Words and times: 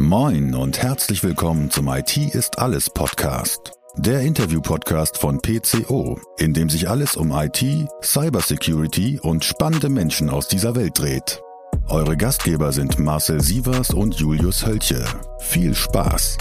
Moin 0.00 0.54
und 0.54 0.82
herzlich 0.82 1.22
willkommen 1.22 1.70
zum 1.70 1.86
IT 1.88 2.16
ist 2.16 2.58
alles 2.58 2.88
Podcast. 2.88 3.72
Der 3.98 4.22
Interview-Podcast 4.22 5.18
von 5.18 5.42
PCO, 5.42 6.18
in 6.38 6.54
dem 6.54 6.70
sich 6.70 6.88
alles 6.88 7.16
um 7.16 7.30
IT, 7.32 7.62
Cybersecurity 8.02 9.20
und 9.20 9.44
spannende 9.44 9.90
Menschen 9.90 10.30
aus 10.30 10.48
dieser 10.48 10.74
Welt 10.74 10.98
dreht. 10.98 11.42
Eure 11.88 12.16
Gastgeber 12.16 12.72
sind 12.72 12.98
Marcel 12.98 13.42
Sievers 13.42 13.90
und 13.90 14.14
Julius 14.14 14.64
Hölche. 14.64 15.04
Viel 15.40 15.74
Spaß! 15.74 16.38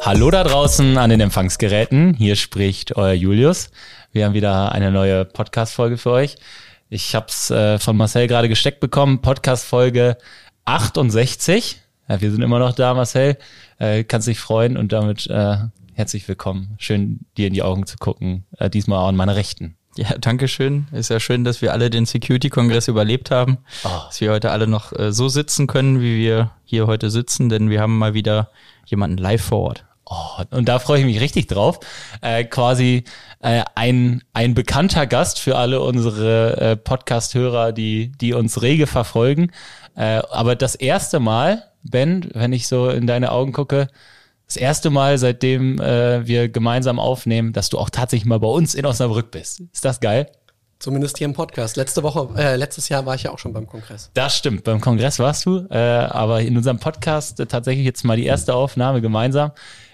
Hallo 0.00 0.30
da 0.30 0.44
draußen 0.44 0.96
an 0.96 1.10
den 1.10 1.20
Empfangsgeräten. 1.20 2.14
Hier 2.14 2.36
spricht 2.36 2.96
euer 2.96 3.14
Julius. 3.14 3.70
Wir 4.12 4.26
haben 4.26 4.34
wieder 4.34 4.70
eine 4.70 4.92
neue 4.92 5.24
Podcast-Folge 5.24 5.98
für 5.98 6.12
euch. 6.12 6.36
Ich 6.88 7.16
habe 7.16 7.26
es 7.28 7.50
äh, 7.50 7.80
von 7.80 7.96
Marcel 7.96 8.28
gerade 8.28 8.48
gesteckt 8.48 8.78
bekommen. 8.78 9.22
Podcast-Folge 9.22 10.18
68. 10.64 11.80
Ja, 12.08 12.20
wir 12.20 12.30
sind 12.30 12.42
immer 12.42 12.58
noch 12.58 12.74
da, 12.74 12.94
Marcel. 12.94 13.36
Äh, 13.78 14.04
kannst 14.04 14.28
dich 14.28 14.38
freuen 14.38 14.76
und 14.76 14.92
damit 14.92 15.26
äh, 15.28 15.56
herzlich 15.94 16.26
willkommen. 16.28 16.74
Schön, 16.78 17.20
dir 17.36 17.46
in 17.46 17.54
die 17.54 17.62
Augen 17.62 17.86
zu 17.86 17.96
gucken. 17.96 18.44
Äh, 18.58 18.70
diesmal 18.70 18.98
auch 18.98 19.08
an 19.08 19.16
meiner 19.16 19.36
Rechten. 19.36 19.76
Ja, 19.96 20.16
danke 20.18 20.48
schön. 20.48 20.86
Ist 20.92 21.10
ja 21.10 21.20
schön, 21.20 21.44
dass 21.44 21.60
wir 21.60 21.72
alle 21.72 21.90
den 21.90 22.06
Security-Kongress 22.06 22.88
überlebt 22.88 23.30
haben. 23.30 23.58
Oh. 23.84 23.88
Dass 24.06 24.20
wir 24.20 24.30
heute 24.30 24.50
alle 24.50 24.66
noch 24.66 24.92
äh, 24.98 25.12
so 25.12 25.28
sitzen 25.28 25.66
können, 25.66 26.00
wie 26.00 26.18
wir 26.18 26.52
hier 26.64 26.86
heute 26.86 27.10
sitzen, 27.10 27.48
denn 27.48 27.68
wir 27.68 27.80
haben 27.80 27.98
mal 27.98 28.14
wieder 28.14 28.50
jemanden 28.86 29.18
live 29.18 29.42
vor 29.42 29.60
Ort. 29.60 29.84
Oh, 30.12 30.42
und 30.50 30.68
da 30.68 30.78
freue 30.78 31.00
ich 31.00 31.06
mich 31.06 31.20
richtig 31.20 31.46
drauf. 31.46 31.80
Äh, 32.20 32.44
quasi 32.44 33.04
äh, 33.40 33.62
ein, 33.74 34.22
ein 34.34 34.52
bekannter 34.52 35.06
Gast 35.06 35.40
für 35.40 35.56
alle 35.56 35.80
unsere 35.80 36.60
äh, 36.60 36.76
Podcast-Hörer, 36.76 37.72
die, 37.72 38.12
die 38.12 38.34
uns 38.34 38.60
rege 38.60 38.86
verfolgen. 38.86 39.52
Äh, 39.96 40.20
aber 40.30 40.54
das 40.54 40.74
erste 40.74 41.18
Mal, 41.18 41.64
Ben, 41.82 42.28
wenn 42.34 42.52
ich 42.52 42.68
so 42.68 42.90
in 42.90 43.06
deine 43.06 43.32
Augen 43.32 43.52
gucke, 43.52 43.88
das 44.46 44.56
erste 44.58 44.90
Mal, 44.90 45.16
seitdem 45.16 45.80
äh, 45.80 46.26
wir 46.26 46.50
gemeinsam 46.50 46.98
aufnehmen, 46.98 47.54
dass 47.54 47.70
du 47.70 47.78
auch 47.78 47.88
tatsächlich 47.88 48.26
mal 48.26 48.38
bei 48.38 48.48
uns 48.48 48.74
in 48.74 48.84
Osnabrück 48.84 49.30
bist. 49.30 49.62
Ist 49.72 49.86
das 49.86 49.98
geil? 50.00 50.30
Zumindest 50.78 51.16
hier 51.16 51.26
im 51.26 51.32
Podcast. 51.32 51.76
Letzte 51.76 52.02
Woche, 52.02 52.28
äh, 52.36 52.56
letztes 52.56 52.90
Jahr 52.90 53.06
war 53.06 53.14
ich 53.14 53.22
ja 53.22 53.30
auch 53.30 53.38
schon 53.38 53.54
beim 53.54 53.66
Kongress. 53.66 54.10
Das 54.12 54.36
stimmt, 54.36 54.64
beim 54.64 54.80
Kongress 54.80 55.18
warst 55.20 55.46
du, 55.46 55.64
äh, 55.70 55.78
aber 55.78 56.42
in 56.42 56.54
unserem 56.56 56.80
Podcast 56.80 57.40
äh, 57.40 57.46
tatsächlich 57.46 57.86
jetzt 57.86 58.04
mal 58.04 58.16
die 58.18 58.26
erste 58.26 58.54
Aufnahme 58.54 59.00
gemeinsam 59.00 59.52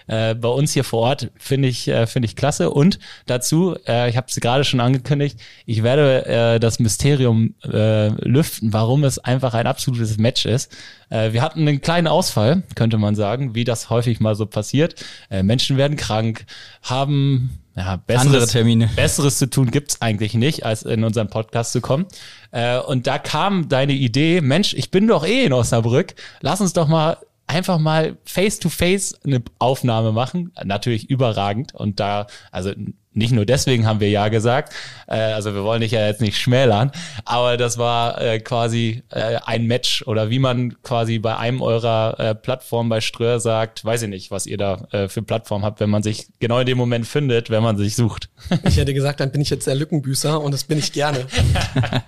äh, 0.09 0.33
bei 0.33 0.49
uns 0.49 0.73
hier 0.73 0.83
vor 0.83 1.01
Ort 1.01 1.31
finde 1.37 1.67
ich, 1.67 1.87
äh, 1.87 2.07
finde 2.07 2.25
ich 2.25 2.35
klasse. 2.35 2.71
Und 2.71 2.99
dazu, 3.27 3.75
äh, 3.87 4.09
ich 4.09 4.17
habe 4.17 4.27
es 4.27 4.35
gerade 4.35 4.63
schon 4.63 4.79
angekündigt, 4.79 5.39
ich 5.65 5.83
werde 5.83 6.25
äh, 6.25 6.59
das 6.59 6.79
Mysterium 6.79 7.53
äh, 7.63 8.07
lüften, 8.27 8.73
warum 8.73 9.03
es 9.03 9.19
einfach 9.19 9.53
ein 9.53 9.67
absolutes 9.67 10.17
Match 10.17 10.45
ist. 10.45 10.75
Äh, 11.09 11.31
wir 11.33 11.43
hatten 11.43 11.59
einen 11.67 11.81
kleinen 11.81 12.07
Ausfall, 12.07 12.63
könnte 12.73 12.97
man 12.97 13.13
sagen, 13.15 13.53
wie 13.53 13.63
das 13.63 13.91
häufig 13.91 14.19
mal 14.19 14.33
so 14.33 14.47
passiert. 14.47 14.95
Äh, 15.29 15.43
Menschen 15.43 15.77
werden 15.77 15.95
krank, 15.95 16.45
haben 16.81 17.59
ja, 17.75 17.97
besseres, 17.97 18.25
andere 18.25 18.47
Termine. 18.47 18.89
Besseres 18.95 19.37
zu 19.37 19.47
tun 19.47 19.69
gibt's 19.69 20.01
eigentlich 20.01 20.33
nicht, 20.33 20.65
als 20.65 20.83
in 20.83 21.03
unseren 21.03 21.29
Podcast 21.29 21.71
zu 21.71 21.81
kommen. 21.81 22.07
Äh, 22.51 22.79
und 22.79 23.05
da 23.05 23.19
kam 23.19 23.69
deine 23.69 23.93
Idee, 23.93 24.41
Mensch, 24.41 24.73
ich 24.73 24.89
bin 24.89 25.07
doch 25.07 25.25
eh 25.25 25.45
in 25.45 25.53
Osnabrück, 25.53 26.15
lass 26.41 26.61
uns 26.61 26.73
doch 26.73 26.87
mal 26.87 27.17
einfach 27.49 27.79
mal 27.79 28.17
face 28.25 28.59
to 28.59 28.69
face 28.69 29.19
eine 29.25 29.41
Aufnahme 29.57 30.11
machen. 30.11 30.53
Natürlich 30.63 31.09
überragend. 31.09 31.73
Und 31.73 31.99
da, 31.99 32.27
also 32.51 32.71
nicht 33.19 33.31
nur 33.31 33.45
deswegen 33.45 33.85
haben 33.85 33.99
wir 33.99 34.09
ja 34.09 34.29
gesagt, 34.29 34.73
äh, 35.07 35.15
also 35.15 35.53
wir 35.53 35.63
wollen 35.63 35.81
dich 35.81 35.91
ja 35.91 36.07
jetzt 36.07 36.21
nicht 36.21 36.37
schmälern, 36.37 36.91
aber 37.25 37.57
das 37.57 37.77
war 37.77 38.19
äh, 38.19 38.39
quasi 38.39 39.03
äh, 39.11 39.37
ein 39.45 39.67
Match 39.67 40.03
oder 40.07 40.29
wie 40.29 40.39
man 40.39 40.81
quasi 40.81 41.19
bei 41.19 41.37
einem 41.37 41.61
eurer 41.61 42.19
äh, 42.19 42.35
Plattformen 42.35 42.89
bei 42.89 43.01
Ströer 43.01 43.39
sagt, 43.39 43.85
weiß 43.85 44.01
ich 44.03 44.09
nicht, 44.09 44.31
was 44.31 44.47
ihr 44.47 44.57
da 44.57 44.87
äh, 44.91 45.07
für 45.07 45.21
Plattform 45.21 45.63
habt, 45.63 45.79
wenn 45.79 45.89
man 45.89 46.01
sich 46.01 46.27
genau 46.39 46.59
in 46.59 46.65
dem 46.65 46.77
Moment 46.77 47.05
findet, 47.05 47.49
wenn 47.49 47.61
man 47.61 47.77
sich 47.77 47.95
sucht. 47.95 48.29
Ich 48.63 48.77
hätte 48.77 48.93
gesagt, 48.93 49.19
dann 49.19 49.31
bin 49.31 49.41
ich 49.41 49.49
jetzt 49.49 49.67
der 49.67 49.75
Lückenbüßer 49.75 50.39
und 50.41 50.53
das 50.53 50.63
bin 50.63 50.79
ich 50.79 50.91
gerne. 50.91 51.27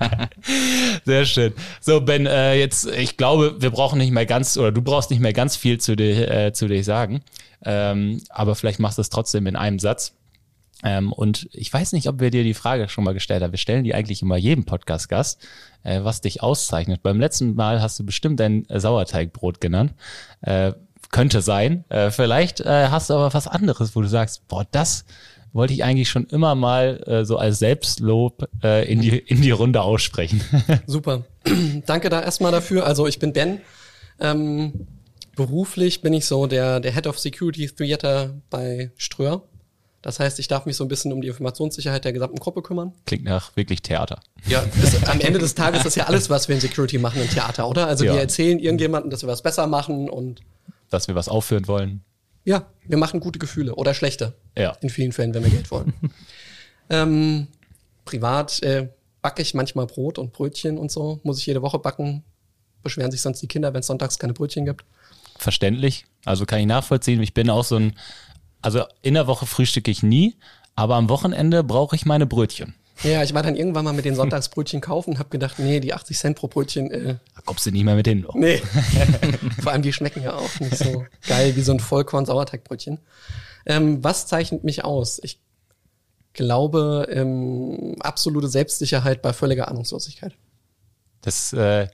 Sehr 1.06 1.26
schön. 1.26 1.54
So, 1.80 2.02
Ben, 2.02 2.26
äh, 2.26 2.56
jetzt, 2.56 2.88
ich 2.88 3.18
glaube, 3.18 3.56
wir 3.60 3.70
brauchen 3.70 4.00
nicht 4.00 4.12
mehr 4.12 4.26
ganz, 4.26 4.58
oder 4.58 4.72
du 4.72 4.82
brauchst 4.82 5.12
nicht 5.12 5.20
mehr 5.20 5.34
ganz 5.34 5.56
viel 5.56 5.80
zu 5.80 5.96
dir, 5.96 6.32
äh, 6.32 6.54
zu 6.54 6.68
dir 6.68 6.84
sagen. 6.84 7.22
Ähm, 7.64 8.22
aber 8.30 8.56
vielleicht 8.56 8.80
machst 8.80 8.98
du 8.98 9.02
es 9.02 9.10
trotzdem 9.10 9.48
in 9.48 9.56
einem 9.56 9.80
Satz. 9.80 10.14
Ähm, 10.84 11.12
und 11.14 11.47
ich 11.52 11.72
weiß 11.72 11.94
nicht, 11.94 12.08
ob 12.08 12.19
wir 12.19 12.31
dir 12.31 12.44
die 12.44 12.53
Frage 12.53 12.90
schon 12.90 13.03
mal 13.03 13.14
gestellt 13.14 13.44
haben. 13.44 13.52
Wir 13.52 13.58
stellen 13.58 13.84
die 13.84 13.94
eigentlich 13.94 14.22
immer 14.22 14.38
jedem 14.38 14.66
Podcast-Gast, 14.66 15.46
äh, 15.84 16.03
was 16.03 16.22
dich 16.22 16.42
auszeichnet. 16.42 17.03
Beim 17.03 17.19
letzten 17.19 17.56
Mal 17.56 17.81
hast 17.81 18.00
du 18.00 18.06
bestimmt 18.06 18.40
dein 18.40 18.68
äh, 18.69 18.80
Sauerteigbrot 18.80 19.62
genannt. 19.62 19.94
Äh, 20.41 20.74
könnte 21.12 21.41
sein. 21.41 21.84
Äh, 21.90 22.12
vielleicht 22.12 22.62
äh, 22.62 22.88
hast 22.88 23.09
du 23.09 23.16
aber 23.16 23.34
was 23.34 23.47
anderes, 23.47 23.96
wo 23.96 24.02
du 24.02 24.08
sagst, 24.08 24.47
boah, 24.47 24.66
das 24.72 25.06
wollte 25.53 25.74
ich 25.74 25.84
eigentlich 25.84 26.09
schon 26.09 26.25
immer 26.28 26.56
mal 26.56 27.03
äh, 27.06 27.25
so 27.25 27.38
als 27.38 27.59
Selbstlob 27.59 28.47
in, 28.64 29.02
die, 29.02 29.18
in 29.18 29.41
die 29.41 29.52
Runde 29.52 29.81
aussprechen. 29.81 30.41
Super. 30.88 31.25
Danke 31.86 32.08
da 32.09 32.22
erstmal 32.22 32.53
dafür. 32.53 32.86
Also 32.86 33.06
ich 33.06 33.20
bin 33.20 33.34
Ben. 33.34 33.59
Ähm, 34.22 34.88
beruflich 35.36 36.02
bin 36.02 36.14
ich 36.14 36.25
so 36.25 36.47
der, 36.47 36.80
der 36.80 36.94
Head 36.94 37.08
of 37.08 37.20
Security 37.20 37.68
Theater 37.68 38.36
bei 38.50 38.91
Ströer. 38.96 39.44
Das 40.02 40.20
heißt, 40.20 40.40
ich 40.40 40.48
darf 40.48 40.66
mich 40.66 40.76
so 40.76 40.84
ein 40.84 40.88
bisschen 40.88 41.14
um 41.14 41.22
die 41.22 41.28
Informationssicherheit 41.28 42.04
der 42.06 42.14
gesamten 42.14 42.38
Gruppe 42.38 42.64
kümmern. 42.64 42.94
Klingt 43.06 43.24
nach 43.24 43.56
wirklich 43.56 43.84
Theater. 43.84 44.20
Ja, 44.48 44.62
ist, 44.82 45.08
am 45.08 45.20
Ende 45.20 45.38
des 45.38 45.54
Tages 45.56 45.86
ist 45.86 45.96
ja 45.96 46.06
alles, 46.06 46.30
was 46.30 46.48
wir 46.48 46.56
in 46.56 46.62
Security 46.62 46.98
machen, 46.98 47.22
ein 47.22 47.30
Theater, 47.30 47.68
oder? 47.68 47.88
Also 47.88 48.06
ja. 48.06 48.14
wir 48.14 48.20
erzählen 48.20 48.58
irgendjemandem, 48.58 49.12
dass 49.12 49.22
wir 49.22 49.28
was 49.28 49.44
besser 49.44 49.68
machen 49.68 50.10
und 50.10 50.42
dass 50.90 51.08
wir 51.08 51.14
was 51.14 51.30
aufführen 51.30 51.68
wollen. 51.68 52.04
Ja, 52.44 52.66
wir 52.88 52.98
machen 52.98 53.20
gute 53.20 53.38
Gefühle 53.38 53.76
oder 53.76 53.94
schlechte. 53.94 54.34
Ja. 54.58 54.72
In 54.82 54.90
vielen 54.90 55.12
Fällen, 55.12 55.34
wenn 55.36 55.44
wir 55.44 55.52
Geld 55.52 55.70
wollen. 55.70 55.94
ähm, 56.90 57.48
privat 58.06 58.64
äh, 58.64 58.90
backe 59.22 59.44
ich 59.44 59.54
manchmal 59.54 59.86
Brot 59.86 60.18
und 60.18 60.34
Brötchen 60.34 60.80
und 60.80 60.92
so. 60.92 61.20
Muss 61.24 61.38
ich 61.38 61.46
jede 61.46 61.62
Woche 61.62 61.78
backen. 61.78 62.24
Beschweren 62.82 63.12
sich 63.12 63.22
sonst 63.22 63.42
die 63.42 63.48
Kinder, 63.48 63.74
wenn 63.76 63.82
es 63.82 63.88
sonntags 63.88 64.18
keine 64.18 64.34
Brötchen 64.34 64.66
gibt. 64.66 64.84
Verständlich. 65.38 66.06
Also 66.26 66.48
kann 66.48 66.60
ich 66.60 66.66
nachvollziehen. 66.66 67.22
Ich 67.22 67.36
bin 67.36 67.52
auch 67.52 67.64
so 67.64 67.76
ein 67.76 67.94
also 68.62 68.84
in 69.02 69.14
der 69.14 69.28
Woche 69.28 69.46
frühstücke 69.46 69.92
ich 69.92 70.04
nie, 70.04 70.36
aber 70.76 70.96
am 70.96 71.10
Wochenende 71.10 71.64
brauche 71.64 71.96
ich 71.96 72.06
meine 72.06 72.26
Brötchen. 72.26 72.76
Ja, 73.04 73.24
ich 73.24 73.34
war 73.34 73.42
dann 73.42 73.56
irgendwann 73.56 73.84
mal 73.84 73.94
mit 73.94 74.06
den 74.06 74.16
Sonntagsbrötchen 74.16 74.80
kaufen 74.80 75.12
und 75.12 75.20
habe 75.20 75.30
gedacht, 75.30 75.58
nee, 75.58 75.80
die 75.80 75.94
80 75.94 76.18
Cent 76.18 76.38
pro 76.38 76.48
Brötchen. 76.48 76.92
Äh, 76.92 77.16
da 77.36 77.42
kommst 77.46 77.66
du 77.66 77.72
nicht 77.72 77.84
mehr 77.84 77.96
mit 77.96 78.08
hin. 78.08 78.22
Noch. 78.22 78.36
Nee. 78.36 78.62
Vor 79.62 79.72
allem 79.72 79.82
die 79.82 79.94
schmecken 79.94 80.22
ja 80.22 80.36
auch 80.36 80.60
nicht 80.60 80.78
so 80.78 81.06
geil 81.28 81.56
wie 81.56 81.62
so 81.62 81.72
ein 81.72 81.80
Vollkorn-Sauerteigbrötchen. 81.80 83.00
Ähm, 83.66 84.04
was 84.04 84.28
zeichnet 84.28 84.64
mich 84.64 84.84
aus? 84.84 85.20
Ich 85.24 85.40
glaube, 86.34 87.08
ähm, 87.12 87.96
absolute 88.00 88.48
Selbstsicherheit 88.48 89.22
bei 89.22 89.34
völliger 89.34 89.68
Ahnungslosigkeit. 89.68 90.34
Das 91.22 91.54
äh, 91.54 91.88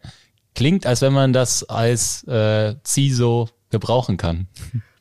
klingt, 0.55 0.85
als 0.85 1.01
wenn 1.01 1.13
man 1.13 1.33
das 1.33 1.63
als 1.63 2.23
äh, 2.27 2.75
CISO 2.85 3.49
gebrauchen 3.69 4.17
kann. 4.17 4.47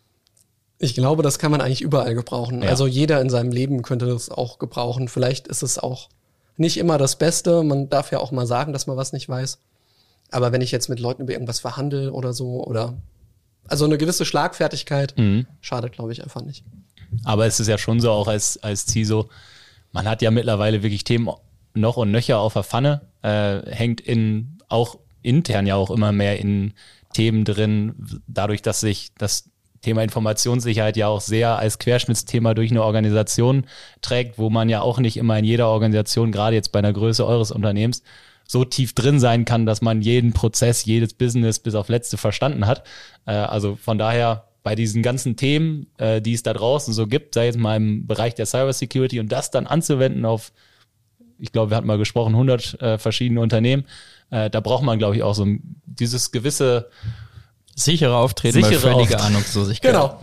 Ich 0.78 0.94
glaube, 0.94 1.22
das 1.22 1.38
kann 1.38 1.50
man 1.50 1.60
eigentlich 1.60 1.80
überall 1.80 2.14
gebrauchen. 2.14 2.62
Ja. 2.62 2.68
Also 2.68 2.86
jeder 2.86 3.20
in 3.20 3.30
seinem 3.30 3.50
Leben 3.50 3.82
könnte 3.82 4.06
das 4.06 4.30
auch 4.30 4.58
gebrauchen. 4.58 5.08
Vielleicht 5.08 5.48
ist 5.48 5.62
es 5.62 5.78
auch 5.78 6.08
nicht 6.56 6.76
immer 6.76 6.98
das 6.98 7.16
Beste. 7.16 7.62
Man 7.62 7.88
darf 7.88 8.12
ja 8.12 8.18
auch 8.18 8.30
mal 8.30 8.46
sagen, 8.46 8.72
dass 8.72 8.86
man 8.86 8.96
was 8.96 9.12
nicht 9.12 9.28
weiß. 9.28 9.58
Aber 10.30 10.52
wenn 10.52 10.60
ich 10.60 10.72
jetzt 10.72 10.88
mit 10.88 11.00
Leuten 11.00 11.22
über 11.22 11.32
irgendwas 11.32 11.60
verhandle 11.60 12.12
oder 12.12 12.32
so 12.32 12.64
oder 12.64 12.94
also 13.68 13.84
eine 13.84 13.98
gewisse 13.98 14.24
Schlagfertigkeit 14.24 15.16
mhm. 15.16 15.46
schadet, 15.60 15.92
glaube 15.92 16.12
ich, 16.12 16.22
einfach 16.22 16.42
nicht. 16.42 16.64
Aber 17.24 17.46
es 17.46 17.60
ist 17.60 17.68
ja 17.68 17.78
schon 17.78 18.00
so 18.00 18.10
auch 18.10 18.28
als, 18.28 18.62
als 18.62 18.86
CISO, 18.86 19.28
man 19.92 20.08
hat 20.08 20.22
ja 20.22 20.30
mittlerweile 20.30 20.82
wirklich 20.82 21.04
Themen 21.04 21.30
noch 21.74 21.96
und 21.96 22.10
nöcher 22.10 22.38
auf 22.38 22.54
der 22.54 22.64
Pfanne, 22.64 23.02
äh, 23.22 23.62
hängt 23.70 24.00
in 24.00 24.58
auch 24.68 24.98
intern 25.22 25.66
ja 25.66 25.76
auch 25.76 25.90
immer 25.90 26.12
mehr 26.12 26.38
in 26.38 26.74
Themen 27.12 27.44
drin, 27.44 28.20
dadurch, 28.26 28.62
dass 28.62 28.80
sich 28.80 29.12
das 29.16 29.50
Thema 29.86 30.02
Informationssicherheit 30.02 30.96
ja 30.96 31.06
auch 31.06 31.20
sehr 31.20 31.60
als 31.60 31.78
Querschnittsthema 31.78 32.54
durch 32.54 32.72
eine 32.72 32.82
Organisation 32.82 33.66
trägt, 34.02 34.36
wo 34.36 34.50
man 34.50 34.68
ja 34.68 34.80
auch 34.80 34.98
nicht 34.98 35.16
immer 35.16 35.38
in 35.38 35.44
jeder 35.44 35.68
Organisation, 35.68 36.32
gerade 36.32 36.56
jetzt 36.56 36.72
bei 36.72 36.80
einer 36.80 36.92
Größe 36.92 37.24
eures 37.24 37.52
Unternehmens, 37.52 38.02
so 38.48 38.64
tief 38.64 38.94
drin 38.94 39.20
sein 39.20 39.44
kann, 39.44 39.64
dass 39.64 39.82
man 39.82 40.02
jeden 40.02 40.32
Prozess, 40.32 40.84
jedes 40.86 41.14
Business 41.14 41.60
bis 41.60 41.76
auf 41.76 41.88
letzte 41.88 42.16
verstanden 42.16 42.66
hat. 42.66 42.82
Äh, 43.26 43.32
also 43.34 43.76
von 43.76 43.96
daher 43.96 44.48
bei 44.64 44.74
diesen 44.74 45.04
ganzen 45.04 45.36
Themen, 45.36 45.86
äh, 45.98 46.20
die 46.20 46.32
es 46.32 46.42
da 46.42 46.52
draußen 46.52 46.92
so 46.92 47.06
gibt, 47.06 47.34
sei 47.34 47.46
jetzt 47.46 47.58
mal 47.58 47.76
im 47.76 48.08
Bereich 48.08 48.34
der 48.34 48.46
Cybersecurity 48.46 49.20
und 49.20 49.30
das 49.30 49.52
dann 49.52 49.68
anzuwenden 49.68 50.24
auf, 50.24 50.52
ich 51.38 51.52
glaube, 51.52 51.70
wir 51.70 51.76
hatten 51.76 51.86
mal 51.86 51.98
gesprochen, 51.98 52.34
100 52.34 52.82
äh, 52.82 52.98
verschiedene 52.98 53.40
Unternehmen, 53.40 53.84
da 54.28 54.58
braucht 54.58 54.82
man, 54.82 54.98
glaube 54.98 55.14
ich, 55.14 55.22
auch 55.22 55.36
so 55.36 55.46
dieses 55.84 56.32
gewisse 56.32 56.90
Sichere 57.78 58.16
Auftreten 58.16 58.54
Sichere 58.54 58.80
bei 58.80 58.92
völliger 58.92 59.20
Ahnungslosigkeit. 59.20 59.92
Genau. 59.92 60.18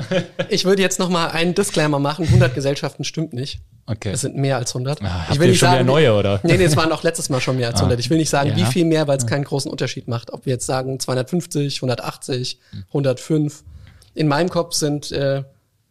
Ich 0.50 0.66
würde 0.66 0.82
jetzt 0.82 0.98
noch 0.98 1.10
mal 1.10 1.28
einen 1.28 1.54
Disclaimer 1.54 2.00
machen. 2.00 2.26
100 2.26 2.56
Gesellschaften 2.56 3.04
stimmt 3.04 3.34
nicht. 3.34 3.62
Okay. 3.86 4.10
Es 4.12 4.22
sind 4.22 4.36
mehr 4.36 4.58
als 4.58 4.74
100. 4.74 5.04
Ah, 5.04 5.28
ich 5.32 5.40
will 5.40 5.50
nicht 5.50 5.60
schon 5.60 5.70
sagen, 5.70 5.86
neue, 5.86 6.14
oder? 6.16 6.40
Nee, 6.42 6.58
nee, 6.58 6.64
es 6.64 6.76
waren 6.76 6.92
auch 6.92 7.04
letztes 7.04 7.30
Mal 7.30 7.42
schon 7.42 7.58
mehr 7.58 7.68
als 7.68 7.76
100. 7.76 7.96
Ah. 7.96 8.00
Ich 8.00 8.10
will 8.10 8.18
nicht 8.18 8.32
sagen, 8.32 8.50
ja. 8.50 8.56
wie 8.56 8.66
viel 8.66 8.86
mehr, 8.86 9.08
weil 9.08 9.18
es 9.18 9.28
keinen 9.28 9.44
großen 9.44 9.70
Unterschied 9.70 10.08
macht. 10.08 10.34
Ob 10.34 10.48
wir 10.48 10.54
jetzt 10.54 10.66
sagen 10.66 11.00
250, 11.00 11.78
180, 11.78 12.60
105. 12.88 13.64
In 14.16 14.28
meinem 14.28 14.50
Kopf 14.50 14.74
sind, 14.74 15.12
äh, 15.12 15.44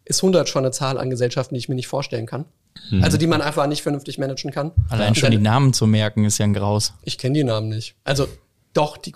ist 0.04 0.20
100 0.20 0.48
schon 0.48 0.64
eine 0.64 0.72
Zahl 0.72 0.98
an 0.98 1.10
Gesellschaften, 1.10 1.54
die 1.54 1.60
ich 1.60 1.68
mir 1.68 1.76
nicht 1.76 1.86
vorstellen 1.86 2.26
kann. 2.26 2.46
Mhm. 2.90 3.04
Also 3.04 3.18
die 3.18 3.28
man 3.28 3.40
einfach 3.40 3.68
nicht 3.68 3.82
vernünftig 3.82 4.18
managen 4.18 4.50
kann. 4.50 4.72
Allein 4.88 5.14
schon 5.14 5.30
die 5.30 5.38
Namen 5.38 5.72
zu 5.72 5.86
merken 5.86 6.24
ist 6.24 6.38
ja 6.38 6.44
ein 6.44 6.54
Graus. 6.54 6.94
Ich 7.02 7.18
kenne 7.18 7.34
die 7.34 7.44
Namen 7.44 7.68
nicht. 7.68 7.94
Also 8.02 8.26
doch, 8.72 8.96
die 8.96 9.12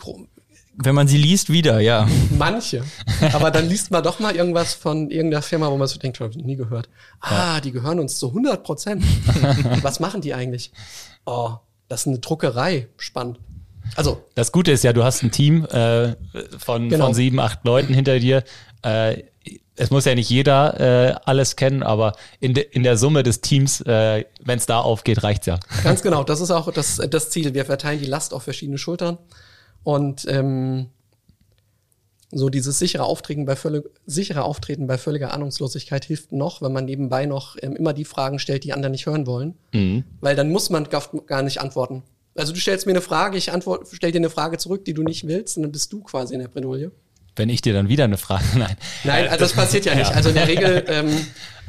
wenn 0.79 0.95
man 0.95 1.09
sie 1.09 1.17
liest, 1.17 1.51
wieder, 1.51 1.81
ja. 1.81 2.07
Manche. 2.37 2.85
Aber 3.33 3.51
dann 3.51 3.69
liest 3.69 3.91
man 3.91 4.03
doch 4.03 4.21
mal 4.21 4.37
irgendwas 4.37 4.75
von 4.75 5.11
irgendeiner 5.11 5.43
Firma, 5.43 5.71
wo 5.71 5.77
man 5.77 5.89
so 5.89 5.99
denkt, 5.99 6.21
ich 6.21 6.37
nie 6.37 6.57
gehört. 6.57 6.89
Ah, 7.21 7.55
ja. 7.55 7.61
die 7.61 7.73
gehören 7.73 7.99
uns 7.99 8.19
zu 8.19 8.29
100 8.29 8.63
Prozent. 8.63 9.05
Was 9.83 10.01
machen 10.01 10.21
die 10.21 10.35
eigentlich? 10.35 10.73
Oh, 11.25 11.53
das 11.89 12.03
ist 12.03 12.07
eine 12.09 12.19
Druckerei. 12.19 12.89
Spannend. 12.99 13.39
Also. 13.95 14.23
Das 14.35 14.53
Gute 14.53 14.73
ist 14.73 14.85
ja, 14.85 14.93
du 14.93 15.05
hast 15.05 15.23
ein 15.23 15.31
Team 15.31 15.65
äh, 15.67 16.15
von, 16.59 16.89
genau. 16.89 17.07
von 17.07 17.15
sieben, 17.15 17.41
acht 17.41 17.65
Leuten 17.65 17.95
hinter 17.95 18.19
dir. 18.19 18.45
Äh, 18.83 19.23
es 19.77 19.91
muss 19.91 20.05
ja 20.07 20.15
nicht 20.15 20.31
jeder 20.31 20.81
äh, 20.81 21.15
alles 21.25 21.57
kennen, 21.57 21.83
aber 21.83 22.15
in, 22.41 22.55
de, 22.55 22.67
in 22.71 22.83
der 22.83 22.97
Summe 22.97 23.23
des 23.23 23.43
Teams, 23.43 23.83
äh, 23.83 24.25
wenn 24.43 24.59
es 24.59 24.67
da 24.67 24.81
aufgeht, 24.81 25.23
reicht's 25.23 25.47
ja. 25.47 25.59
Ganz 25.85 26.03
genau, 26.03 26.25
das 26.25 26.41
ist 26.41 26.51
auch 26.51 26.73
das, 26.73 27.01
das 27.11 27.31
Ziel. 27.31 27.55
Wir 27.55 27.67
verteilen 27.67 28.01
die 28.01 28.07
Last 28.07 28.33
auf 28.33 28.43
verschiedene 28.43 28.79
Schultern. 28.79 29.19
Und 29.87 30.27
ähm, 30.29 30.87
so 32.33 32.49
dieses 32.49 32.81
sichere 32.81 33.05
Auftreten 33.05 33.45
bei, 33.45 33.55
völlig, 33.55 33.85
sichere 34.05 34.43
Auftreten 34.43 34.89
bei 34.89 34.99
völliger 34.99 35.33
Ahnungslosigkeit 35.33 36.05
hilft 36.05 36.33
noch, 36.33 36.61
wenn 36.61 36.73
man 36.73 36.87
nebenbei 36.87 37.25
noch 37.25 37.55
ähm, 37.63 37.77
immer 37.77 37.93
die 37.93 38.05
Fragen 38.05 38.41
stellt, 38.41 38.65
die 38.65 38.73
andere 38.73 38.91
nicht 38.91 39.07
hören 39.07 39.29
wollen. 39.29 39.55
Mhm. 39.73 40.03
Weil 40.21 40.35
dann 40.35 40.51
muss 40.51 40.71
man 40.71 40.89
gar 40.89 41.43
nicht 41.43 41.61
antworten. 41.61 42.03
Also 42.35 42.53
du 42.53 42.59
stellst 42.59 42.87
mir 42.87 42.95
eine 42.95 43.01
Frage, 43.01 43.39
ich 43.39 43.53
antworte, 43.53 43.87
stell 43.93 44.11
dir 44.11 44.19
eine 44.19 44.29
Frage 44.29 44.59
zurück, 44.59 44.85
die 44.85 44.93
du 44.93 45.05
nicht 45.05 45.29
willst, 45.29 45.57
und 45.57 45.63
dann 45.63 45.71
bist 45.71 45.93
du 45.93 46.03
quasi 46.03 46.35
in 46.35 46.41
der 46.41 46.49
Bredouille. 46.49 46.91
Wenn 47.37 47.49
ich 47.49 47.61
dir 47.61 47.73
dann 47.73 47.89
wieder 47.89 48.05
eine 48.05 48.19
Frage, 48.19 48.45
nein. 48.57 48.77
Nein, 49.05 49.29
also 49.29 49.45
das 49.45 49.53
passiert 49.53 49.85
ja 49.85 49.95
nicht. 49.95 50.11
Also 50.11 50.31
in 50.31 50.35
der 50.35 50.49
Regel 50.49 50.85
ähm, 50.89 51.17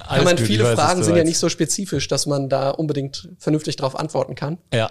kann 0.07 0.23
man 0.23 0.37
gut, 0.37 0.47
viele 0.47 0.75
Fragen 0.75 1.03
sind 1.03 1.15
ja 1.15 1.23
nicht 1.23 1.37
so 1.37 1.49
spezifisch, 1.49 2.07
dass 2.07 2.25
man 2.25 2.49
da 2.49 2.71
unbedingt 2.71 3.29
vernünftig 3.37 3.75
darauf 3.75 3.95
antworten 3.95 4.33
kann. 4.33 4.57
Ja. 4.73 4.89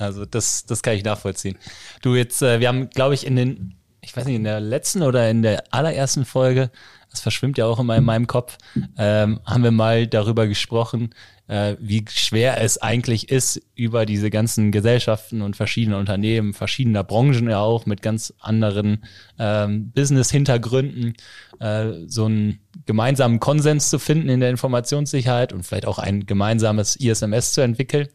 Also 0.00 0.24
das, 0.24 0.64
das 0.66 0.82
kann 0.82 0.94
ich 0.94 1.04
nachvollziehen. 1.04 1.56
Du 2.02 2.14
jetzt, 2.14 2.42
äh, 2.42 2.60
wir 2.60 2.68
haben, 2.68 2.90
glaube 2.90 3.14
ich, 3.14 3.26
in 3.26 3.36
den, 3.36 3.74
ich 4.00 4.16
weiß 4.16 4.24
nicht, 4.24 4.36
in 4.36 4.44
der 4.44 4.60
letzten 4.60 5.02
oder 5.02 5.30
in 5.30 5.42
der 5.42 5.64
allerersten 5.70 6.24
Folge, 6.24 6.70
das 7.10 7.20
verschwimmt 7.20 7.58
ja 7.58 7.66
auch 7.66 7.80
immer 7.80 7.96
in 7.96 8.04
meinem 8.04 8.26
Kopf, 8.26 8.56
ähm, 8.96 9.40
haben 9.44 9.64
wir 9.64 9.72
mal 9.72 10.06
darüber 10.06 10.46
gesprochen, 10.46 11.12
äh, 11.48 11.76
wie 11.80 12.04
schwer 12.08 12.60
es 12.62 12.78
eigentlich 12.78 13.28
ist, 13.28 13.60
über 13.74 14.06
diese 14.06 14.30
ganzen 14.30 14.70
Gesellschaften 14.70 15.42
und 15.42 15.56
verschiedene 15.56 15.96
Unternehmen, 15.96 16.54
verschiedener 16.54 17.02
Branchen 17.02 17.50
ja 17.50 17.58
auch, 17.58 17.86
mit 17.86 18.02
ganz 18.02 18.32
anderen 18.38 19.04
ähm, 19.38 19.90
Business-Hintergründen, 19.90 21.14
äh, 21.58 21.90
so 22.06 22.26
einen 22.26 22.60
gemeinsamen 22.86 23.40
Konsens 23.40 23.90
zu 23.90 23.98
finden 23.98 24.28
in 24.28 24.38
der 24.38 24.50
Informationssicherheit 24.50 25.52
und 25.52 25.64
vielleicht 25.64 25.86
auch 25.86 25.98
ein 25.98 26.24
gemeinsames 26.26 26.94
ISMS 26.94 27.52
zu 27.52 27.62
entwickeln. 27.62 28.06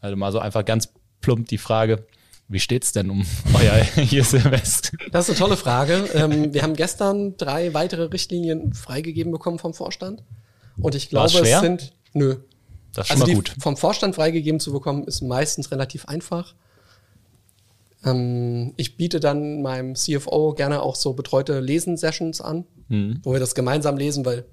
Also 0.00 0.16
mal 0.16 0.32
so 0.32 0.40
einfach 0.40 0.64
ganz 0.64 0.88
plump 1.20 1.48
die 1.48 1.58
Frage, 1.58 2.06
wie 2.48 2.60
steht's 2.60 2.92
denn 2.92 3.10
um 3.10 3.24
euer 3.54 3.86
ISMS? 3.96 4.92
Das 5.12 5.28
ist 5.28 5.30
eine 5.30 5.38
tolle 5.38 5.56
Frage. 5.56 6.08
Ähm, 6.14 6.52
wir 6.52 6.62
haben 6.62 6.74
gestern 6.74 7.36
drei 7.36 7.74
weitere 7.74 8.04
Richtlinien 8.04 8.74
freigegeben 8.74 9.32
bekommen 9.32 9.58
vom 9.58 9.72
Vorstand. 9.72 10.22
Und 10.78 10.94
ich 10.94 11.08
glaube, 11.08 11.38
es 11.38 11.60
sind, 11.60 11.92
nö. 12.12 12.36
Das 12.92 13.06
ist 13.06 13.08
schon 13.12 13.22
also 13.22 13.32
mal 13.32 13.36
gut. 13.36 13.54
Vom 13.60 13.76
Vorstand 13.76 14.16
freigegeben 14.16 14.58
zu 14.58 14.72
bekommen, 14.72 15.04
ist 15.04 15.20
meistens 15.20 15.70
relativ 15.70 16.06
einfach. 16.06 16.54
Ähm, 18.04 18.74
ich 18.76 18.96
biete 18.96 19.20
dann 19.20 19.62
meinem 19.62 19.94
CFO 19.94 20.54
gerne 20.54 20.82
auch 20.82 20.96
so 20.96 21.12
betreute 21.12 21.60
Lesen-Sessions 21.60 22.40
an, 22.40 22.64
mhm. 22.88 23.20
wo 23.22 23.32
wir 23.32 23.40
das 23.40 23.54
gemeinsam 23.54 23.96
lesen, 23.96 24.24
weil 24.24 24.44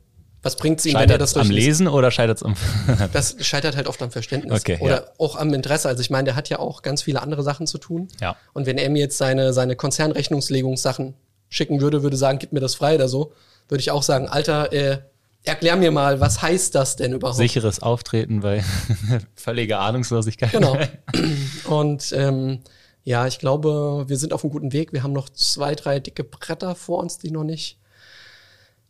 was 0.47 0.55
bringt 0.55 0.79
es 0.79 0.85
ihm, 0.85 0.95
wenn 0.95 1.09
er 1.09 1.17
das 1.17 1.35
am 1.37 1.49
Lesen 1.49 1.87
oder 1.87 2.09
scheitert 2.09 2.37
es 2.37 2.43
am 2.43 2.55
Das 3.13 3.35
scheitert 3.41 3.75
halt 3.75 3.87
oft 3.87 4.01
am 4.01 4.11
Verständnis 4.11 4.61
okay, 4.61 4.77
oder 4.79 4.95
ja. 4.95 5.11
auch 5.17 5.35
am 5.35 5.53
Interesse. 5.53 5.87
Also 5.87 6.01
ich 6.01 6.09
meine, 6.09 6.25
der 6.25 6.35
hat 6.35 6.49
ja 6.49 6.59
auch 6.59 6.81
ganz 6.81 7.03
viele 7.03 7.21
andere 7.21 7.43
Sachen 7.43 7.67
zu 7.67 7.77
tun. 7.77 8.07
Ja. 8.21 8.35
Und 8.53 8.65
wenn 8.65 8.77
er 8.77 8.89
mir 8.89 8.99
jetzt 8.99 9.17
seine 9.17 9.53
seine 9.53 9.75
Konzernrechnungslegungssachen 9.75 11.13
schicken 11.49 11.81
würde, 11.81 12.03
würde 12.03 12.17
sagen, 12.17 12.39
gib 12.39 12.53
mir 12.53 12.59
das 12.59 12.75
frei 12.75 12.95
oder 12.95 13.07
so, 13.07 13.33
würde 13.67 13.81
ich 13.81 13.91
auch 13.91 14.03
sagen, 14.03 14.27
Alter, 14.27 14.71
äh, 14.73 14.99
erklär 15.43 15.75
mir 15.75 15.91
mal, 15.91 16.19
was 16.19 16.41
heißt 16.41 16.75
das 16.75 16.95
denn 16.95 17.13
überhaupt? 17.13 17.37
Sicheres 17.37 17.81
Auftreten 17.81 18.41
bei 18.41 18.63
völliger 19.35 19.79
Ahnungslosigkeit. 19.79 20.51
Genau. 20.51 20.77
Und 21.65 22.11
ähm, 22.13 22.59
ja, 23.03 23.27
ich 23.27 23.39
glaube, 23.39 24.05
wir 24.07 24.17
sind 24.17 24.33
auf 24.33 24.43
einem 24.43 24.51
guten 24.51 24.73
Weg. 24.73 24.91
Wir 24.91 25.03
haben 25.03 25.13
noch 25.13 25.29
zwei, 25.29 25.75
drei 25.75 25.99
dicke 25.99 26.23
Bretter 26.23 26.75
vor 26.75 26.99
uns, 26.99 27.17
die 27.17 27.31
noch 27.31 27.43
nicht 27.45 27.79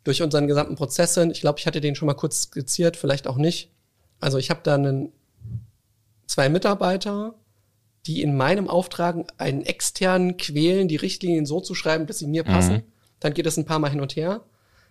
durch 0.08 0.22
unseren 0.22 0.48
gesamten 0.48 0.76
Prozess 0.76 1.14
sind. 1.14 1.32
Ich 1.32 1.42
glaube, 1.42 1.60
ich 1.60 1.68
hatte 1.68 1.82
den 1.82 1.96
schon 1.96 2.06
mal 2.06 2.14
kurz 2.14 2.44
skizziert, 2.44 2.96
vielleicht 2.96 3.28
auch 3.28 3.36
nicht. 3.38 3.72
Also 4.20 4.38
ich 4.38 4.50
habe 4.50 4.62
da 4.64 4.76
einen, 4.76 5.12
zwei 6.26 6.50
Mitarbeiter, 6.50 7.36
die 8.06 8.22
in 8.22 8.36
meinem 8.36 8.70
Auftrag 8.70 9.18
einen 9.38 9.64
externen 9.64 10.38
quälen, 10.38 10.88
die 10.88 10.96
Richtlinien 10.96 11.46
so 11.46 11.60
zu 11.60 11.76
schreiben, 11.76 12.08
dass 12.08 12.20
sie 12.20 12.28
mir 12.28 12.44
passen. 12.44 12.76
Mhm. 12.76 12.84
Dann 13.20 13.34
geht 13.34 13.46
es 13.46 13.58
ein 13.58 13.66
paar 13.66 13.80
Mal 13.80 13.90
hin 13.90 14.00
und 14.00 14.16
her. 14.16 14.46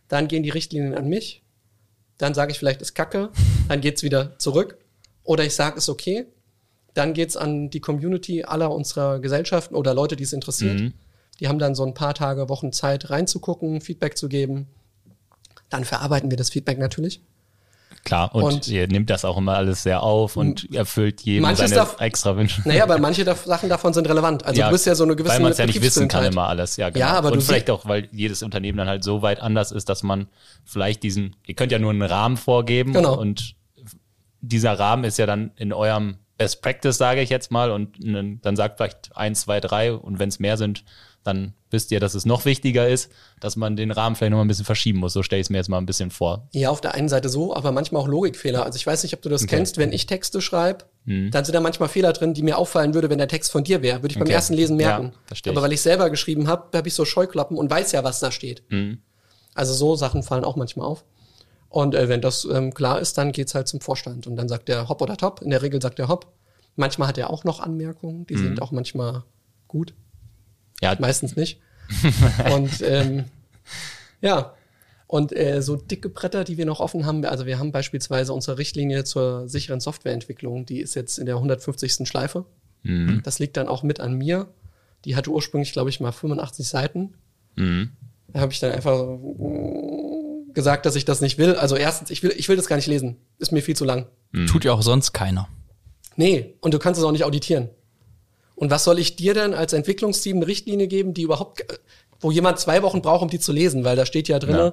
Dann 0.09 0.29
gehen 0.29 0.43
die 0.43 0.51
Richtlinien 0.51 0.95
an 0.95 1.09
mich. 1.09 1.43
Dann 2.19 2.35
sage 2.35 2.53
ich 2.53 2.59
vielleicht, 2.59 2.83
ist 2.83 2.95
kacke. 2.95 3.31
Dann 3.69 3.81
geht's 3.81 4.03
wieder 4.03 4.39
zurück. 4.39 4.79
Oder 5.25 5.45
ich 5.45 5.55
sage, 5.55 5.79
ist 5.79 5.89
okay. 5.89 6.27
Dann 6.93 7.15
geht's 7.15 7.37
an 7.37 7.71
die 7.71 7.81
Community 7.81 8.45
aller 8.45 8.71
unserer 8.71 9.21
Gesellschaften 9.21 9.75
oder 9.75 9.95
Leute, 9.95 10.17
die 10.17 10.25
es 10.25 10.33
interessiert. 10.35 10.79
Mhm. 10.79 10.93
Die 11.41 11.49
haben 11.49 11.59
dann 11.59 11.75
so 11.75 11.85
ein 11.85 11.95
paar 11.95 12.15
Tage, 12.15 12.49
Wochen 12.49 12.73
Zeit 12.73 13.11
reinzugucken, 13.11 13.81
Feedback 13.81 14.17
zu 14.17 14.29
geben. 14.29 14.69
Dann 15.69 15.85
verarbeiten 15.85 16.31
wir 16.31 16.37
das 16.37 16.51
Feedback 16.51 16.79
natürlich. 16.79 17.21
Klar, 18.07 18.33
und, 18.37 18.45
und, 18.45 18.69
ihr 18.69 18.87
nehmt 18.87 19.11
das 19.11 19.25
auch 19.25 19.37
immer 19.37 19.57
alles 19.57 19.83
sehr 19.83 20.01
auf 20.01 20.37
und 20.37 20.73
erfüllt 20.73 21.23
jedem 21.23 21.57
seine 21.57 21.75
darf, 21.75 22.01
extra 22.01 22.37
Wünsche. 22.37 22.63
Naja, 22.65 22.85
aber 22.85 22.99
manche 23.01 23.25
Sachen 23.25 23.69
davon 23.69 23.93
sind 23.95 24.09
relevant. 24.09 24.45
Also 24.45 24.61
ja, 24.61 24.69
du 24.69 24.73
bist 24.73 24.87
ja 24.87 24.95
so 24.95 25.03
eine 25.03 25.17
gewisse 25.17 25.35
Weil 25.35 25.41
man 25.43 25.51
es 25.51 25.59
ja 25.59 25.67
nicht 25.67 25.83
wissen 25.83 26.07
kann 26.07 26.25
immer 26.25 26.47
alles, 26.47 26.77
ja 26.77 26.91
genau. 26.91 27.05
Ja, 27.05 27.13
aber 27.15 27.33
und 27.33 27.43
vielleicht 27.43 27.69
auch, 27.69 27.85
weil 27.87 28.09
jedes 28.13 28.45
Unternehmen 28.45 28.79
dann 28.79 28.87
halt 28.87 29.03
so 29.03 29.23
weit 29.23 29.41
anders 29.41 29.73
ist, 29.73 29.89
dass 29.89 30.05
man 30.05 30.29
vielleicht 30.65 31.03
diesen, 31.03 31.35
ihr 31.47 31.55
könnt 31.55 31.73
ja 31.73 31.81
nur 31.81 31.91
einen 31.91 32.03
Rahmen 32.03 32.37
vorgeben 32.37 32.93
genau. 32.93 33.19
und 33.19 33.57
dieser 34.41 34.79
Rahmen 34.79 35.03
ist 35.03 35.19
ja 35.19 35.27
dann 35.27 35.51
in 35.57 35.73
eurem 35.73 36.19
Best 36.39 36.63
Practice, 36.63 36.99
sage 36.99 37.23
ich 37.23 37.31
jetzt 37.31 37.51
mal, 37.51 37.73
und 37.73 37.97
dann 37.99 38.57
sagt 38.57 38.77
vielleicht 38.77 39.17
eins, 39.17 39.41
zwei, 39.41 39.59
drei 39.59 39.93
und 39.93 40.21
wenn 40.21 40.29
es 40.29 40.39
mehr 40.39 40.57
sind, 40.57 40.85
dann 41.27 41.55
wisst 41.71 41.91
ihr, 41.91 42.01
dass 42.01 42.15
es 42.15 42.25
noch 42.25 42.45
wichtiger 42.45 42.89
ist, 42.89 43.11
dass 43.41 43.57
man 43.57 43.77
den 43.77 43.91
Rahmen 43.91 44.17
vielleicht 44.17 44.31
noch 44.31 44.39
mal 44.39 44.45
ein 44.45 44.49
bisschen 44.49 44.65
verschieben 44.65 44.99
muss. 45.01 45.13
So 45.13 45.23
stelle 45.23 45.41
ich 45.41 45.47
es 45.47 45.51
mir 45.51 45.59
jetzt 45.59 45.69
mal 45.69 45.79
ein 45.79 45.87
bisschen 45.87 46.11
vor. 46.11 46.49
Ja, 46.53 46.71
auf 46.71 46.81
der 46.81 46.95
einen 46.95 47.09
Seite 47.09 47.29
so, 47.29 47.55
aber 47.55 47.73
manchmal 47.73 48.03
auch 48.03 48.09
Logikfehler. 48.09 48.65
Also 48.65 48.77
ich 48.77 48.87
weiß 48.87 49.03
nicht, 49.03 49.15
ob 49.15 49.23
du 49.23 49.29
das 49.29 49.43
okay. 49.43 49.57
kennst, 49.57 49.79
wenn 49.79 49.93
ich 49.93 50.07
Texte 50.07 50.41
schreibe, 50.41 50.85
hm. 51.05 51.31
dann 51.31 51.45
sind 51.45 51.55
da 51.55 51.61
manchmal 51.61 51.89
Fehler 51.89 52.13
drin, 52.13 52.35
die 52.35 52.43
mir 52.43 52.59
auffallen 52.59 52.95
würde, 52.95 53.11
wenn 53.11 53.19
der 53.19 53.29
Text 53.29 53.51
von 53.51 53.65
dir 53.65 53.83
wäre. 53.83 54.03
Würde 54.03 54.13
ich 54.13 54.19
beim 54.19 54.29
ersten 54.29 54.55
Lesen 54.55 54.77
merken. 54.77 55.13
Ja, 55.45 55.51
aber 55.51 55.63
weil 55.63 55.73
ich 55.73 55.81
selber 55.81 56.11
geschrieben 56.11 56.49
habe, 56.49 56.77
habe 56.77 56.89
ich 56.89 56.95
so 56.95 57.05
Scheuklappen 57.05 57.57
und 57.57 57.71
weiß 57.71 57.93
ja, 57.93 58.05
was 58.05 58.21
da 58.21 58.31
steht. 58.31 58.63
Hm. 58.69 58.99
Also 59.55 59.73
so 59.75 59.97
Sachen 59.97 60.23
fallen 60.23 60.45
auch 60.45 60.57
manchmal 60.57 60.87
auf. 60.87 61.05
Und 61.69 61.95
äh, 61.95 62.09
wenn 62.09 62.21
das 62.21 62.45
ähm, 62.45 62.73
klar 62.73 63.01
ist, 63.01 63.19
dann 63.19 63.33
geht's 63.33 63.55
halt 63.55 63.69
zum 63.69 63.81
Vorstand. 63.81 64.27
Und 64.27 64.37
dann 64.37 64.49
sagt 64.49 64.69
der 64.69 64.89
Hopp 64.89 65.03
oder 65.03 65.17
Top. 65.17 65.43
In 65.43 65.51
der 65.51 65.63
Regel 65.63 65.83
sagt 65.83 65.99
der 65.99 66.09
Hopp. 66.09 66.33
Manchmal 66.77 67.09
hat 67.09 67.19
er 67.19 67.31
auch 67.31 67.45
noch 67.45 67.61
Anmerkungen, 67.61 68.27
die 68.27 68.35
hm. 68.35 68.43
sind 68.43 68.63
auch 68.63 68.71
manchmal 68.71 69.25
gut. 69.67 69.95
Ja. 70.81 70.97
Meistens 70.99 71.37
nicht. 71.37 71.61
und 72.55 72.83
ähm, 72.83 73.25
ja, 74.21 74.55
und 75.07 75.37
äh, 75.37 75.63
so 75.63 75.77
dicke 75.77 76.09
Bretter, 76.09 76.45
die 76.45 76.59
wir 76.59 76.67
noch 76.67 76.81
offen 76.81 77.07
haben, 77.07 77.25
also 77.25 77.47
wir 77.47 77.59
haben 77.59 77.71
beispielsweise 77.71 78.33
unsere 78.33 78.59
Richtlinie 78.59 79.05
zur 79.05 79.49
sicheren 79.49 79.81
Softwareentwicklung, 79.81 80.67
die 80.67 80.81
ist 80.81 80.95
jetzt 80.95 81.19
in 81.19 81.27
der 81.27 81.37
150. 81.37 82.09
Schleife. 82.09 82.45
Mhm. 82.83 83.21
Das 83.25 83.39
liegt 83.39 83.57
dann 83.57 83.69
auch 83.69 83.83
mit 83.83 84.01
an 84.01 84.15
mir. 84.15 84.49
Die 85.05 85.15
hatte 85.15 85.31
ursprünglich, 85.31 85.73
glaube 85.73 85.91
ich, 85.91 86.01
mal 86.01 86.13
85 86.13 86.67
Seiten. 86.67 87.15
Mhm. 87.55 87.91
Da 88.33 88.41
habe 88.41 88.53
ich 88.53 88.59
dann 88.59 88.73
einfach 88.73 89.19
gesagt, 90.53 90.87
dass 90.87 90.97
ich 90.97 91.05
das 91.05 91.21
nicht 91.21 91.39
will. 91.39 91.55
Also 91.55 91.77
erstens, 91.77 92.11
ich 92.11 92.23
will, 92.23 92.33
ich 92.37 92.49
will 92.49 92.57
das 92.57 92.67
gar 92.67 92.77
nicht 92.77 92.89
lesen. 92.89 93.17
Ist 93.39 93.53
mir 93.53 93.63
viel 93.63 93.77
zu 93.77 93.85
lang. 93.85 94.07
Mhm. 94.33 94.49
Tut 94.49 94.65
ja 94.65 94.73
auch 94.73 94.83
sonst 94.83 95.13
keiner. 95.13 95.49
Nee, 96.17 96.55
und 96.61 96.75
du 96.75 96.79
kannst 96.79 96.99
es 96.99 97.05
auch 97.05 97.13
nicht 97.13 97.25
auditieren. 97.25 97.69
Und 98.57 98.71
was 98.71 98.85
soll 98.85 98.99
ich 98.99 99.17
dir 99.17 99.35
denn 99.35 99.55
als 99.55 99.73
Entwicklungsteam 99.73 100.39
eine 100.39 100.47
Richtlinie 100.47 100.89
geben, 100.89 101.15
die 101.15 101.23
überhaupt, 101.23 101.65
wo 102.21 102.31
jemand 102.31 102.59
zwei 102.59 102.83
Wochen 102.83 103.03
braucht, 103.03 103.23
um 103.23 103.29
die 103.29 103.39
zu 103.39 103.53
lesen, 103.53 103.85
weil 103.85 103.97
da 103.97 104.07
steht 104.07 104.29
ja 104.29 104.39
drin, 104.39 104.57
ja. 104.57 104.73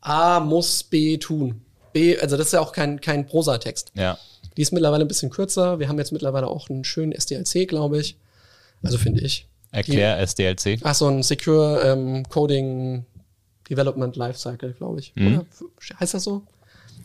A 0.00 0.40
muss 0.40 0.82
B 0.82 1.16
tun. 1.16 1.62
B, 1.92 2.18
also 2.18 2.36
das 2.36 2.46
ist 2.46 2.52
ja 2.52 2.60
auch 2.60 2.72
kein, 2.72 3.00
kein 3.00 3.26
Prosa-Text. 3.26 3.92
Ja. 3.94 4.18
Die 4.56 4.62
ist 4.62 4.72
mittlerweile 4.72 5.04
ein 5.04 5.08
bisschen 5.08 5.30
kürzer. 5.30 5.78
Wir 5.78 5.88
haben 5.88 5.98
jetzt 5.98 6.12
mittlerweile 6.12 6.48
auch 6.48 6.68
einen 6.68 6.84
schönen 6.84 7.12
SDLC, 7.12 7.68
glaube 7.68 8.00
ich. 8.00 8.16
Also 8.82 8.98
finde 8.98 9.20
ich. 9.20 9.46
Erklär 9.72 10.16
die, 10.16 10.22
SDLC. 10.22 10.80
Ach 10.82 10.94
so, 10.94 11.08
ein 11.08 11.22
Secure 11.22 11.82
ähm, 11.84 12.24
Coding 12.28 13.04
Development 13.68 14.16
Lifecycle, 14.16 14.72
glaube 14.72 15.00
ich. 15.00 15.12
Mhm. 15.14 15.38
Oder 15.38 15.46
heißt 16.00 16.14
das 16.14 16.24
so? 16.24 16.42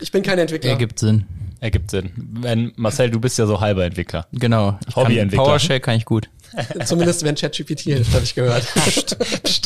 Ich 0.01 0.11
bin 0.11 0.23
kein 0.23 0.39
Entwickler. 0.39 0.71
Ergibt 0.71 0.99
Sinn. 0.99 1.25
Ergibt 1.65 1.89
Sinn. 1.89 2.11
Wenn, 2.15 2.73
Marcel, 2.75 3.09
du 3.09 3.19
bist 3.19 3.39
ja 3.39 3.47
so 3.47 3.59
halber 3.59 3.85
Entwickler. 3.85 4.27
Genau. 4.31 4.77
Hobbyentwickler. 4.95 5.45
PowerShell 5.45 5.79
kann 5.79 5.95
ich 5.95 6.05
gut. 6.05 6.29
Zumindest 6.85 7.23
wenn 7.23 7.33
ChatGPT 7.33 7.79
hilft, 7.81 8.13
habe 8.13 8.23
ich 8.23 8.35
gehört. 8.35 8.67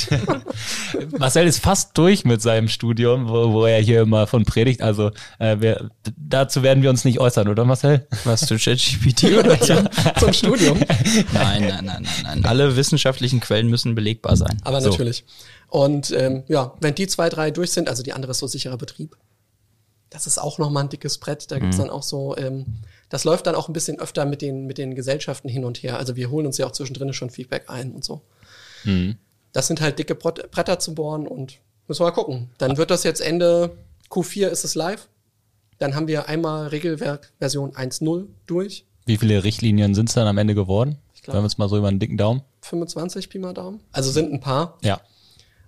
Marcel 1.19 1.45
ist 1.45 1.61
fast 1.61 1.97
durch 1.97 2.23
mit 2.23 2.41
seinem 2.41 2.69
Studium, 2.69 3.27
wo, 3.27 3.51
wo 3.51 3.65
er 3.65 3.81
hier 3.81 4.03
immer 4.03 4.27
von 4.27 4.45
predigt. 4.45 4.81
Also 4.81 5.11
äh, 5.39 5.57
wir, 5.59 5.89
dazu 6.15 6.63
werden 6.63 6.83
wir 6.83 6.89
uns 6.89 7.03
nicht 7.03 7.19
äußern, 7.19 7.49
oder 7.49 7.65
Marcel? 7.65 8.07
Was 8.23 8.45
zu 8.45 8.55
ChatGPT 8.55 9.37
oder 9.37 9.59
zum, 9.59 9.89
zum 10.19 10.31
Studium. 10.31 10.79
Nein, 11.33 11.63
nein, 11.67 11.67
nein, 11.67 11.83
nein, 11.83 12.05
nein. 12.23 12.45
Alle 12.45 12.77
wissenschaftlichen 12.77 13.41
Quellen 13.41 13.67
müssen 13.67 13.93
belegbar 13.93 14.37
sein. 14.37 14.57
Aber 14.63 14.79
So. 14.79 14.91
natürlich. 14.91 15.25
Und 15.67 16.11
ähm, 16.11 16.43
ja, 16.47 16.75
wenn 16.79 16.95
die 16.95 17.07
zwei, 17.07 17.27
drei 17.27 17.51
durch 17.51 17.71
sind, 17.71 17.89
also 17.89 18.03
die 18.03 18.13
andere 18.13 18.31
ist 18.31 18.39
so 18.39 18.47
sicherer 18.47 18.77
Betrieb, 18.77 19.17
das 20.09 20.25
ist 20.27 20.37
auch 20.39 20.57
nochmal 20.57 20.83
ein 20.83 20.89
dickes 20.89 21.17
Brett. 21.19 21.51
Da 21.51 21.59
gibt's 21.59 21.77
dann 21.77 21.89
auch 21.89 22.03
so, 22.03 22.35
ähm, 22.37 22.65
das 23.09 23.23
läuft 23.25 23.45
dann 23.47 23.55
auch 23.55 23.67
ein 23.69 23.73
bisschen 23.73 23.99
öfter 23.99 24.25
mit 24.25 24.41
den, 24.41 24.65
mit 24.65 24.77
den 24.77 24.95
Gesellschaften 24.95 25.49
hin 25.49 25.65
und 25.65 25.83
her. 25.83 25.97
Also 25.97 26.15
wir 26.15 26.29
holen 26.31 26.45
uns 26.47 26.57
ja 26.57 26.65
auch 26.65 26.71
zwischendrin 26.71 27.13
schon 27.13 27.29
Feedback 27.29 27.65
ein 27.69 27.91
und 27.91 28.03
so. 28.03 28.21
Das 29.53 29.67
sind 29.67 29.81
halt 29.81 29.99
dicke 29.99 30.15
Brett, 30.15 30.51
Bretter 30.51 30.79
zu 30.79 30.93
bohren 30.95 31.27
und 31.27 31.59
müssen 31.87 32.01
wir 32.01 32.05
mal 32.05 32.11
gucken. 32.11 32.49
Dann 32.57 32.77
wird 32.77 32.91
das 32.91 33.03
jetzt 33.03 33.19
Ende 33.21 33.71
Q4 34.09 34.47
ist 34.47 34.63
es 34.63 34.75
live. 34.75 35.07
Dann 35.79 35.95
haben 35.95 36.07
wir 36.07 36.27
einmal 36.27 36.67
Regelwerk 36.67 37.31
Version 37.39 37.71
1.0 37.73 38.27
durch. 38.45 38.85
Wie 39.05 39.17
viele 39.17 39.43
Richtlinien 39.43 39.95
sind 39.95 40.09
es 40.09 40.15
dann 40.15 40.27
am 40.27 40.37
Ende 40.37 40.55
geworden? 40.55 40.97
Ich 41.13 41.21
glaub- 41.23 41.35
Wenn 41.35 41.41
wir 41.41 41.45
uns 41.45 41.57
mal 41.57 41.69
so 41.69 41.77
über 41.77 41.87
einen 41.87 41.99
dicken 41.99 42.17
Daumen. 42.17 42.41
25 42.61 43.29
Pi 43.29 43.39
mal 43.39 43.53
Daumen. 43.53 43.79
Also 43.91 44.11
sind 44.11 44.31
ein 44.31 44.39
paar. 44.39 44.77
Ja. 44.81 45.01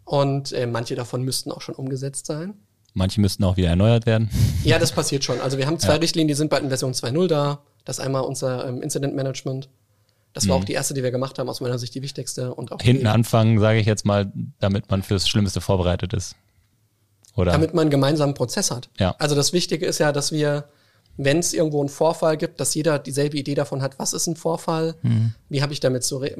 Und 0.05 0.51
äh, 0.51 0.67
manche 0.67 0.95
davon 0.95 1.23
müssten 1.23 1.51
auch 1.51 1.61
schon 1.61 1.75
umgesetzt 1.75 2.25
sein. 2.25 2.53
Manche 2.93 3.21
müssten 3.21 3.43
auch 3.43 3.55
wieder 3.57 3.69
erneuert 3.69 4.05
werden. 4.05 4.29
Ja, 4.63 4.77
das 4.77 4.91
passiert 4.91 5.23
schon. 5.23 5.39
Also 5.39 5.57
wir 5.57 5.65
haben 5.67 5.79
zwei 5.79 5.95
Richtlinien, 5.95 6.27
die 6.27 6.33
sind 6.33 6.49
bald 6.49 6.63
in 6.63 6.69
Version 6.69 6.93
2.0 6.93 7.27
da. 7.27 7.59
Das 7.85 7.99
ist 7.99 8.03
einmal 8.05 8.23
unser 8.23 8.67
ähm, 8.67 8.81
Incident 8.81 9.15
Management. 9.15 9.69
Das 10.33 10.47
war 10.47 10.55
auch 10.57 10.63
die 10.63 10.73
erste, 10.73 10.93
die 10.93 11.03
wir 11.03 11.11
gemacht 11.11 11.39
haben, 11.39 11.49
aus 11.49 11.59
meiner 11.61 11.77
Sicht 11.79 11.93
die 11.95 12.01
wichtigste. 12.01 12.53
Und 12.53 12.71
auch 12.71 12.81
Hinten 12.81 13.07
anfangen, 13.07 13.59
sage 13.59 13.79
ich 13.79 13.85
jetzt 13.85 14.05
mal, 14.05 14.31
damit 14.59 14.89
man 14.89 15.03
fürs 15.03 15.27
Schlimmste 15.27 15.59
vorbereitet 15.61 16.13
ist. 16.13 16.35
Oder? 17.35 17.53
damit 17.53 17.73
man 17.73 17.83
einen 17.83 17.91
gemeinsamen 17.91 18.33
Prozess 18.33 18.71
hat. 18.71 18.89
Ja. 18.99 19.15
Also 19.17 19.35
das 19.35 19.53
Wichtige 19.53 19.85
ist 19.85 19.99
ja, 19.99 20.11
dass 20.11 20.33
wir, 20.33 20.65
wenn 21.15 21.39
es 21.39 21.53
irgendwo 21.53 21.79
einen 21.79 21.87
Vorfall 21.89 22.35
gibt, 22.35 22.59
dass 22.59 22.73
jeder 22.75 22.99
dieselbe 22.99 23.37
Idee 23.37 23.55
davon 23.55 23.81
hat, 23.81 23.99
was 23.99 24.11
ist 24.11 24.27
ein 24.27 24.35
Vorfall, 24.35 24.95
wie 25.47 25.61
habe 25.61 25.71
ich 25.71 25.79
damit 25.79 26.09
re- 26.11 26.35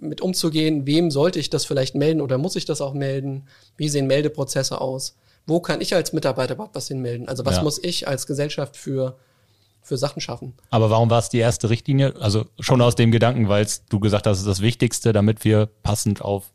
mit 0.00 0.20
umzugehen, 0.20 0.86
wem 0.86 1.10
sollte 1.10 1.38
ich 1.38 1.48
das 1.48 1.64
vielleicht 1.64 1.94
melden 1.94 2.20
oder 2.20 2.36
muss 2.36 2.56
ich 2.56 2.66
das 2.66 2.82
auch 2.82 2.92
melden, 2.92 3.44
wie 3.78 3.88
sehen 3.88 4.06
Meldeprozesse 4.06 4.80
aus, 4.82 5.16
wo 5.46 5.60
kann 5.60 5.80
ich 5.80 5.94
als 5.94 6.12
Mitarbeiter 6.12 6.54
überhaupt 6.54 6.74
was 6.74 6.88
hinmelden, 6.88 7.28
also 7.28 7.44
was 7.44 7.56
Ja. 7.56 7.62
muss 7.62 7.82
ich 7.82 8.08
als 8.08 8.26
Gesellschaft 8.26 8.76
für, 8.76 9.16
für 9.82 9.96
Sachen 9.98 10.20
schaffen. 10.20 10.54
Aber 10.70 10.90
warum 10.90 11.10
war 11.10 11.18
es 11.18 11.28
die 11.28 11.38
erste 11.38 11.68
Richtlinie? 11.70 12.14
Also 12.20 12.46
schon 12.60 12.80
aus 12.80 12.94
dem 12.94 13.10
Gedanken, 13.10 13.48
weil 13.48 13.66
du 13.90 14.00
gesagt 14.00 14.26
hast, 14.26 14.36
es 14.38 14.42
ist 14.42 14.48
das 14.48 14.60
Wichtigste, 14.62 15.12
damit 15.12 15.44
wir 15.44 15.66
passend 15.82 16.22
auf 16.22 16.50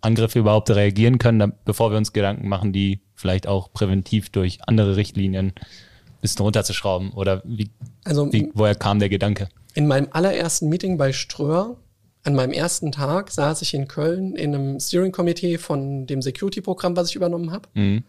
Angriffe 0.00 0.38
überhaupt 0.38 0.70
reagieren 0.70 1.18
können, 1.18 1.52
bevor 1.64 1.90
wir 1.90 1.98
uns 1.98 2.12
Gedanken 2.12 2.48
machen, 2.48 2.72
die 2.72 3.00
vielleicht 3.14 3.46
auch 3.48 3.72
präventiv 3.72 4.30
durch 4.30 4.58
andere 4.66 4.96
Richtlinien 4.96 5.46
ein 5.48 6.20
bisschen 6.20 6.42
runterzuschrauben. 6.44 7.12
Oder 7.12 7.42
wie, 7.44 7.70
Also 8.04 8.32
wie, 8.32 8.50
woher 8.54 8.74
kam 8.76 9.00
der 9.00 9.08
Gedanke? 9.08 9.48
In 9.74 9.86
meinem 9.88 10.08
allerersten 10.12 10.68
Meeting 10.68 10.98
bei 10.98 11.12
Ströer, 11.12 11.76
an 12.24 12.34
meinem 12.34 12.52
ersten 12.52 12.92
Tag, 12.92 13.30
saß 13.30 13.62
ich 13.62 13.74
in 13.74 13.88
Köln 13.88 14.36
in 14.36 14.54
einem 14.54 14.78
Steering-Komitee 14.80 15.58
von 15.58 16.06
dem 16.06 16.22
Security-Programm, 16.22 16.96
was 16.96 17.08
ich 17.10 17.16
übernommen 17.16 17.50
habe. 17.50 18.02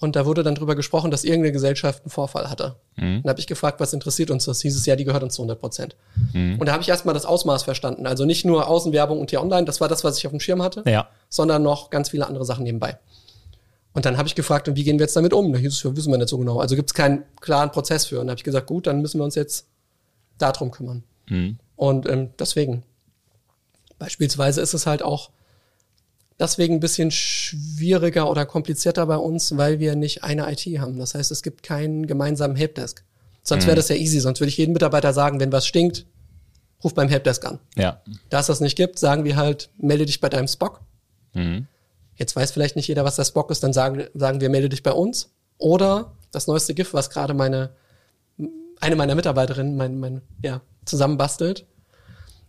Und 0.00 0.16
da 0.16 0.24
wurde 0.24 0.42
dann 0.42 0.54
drüber 0.54 0.74
gesprochen, 0.76 1.10
dass 1.10 1.24
irgendeine 1.24 1.52
Gesellschaft 1.52 2.02
einen 2.04 2.10
Vorfall 2.10 2.48
hatte. 2.48 2.76
Und 2.96 3.22
da 3.24 3.28
habe 3.30 3.40
ich 3.40 3.46
gefragt, 3.46 3.80
was 3.80 3.92
interessiert 3.92 4.30
uns 4.30 4.46
das? 4.46 4.62
Hieß 4.62 4.74
es 4.74 4.86
ja, 4.86 4.96
die 4.96 5.04
gehört 5.04 5.22
uns 5.22 5.34
zu 5.34 5.42
100 5.42 5.60
Prozent. 5.60 5.94
Und 6.32 6.64
da 6.66 6.72
habe 6.72 6.82
ich 6.82 6.88
erstmal 6.88 7.12
das 7.14 7.26
Ausmaß 7.26 7.64
verstanden. 7.64 8.06
Also 8.06 8.24
nicht 8.24 8.44
nur 8.46 8.66
Außenwerbung 8.68 9.20
und 9.20 9.28
hier 9.30 9.42
online, 9.42 9.66
das 9.66 9.80
war 9.82 9.88
das, 9.88 10.02
was 10.02 10.16
ich 10.16 10.26
auf 10.26 10.30
dem 10.32 10.40
Schirm 10.40 10.62
hatte, 10.62 10.82
Ja. 10.86 11.08
sondern 11.28 11.62
noch 11.62 11.90
ganz 11.90 12.08
viele 12.10 12.26
andere 12.26 12.46
Sachen 12.46 12.64
nebenbei. 12.64 12.98
Und 13.92 14.06
dann 14.06 14.16
habe 14.16 14.26
ich 14.28 14.34
gefragt, 14.34 14.68
und 14.68 14.76
wie 14.76 14.84
gehen 14.84 14.98
wir 14.98 15.04
jetzt 15.04 15.16
damit 15.16 15.34
um? 15.34 15.52
Da 15.52 15.58
hieß 15.58 15.72
es, 15.72 15.82
ja, 15.82 15.94
wissen 15.94 16.10
wir 16.12 16.16
nicht 16.18 16.28
so 16.30 16.38
genau. 16.38 16.60
Also 16.60 16.76
gibt 16.76 16.88
es 16.90 16.94
keinen 16.94 17.24
klaren 17.40 17.70
Prozess 17.70 18.06
für. 18.06 18.20
Und 18.20 18.28
da 18.28 18.30
habe 18.30 18.38
ich 18.38 18.44
gesagt, 18.44 18.68
gut, 18.68 18.86
dann 18.86 19.02
müssen 19.02 19.18
wir 19.20 19.24
uns 19.24 19.34
jetzt 19.34 19.66
darum 20.38 20.70
kümmern. 20.70 21.02
Und 21.76 22.08
ähm, 22.08 22.30
deswegen, 22.38 22.84
beispielsweise 23.98 24.60
ist 24.60 24.74
es 24.74 24.86
halt 24.86 25.02
auch 25.02 25.30
deswegen 26.40 26.74
ein 26.74 26.80
bisschen 26.80 27.10
schwieriger 27.10 28.28
oder 28.28 28.46
komplizierter 28.46 29.06
bei 29.06 29.16
uns, 29.16 29.56
weil 29.56 29.78
wir 29.78 29.94
nicht 29.94 30.24
eine 30.24 30.50
IT 30.50 30.64
haben. 30.80 30.98
Das 30.98 31.14
heißt, 31.14 31.30
es 31.30 31.42
gibt 31.42 31.62
keinen 31.62 32.06
gemeinsamen 32.06 32.56
Helpdesk. 32.56 33.04
Sonst 33.42 33.66
wäre 33.66 33.76
das 33.76 33.88
ja 33.88 33.96
easy. 33.96 34.20
Sonst 34.20 34.40
würde 34.40 34.48
ich 34.48 34.56
jedem 34.56 34.72
Mitarbeiter 34.72 35.12
sagen, 35.12 35.40
wenn 35.40 35.52
was 35.52 35.66
stinkt, 35.66 36.06
ruf 36.82 36.94
beim 36.94 37.08
Helpdesk 37.08 37.44
an. 37.44 37.58
Ja. 37.76 38.02
Da 38.28 38.40
es 38.40 38.46
das 38.46 38.60
nicht 38.60 38.76
gibt, 38.76 38.98
sagen 38.98 39.24
wir 39.24 39.36
halt, 39.36 39.70
melde 39.76 40.06
dich 40.06 40.20
bei 40.20 40.28
deinem 40.28 40.48
Spock. 40.48 40.80
Jetzt 42.16 42.36
weiß 42.36 42.52
vielleicht 42.52 42.76
nicht 42.76 42.88
jeder, 42.88 43.04
was 43.04 43.16
der 43.16 43.24
Spock 43.24 43.50
ist, 43.50 43.62
dann 43.62 43.72
sagen, 43.72 44.06
sagen 44.14 44.40
wir, 44.40 44.50
melde 44.50 44.68
dich 44.68 44.82
bei 44.82 44.92
uns. 44.92 45.30
Oder 45.58 46.12
das 46.32 46.46
neueste 46.46 46.74
GIF, 46.74 46.94
was 46.94 47.10
gerade 47.10 47.34
meine, 47.34 47.70
eine 48.80 48.96
meiner 48.96 49.14
Mitarbeiterinnen 49.14 49.76
mein, 49.76 50.00
mein, 50.00 50.22
ja, 50.42 50.62
zusammenbastelt, 50.84 51.66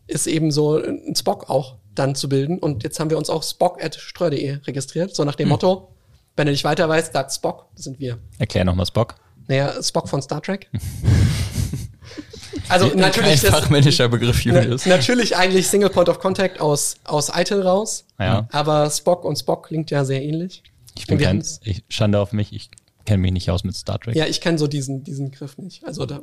ist 0.08 0.28
eben 0.28 0.52
so 0.52 0.78
ein 0.78 1.16
Spock 1.16 1.50
auch 1.50 1.78
dann 1.96 2.16
zu 2.16 2.30
bilden. 2.30 2.58
Und 2.60 2.84
jetzt 2.84 3.00
haben 3.00 3.10
wir 3.10 3.18
uns 3.18 3.30
auch 3.30 3.44
spock.streu.de 3.44 4.60
registriert, 4.66 5.16
so 5.16 5.24
nach 5.24 5.36
dem 5.36 5.50
Motto, 5.50 5.90
wenn 6.36 6.46
du 6.46 6.52
nicht 6.52 6.64
weiter 6.64 6.88
weißt, 6.88 7.14
sagt 7.14 7.34
Spock, 7.34 7.68
sind 7.76 8.00
wir. 8.00 8.18
Erklär 8.40 8.64
nochmal 8.66 8.86
Spock. 8.86 9.16
Naja, 9.48 9.82
Spock 9.84 10.08
von 10.08 10.22
Star 10.22 10.42
Trek. 10.42 10.70
also 12.70 12.88
natürlich, 12.96 13.42
Kein 13.42 13.52
fachmännischer 13.52 14.08
Begriff, 14.10 14.42
Na, 14.46 14.62
Julius. 14.62 14.86
natürlich 14.86 15.36
eigentlich 15.36 15.68
Single 15.68 15.90
Point 15.90 16.10
of 16.10 16.20
Contact 16.20 16.60
aus, 16.62 16.96
aus 17.04 17.30
ITIL 17.36 17.62
raus. 17.62 18.06
Ja. 18.20 18.48
Aber 18.52 18.90
Spock 18.90 19.26
und 19.26 19.38
Spock 19.38 19.68
klingt 19.68 19.92
ja 19.92 20.06
sehr 20.06 20.22
ähnlich. 20.22 20.64
Ich 20.98 21.08
bin 21.08 21.26
haben's- 21.26 21.60
ich, 21.64 21.84
Schande 21.90 22.20
auf 22.20 22.34
mich, 22.34 22.54
ich 22.54 22.70
kenne 23.06 23.22
mich 23.22 23.32
nicht 23.32 23.50
aus 23.50 23.64
mit 23.64 23.76
Star 23.76 24.00
Trek. 24.00 24.16
Ja, 24.16 24.26
ich 24.26 24.42
kenne 24.42 24.58
so 24.58 24.68
diesen, 24.68 25.04
diesen 25.04 25.32
Griff 25.32 25.58
nicht. 25.58 25.84
Also 25.86 26.06
da 26.06 26.22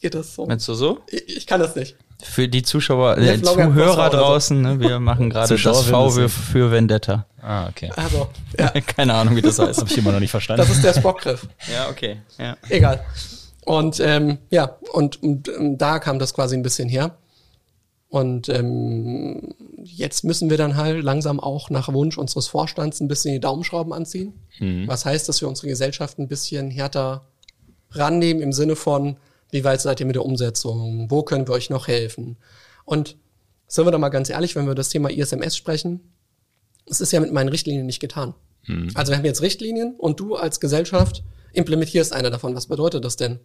geht 0.00 0.14
das 0.14 0.34
so. 0.34 0.46
Meinst 0.46 0.66
du 0.68 0.74
so? 0.74 1.00
Ich, 1.08 1.36
ich 1.36 1.46
kann 1.46 1.60
das 1.60 1.76
nicht. 1.76 1.96
Für 2.22 2.48
die 2.48 2.62
Zuschauer, 2.62 3.18
äh, 3.18 3.40
Zuhörer 3.42 4.08
draußen, 4.08 4.60
ne, 4.60 4.80
wir 4.80 5.00
machen 5.00 5.28
gerade 5.28 5.54
das 5.54 5.82
V 5.84 6.10
für, 6.10 6.28
für 6.28 6.70
Vendetta. 6.70 7.26
Ah, 7.42 7.68
okay. 7.68 7.90
Also, 7.94 8.28
ja, 8.58 8.70
Keine 8.80 9.14
Ahnung, 9.14 9.36
wie 9.36 9.42
das 9.42 9.58
heißt. 9.58 9.80
Habe 9.80 9.90
ich 9.90 9.98
immer 9.98 10.12
noch 10.12 10.20
nicht 10.20 10.30
verstanden. 10.30 10.62
das 10.66 10.74
ist 10.74 10.82
der 10.82 10.94
Spock-Griff. 10.94 11.46
ja, 11.72 11.88
okay. 11.90 12.16
Ja. 12.38 12.56
Egal. 12.70 13.04
Und 13.64 14.00
ähm, 14.00 14.38
ja, 14.50 14.76
und, 14.92 15.22
und 15.22 15.48
ähm, 15.48 15.76
da 15.76 15.98
kam 15.98 16.18
das 16.18 16.32
quasi 16.32 16.56
ein 16.56 16.62
bisschen 16.62 16.88
her. 16.88 17.16
Und 18.08 18.48
ähm, 18.48 19.54
jetzt 19.82 20.24
müssen 20.24 20.48
wir 20.48 20.56
dann 20.56 20.76
halt 20.76 21.02
langsam 21.02 21.38
auch 21.38 21.70
nach 21.70 21.92
Wunsch 21.92 22.16
unseres 22.16 22.46
Vorstands 22.46 23.00
ein 23.00 23.08
bisschen 23.08 23.34
die 23.34 23.40
Daumenschrauben 23.40 23.92
anziehen. 23.92 24.32
Was 24.86 25.04
heißt, 25.04 25.28
dass 25.28 25.40
wir 25.40 25.48
unsere 25.48 25.66
Gesellschaft 25.66 26.18
ein 26.18 26.28
bisschen 26.28 26.70
härter 26.70 27.26
rannehmen 27.90 28.42
im 28.42 28.52
Sinne 28.52 28.76
von, 28.76 29.16
wie 29.50 29.64
weit 29.64 29.80
seid 29.80 30.00
ihr 30.00 30.06
mit 30.06 30.16
der 30.16 30.24
Umsetzung? 30.24 31.10
Wo 31.10 31.22
können 31.22 31.46
wir 31.46 31.54
euch 31.54 31.70
noch 31.70 31.88
helfen? 31.88 32.36
Und 32.84 33.16
sind 33.68 33.84
wir 33.86 33.90
doch 33.90 33.98
mal 33.98 34.08
ganz 34.10 34.30
ehrlich, 34.30 34.54
wenn 34.56 34.62
wir 34.64 34.68
über 34.72 34.74
das 34.74 34.88
Thema 34.88 35.10
ISMS 35.10 35.56
sprechen, 35.56 36.12
es 36.88 37.00
ist 37.00 37.12
ja 37.12 37.20
mit 37.20 37.32
meinen 37.32 37.48
Richtlinien 37.48 37.86
nicht 37.86 38.00
getan. 38.00 38.34
Also 38.94 39.12
wir 39.12 39.18
haben 39.18 39.24
jetzt 39.24 39.42
Richtlinien 39.42 39.94
und 39.96 40.18
du 40.18 40.34
als 40.34 40.58
Gesellschaft 40.58 41.22
implementierst 41.52 42.12
eine 42.12 42.30
davon. 42.30 42.54
Was 42.56 42.66
bedeutet 42.66 43.04
das 43.04 43.14
denn? 43.16 43.38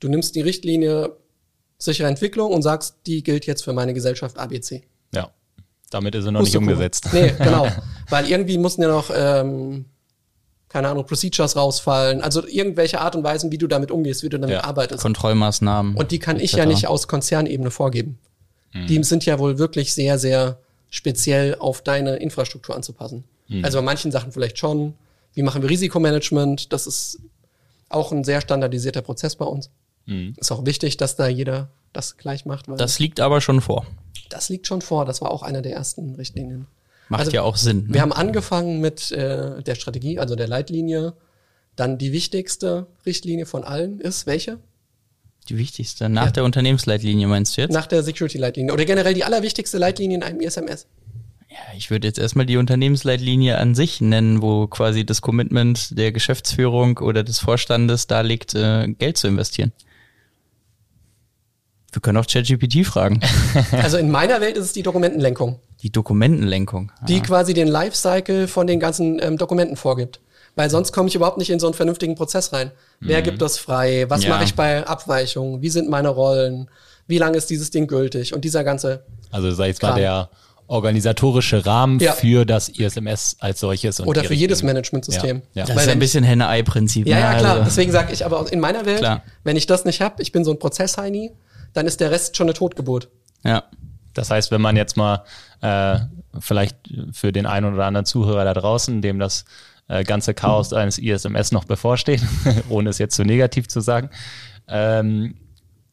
Du 0.00 0.08
nimmst 0.08 0.34
die 0.34 0.40
Richtlinie 0.40 1.16
sichere 1.76 2.08
Entwicklung 2.08 2.50
und 2.52 2.62
sagst, 2.62 2.96
die 3.06 3.22
gilt 3.22 3.44
jetzt 3.46 3.62
für 3.62 3.74
meine 3.74 3.92
Gesellschaft 3.94 4.38
ABC. 4.38 4.82
ja. 5.14 5.30
Damit 5.90 6.14
ist 6.16 6.24
er 6.24 6.32
noch 6.32 6.40
nicht 6.40 6.54
Pustekuchen. 6.54 6.72
umgesetzt. 6.72 7.08
Nee, 7.12 7.34
genau. 7.38 7.68
Weil 8.08 8.28
irgendwie 8.28 8.58
mussten 8.58 8.82
ja 8.82 8.88
noch, 8.88 9.12
ähm, 9.14 9.84
keine 10.74 10.88
Ahnung, 10.88 11.06
Procedures 11.06 11.54
rausfallen. 11.54 12.20
Also 12.20 12.44
irgendwelche 12.48 13.00
Art 13.00 13.14
und 13.14 13.22
Weisen, 13.22 13.52
wie 13.52 13.58
du 13.58 13.68
damit 13.68 13.92
umgehst, 13.92 14.24
wie 14.24 14.28
du 14.28 14.40
damit 14.40 14.56
Ja. 14.56 14.64
arbeitest. 14.64 15.00
Kontrollmaßnahmen. 15.02 15.94
Und 15.94 16.10
die 16.10 16.18
kann 16.18 16.40
ich 16.40 16.50
ja 16.52 16.66
nicht 16.66 16.88
aus 16.88 17.06
Konzernebene 17.06 17.70
vorgeben. 17.70 18.18
Die 18.88 19.02
sind 19.04 19.24
ja 19.24 19.38
wohl 19.38 19.58
wirklich 19.58 19.94
sehr, 19.94 20.18
sehr 20.18 20.58
speziell 20.90 21.54
auf 21.60 21.80
deine 21.82 22.16
Infrastruktur 22.16 22.74
anzupassen. 22.74 23.22
Also 23.62 23.78
bei 23.78 23.82
manchen 23.84 24.10
Sachen 24.10 24.32
vielleicht 24.32 24.58
schon. 24.58 24.94
Wie 25.32 25.42
machen 25.42 25.62
wir 25.62 25.70
Risikomanagement? 25.70 26.72
Das 26.72 26.88
ist 26.88 27.20
auch 27.88 28.10
ein 28.10 28.24
sehr 28.24 28.40
standardisierter 28.40 29.02
Prozess 29.02 29.36
bei 29.36 29.44
uns. 29.44 29.70
Ist 30.36 30.50
auch 30.50 30.66
wichtig, 30.66 30.96
dass 30.96 31.14
da 31.14 31.28
jeder 31.28 31.68
das 31.92 32.16
gleich 32.16 32.46
macht, 32.46 32.68
weil 32.68 32.76
Das 32.78 32.98
liegt 32.98 33.20
aber 33.20 33.40
schon 33.40 33.60
vor. 33.60 33.86
das 34.28 34.48
liegt 34.48 34.66
schon 34.66 34.82
vor. 34.82 35.04
Das 35.04 35.20
war 35.22 35.30
auch 35.30 35.42
einer 35.44 35.62
der 35.62 35.72
ersten 35.74 36.16
Richtlinien. 36.16 36.66
Macht 37.08 37.20
Also, 37.20 37.32
ja 37.32 37.42
auch 37.42 37.56
Sinn. 37.56 37.86
Ne? 37.86 37.94
Wir 37.94 38.00
haben 38.02 38.12
angefangen 38.12 38.80
mit 38.80 39.12
äh, 39.12 39.62
der 39.62 39.74
Strategie, 39.74 40.18
also 40.18 40.36
der 40.36 40.48
Leitlinie. 40.48 41.14
Dann 41.76 41.98
die 41.98 42.12
wichtigste 42.12 42.86
Richtlinie 43.04 43.46
von 43.46 43.64
allen 43.64 44.00
ist 44.00 44.26
welche? 44.26 44.58
Die 45.48 45.58
wichtigste. 45.58 46.08
Nach 46.08 46.30
der 46.30 46.44
Unternehmensleitlinie 46.44 47.26
meinst 47.26 47.56
du 47.56 47.62
jetzt? 47.62 47.72
Nach 47.72 47.86
der 47.86 48.02
Security-Leitlinie. 48.02 48.72
Oder 48.72 48.84
generell 48.84 49.12
die 49.12 49.24
allerwichtigste 49.24 49.76
Leitlinie 49.78 50.16
in 50.16 50.22
einem 50.22 50.40
ISMS. 50.40 50.86
Ja, 51.50 51.76
ich 51.76 51.90
würde 51.90 52.08
jetzt 52.08 52.18
erstmal 52.18 52.46
die 52.46 52.56
Unternehmensleitlinie 52.56 53.58
an 53.58 53.74
sich 53.74 54.00
nennen, 54.00 54.42
wo 54.42 54.66
quasi 54.66 55.04
das 55.04 55.20
Commitment 55.20 55.96
der 55.96 56.10
Geschäftsführung 56.10 56.98
oder 56.98 57.22
des 57.22 57.38
Vorstandes 57.38 58.06
da 58.06 58.22
liegt, 58.22 58.54
äh, 58.54 58.88
Geld 58.88 59.18
zu 59.18 59.28
investieren. 59.28 59.72
Wir 61.92 62.00
können 62.02 62.18
auch 62.18 62.26
ChatGPT 62.26 62.84
fragen. 62.84 63.20
Also 63.70 63.98
in 63.98 64.10
meiner 64.10 64.40
Welt 64.40 64.56
ist 64.56 64.64
es 64.64 64.72
die 64.72 64.82
Dokumentenlenkung, 64.82 65.60
Die 65.84 65.92
Dokumentenlenkung. 65.92 66.90
die 67.06 67.20
quasi 67.20 67.54
den 67.54 67.68
Lifecycle 67.68 68.48
von 68.48 68.66
den 68.66 68.80
ganzen 68.80 69.20
ähm, 69.22 69.36
Dokumenten 69.38 69.76
vorgibt. 69.76 70.18
Weil 70.56 70.70
sonst 70.70 70.92
komme 70.92 71.08
ich 71.08 71.14
überhaupt 71.14 71.38
nicht 71.38 71.50
in 71.50 71.60
so 71.60 71.66
einen 71.66 71.74
vernünftigen 71.74 72.14
Prozess 72.16 72.52
rein. 72.52 72.70
Wer 73.00 73.22
gibt 73.22 73.42
das 73.42 73.58
frei? 73.58 74.06
Was 74.08 74.24
Ja. 74.24 74.30
mache 74.30 74.44
ich 74.44 74.54
bei 74.54 74.86
Abweichungen? 74.86 75.62
Wie 75.62 75.68
sind 75.68 75.88
meine 75.90 76.08
Rollen? 76.08 76.68
Wie 77.06 77.18
lange 77.18 77.36
ist 77.36 77.50
dieses 77.50 77.70
Ding 77.70 77.86
gültig? 77.86 78.32
Und 78.34 78.44
dieser 78.44 78.64
ganze, 78.64 79.04
Also 79.30 79.50
sag 79.50 79.64
ich 79.64 79.68
jetzt 79.70 79.82
mal 79.82 79.94
der 79.94 80.30
organisatorische 80.66 81.66
Rahmen 81.66 81.98
Ja. 82.00 82.12
für 82.12 82.44
das 82.46 82.68
ISMS 82.68 83.36
als 83.40 83.60
solches. 83.60 84.00
Und 84.00 84.08
oder 84.08 84.24
für 84.24 84.34
jedes. 84.34 84.62
Managementsystem. 84.62 85.42
Ja, 85.54 85.60
ja. 85.62 85.66
Das 85.66 85.76
Weil 85.76 85.84
ist 85.86 85.92
ein 85.92 85.98
bisschen 85.98 86.24
Henne-Ei-Prinzip. 86.24 87.06
Ja, 87.06 87.16
ne? 87.16 87.20
ja, 87.20 87.34
klar. 87.34 87.52
Also, 87.52 87.64
Deswegen 87.64 87.92
sage 87.92 88.12
ich 88.12 88.24
aber 88.24 88.50
in 88.50 88.60
meiner 88.60 88.86
Welt, 88.86 88.98
Klar. 88.98 89.22
wenn 89.42 89.56
ich 89.56 89.66
das 89.66 89.84
nicht 89.84 90.00
habe, 90.00 90.22
ich 90.22 90.32
bin 90.32 90.44
so 90.44 90.50
ein 90.52 90.58
Prozessheini, 90.58 91.32
dann 91.74 91.86
ist 91.86 92.00
der 92.00 92.10
Rest 92.10 92.36
schon 92.36 92.46
eine 92.46 92.54
Totgeburt. 92.54 93.08
ja. 93.44 93.64
Das 94.14 94.30
heißt, 94.30 94.50
wenn 94.50 94.60
man 94.60 94.76
jetzt 94.76 94.96
mal 94.96 95.24
äh, 95.60 95.98
vielleicht 96.38 96.76
für 97.12 97.32
den 97.32 97.46
einen 97.46 97.74
oder 97.74 97.86
anderen 97.86 98.06
Zuhörer 98.06 98.44
da 98.44 98.54
draußen, 98.54 99.02
dem 99.02 99.18
das 99.18 99.44
äh, 99.88 100.04
ganze 100.04 100.34
Chaos 100.34 100.72
eines 100.72 100.98
ISMS 100.98 101.52
noch 101.52 101.64
bevorsteht, 101.64 102.22
ohne 102.68 102.90
es 102.90 102.98
jetzt 102.98 103.16
zu 103.16 103.24
negativ 103.24 103.68
zu 103.68 103.80
sagen, 103.80 104.10
ähm, 104.68 105.36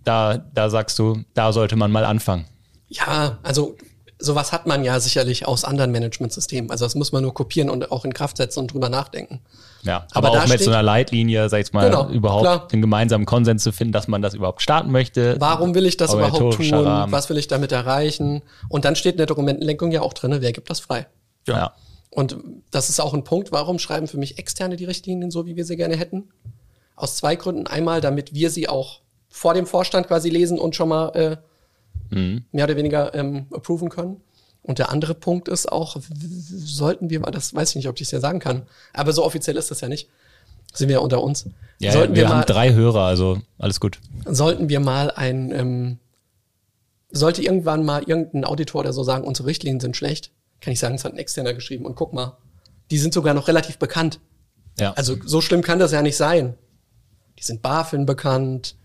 da, 0.04 0.38
da 0.38 0.70
sagst 0.70 0.98
du, 1.00 1.24
da 1.34 1.52
sollte 1.52 1.76
man 1.76 1.92
mal 1.92 2.06
anfangen. 2.06 2.46
Ja, 2.88 3.40
also 3.44 3.78
sowas 4.18 4.52
hat 4.52 4.68
man 4.68 4.84
ja 4.84 5.00
sicherlich 5.00 5.48
aus 5.48 5.64
anderen 5.64 5.92
Managementsystemen. 5.92 6.72
Also 6.72 6.86
das 6.86 6.96
muss 6.96 7.12
man 7.12 7.24
nur 7.24 7.34
kopieren 7.34 7.70
und 7.70 7.92
auch 7.92 8.06
in 8.06 8.14
Kraft 8.14 8.38
setzen 8.38 8.60
und 8.60 8.74
drüber 8.74 8.90
nachdenken. 8.90 9.42
Ja, 9.84 10.06
Aber 10.12 10.28
aber, 10.30 10.38
auch 10.38 10.42
mit 10.44 10.54
steht- 10.54 10.62
so 10.66 10.72
einer 10.72 10.84
Leitlinie, 10.84 11.50
sag 11.50 11.60
ich 11.62 11.74
mal, 11.74 11.90
Genau, 11.90 12.10
überhaupt 12.10 12.44
klar. 12.44 12.68
den 12.68 12.82
gemeinsamen 12.82 13.26
Konsens 13.26 13.64
zu 13.64 13.72
finden, 13.72 13.92
dass 13.94 14.08
man 14.08 14.22
das 14.22 14.34
überhaupt 14.34 14.62
starten 14.62 14.92
möchte. 14.92 15.36
Warum 15.40 15.74
will 15.74 15.86
ich 15.86 15.98
das 15.98 16.14
überhaupt 16.14 16.56
tun? 16.56 16.74
Rahmen. 16.74 17.12
Was 17.12 17.30
will 17.30 17.38
ich 17.38 17.48
damit 17.48 17.72
erreichen? 17.72 18.42
Und 18.70 18.86
dann 18.86 18.96
steht 18.96 19.14
in 19.14 19.18
der 19.18 19.26
Dokumentenlenkung 19.26 19.92
ja 19.92 20.02
auch 20.02 20.14
drin, 20.14 20.36
wer 20.40 20.52
gibt 20.52 20.70
das 20.70 20.80
frei? 20.80 21.08
Ja. 21.48 21.74
Und 22.12 22.38
das 22.72 22.90
ist 22.90 23.00
auch 23.00 23.14
ein 23.14 23.24
Punkt, 23.24 23.52
warum 23.52 23.80
schreiben 23.80 24.08
für 24.08 24.18
mich 24.18 24.38
Externe 24.38 24.76
die 24.76 24.86
Richtlinien 24.86 25.32
so, 25.32 25.46
wie 25.46 25.56
wir 25.56 25.66
sie 25.66 25.78
gerne 25.78 25.96
hätten? 25.96 26.30
Aus 26.96 27.16
zwei 27.16 27.36
Gründen. 27.36 27.68
Einmal, 27.68 28.02
damit 28.02 28.34
wir 28.34 28.50
sie 28.50 28.68
auch 28.70 29.00
vor 29.30 29.54
dem 29.54 29.66
Vorstand 29.66 30.08
quasi 30.08 30.30
lesen 30.30 30.60
und 30.60 30.76
schon 30.76 30.90
mal 30.90 31.10
äh, 31.16 31.38
mehr 32.52 32.66
oder 32.66 32.76
weniger 32.76 33.16
ähm, 33.16 33.46
approven 33.54 33.90
können. 33.90 34.18
Und 34.64 34.78
der 34.78 34.92
andere 34.92 35.16
Punkt 35.16 35.48
ist 35.48 35.72
auch, 35.72 35.98
sollten 36.50 37.10
wir 37.10 37.20
mal, 37.20 37.32
das 37.32 37.54
weiß 37.54 37.72
ich 37.72 37.76
nicht, 37.78 37.88
ob 37.88 37.96
ich 37.96 38.04
es 38.04 38.12
ja 38.12 38.20
sagen 38.20 38.40
kann, 38.40 38.64
aber 38.94 39.12
so 39.12 39.26
offiziell 39.26 39.58
ist 39.58 39.72
das 39.72 39.82
ja 39.82 39.88
nicht. 39.88 40.10
Sind 40.74 40.88
wir 40.88 40.98
ja 40.98 41.00
unter 41.00 41.22
uns. 41.22 41.48
Ja, 41.80 41.92
sollten 41.92 42.16
wir, 42.16 42.24
wir, 42.24 42.30
haben 42.30 42.40
mal, 42.40 42.46
drei 42.46 42.74
Hörer, 42.74 43.02
also 43.02 43.42
alles 43.58 43.80
gut. 43.80 44.00
sollten 44.26 44.70
wir 44.70 44.80
mal 44.80 45.12
ein, 45.12 45.52
ähm, 45.52 46.00
sollte 47.12 47.42
irgendwann 47.42 47.84
mal 47.84 48.04
irgendein 48.04 48.46
Auditor 48.46 48.82
oder 48.82 48.94
so 48.94 49.04
sagen, 49.04 49.26
unsere 49.26 49.48
Richtlinien 49.48 49.80
sind 49.80 49.98
schlecht, 49.98 50.32
kann 50.62 50.72
ich 50.72 50.80
sagen, 50.80 50.96
es 50.96 51.04
hat 51.04 51.14
ein 51.14 51.18
Externer 51.18 51.54
geschrieben 51.54 51.86
und 51.86 51.96
guck 51.96 52.14
mal, 52.14 52.38
die 52.92 53.00
sind 53.00 53.14
sogar 53.14 53.34
noch 53.34 53.48
relativ 53.48 53.80
bekannt. 53.80 54.20
Ja. 54.80 54.94
Also 54.94 55.18
so 55.26 55.42
schlimm 55.42 55.62
kann 55.62 55.80
das 55.80 55.92
ja 55.92 56.02
nicht 56.02 56.16
sein. 56.16 56.56
Die 57.40 57.44
sind 57.44 57.62
BaFin 57.62 58.06
bekannt, 58.06 58.76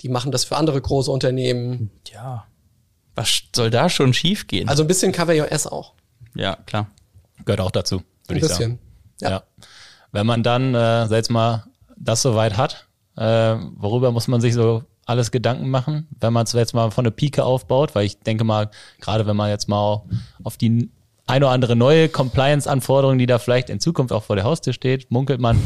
die 0.00 0.08
machen 0.08 0.32
das 0.32 0.44
für 0.44 0.56
andere 0.56 0.80
große 0.80 1.10
Unternehmen. 1.10 1.90
ja. 2.12 2.46
Was 3.14 3.42
soll 3.54 3.70
da 3.70 3.88
schon 3.88 4.12
schief 4.14 4.46
gehen? 4.46 4.68
Also 4.68 4.82
ein 4.84 4.88
bisschen 4.88 5.12
KWS 5.12 5.66
auch. 5.66 5.94
ja, 6.34 6.56
klar. 6.66 6.88
Gehört 7.44 7.60
auch 7.60 7.70
dazu, 7.70 7.96
Ein 7.98 8.04
würde 8.28 8.40
ich 8.40 8.42
bisschen. 8.48 8.58
sagen. 8.58 8.78
Ja. 9.20 9.30
Ja. 9.30 9.42
Wenn 10.12 10.26
man 10.26 10.42
dann, 10.42 10.74
äh, 10.74 11.06
sag 11.06 11.12
jetzt 11.16 11.30
mal, 11.30 11.64
das 11.96 12.22
soweit 12.22 12.56
hat, 12.56 12.86
äh, 13.16 13.56
worüber 13.76 14.12
muss 14.12 14.28
man 14.28 14.40
sich 14.40 14.54
so 14.54 14.84
alles 15.06 15.30
Gedanken 15.30 15.68
machen, 15.70 16.08
wenn 16.20 16.32
man 16.32 16.44
es 16.44 16.52
jetzt 16.52 16.74
mal 16.74 16.90
von 16.90 17.04
der 17.04 17.10
Pike 17.10 17.44
aufbaut, 17.44 17.94
weil 17.94 18.06
ich 18.06 18.18
denke 18.20 18.44
mal, 18.44 18.70
gerade 19.00 19.26
wenn 19.26 19.36
man 19.36 19.50
jetzt 19.50 19.68
mal 19.68 20.02
auf 20.42 20.56
die 20.56 20.90
ein 21.26 21.42
oder 21.42 21.52
andere 21.52 21.76
neue 21.76 22.08
Compliance-Anforderung, 22.08 23.18
die 23.18 23.26
da 23.26 23.38
vielleicht 23.38 23.70
in 23.70 23.80
Zukunft 23.80 24.12
auch 24.12 24.22
vor 24.24 24.36
der 24.36 24.44
Haustür 24.44 24.72
steht, 24.72 25.10
munkelt 25.10 25.40
man, 25.40 25.60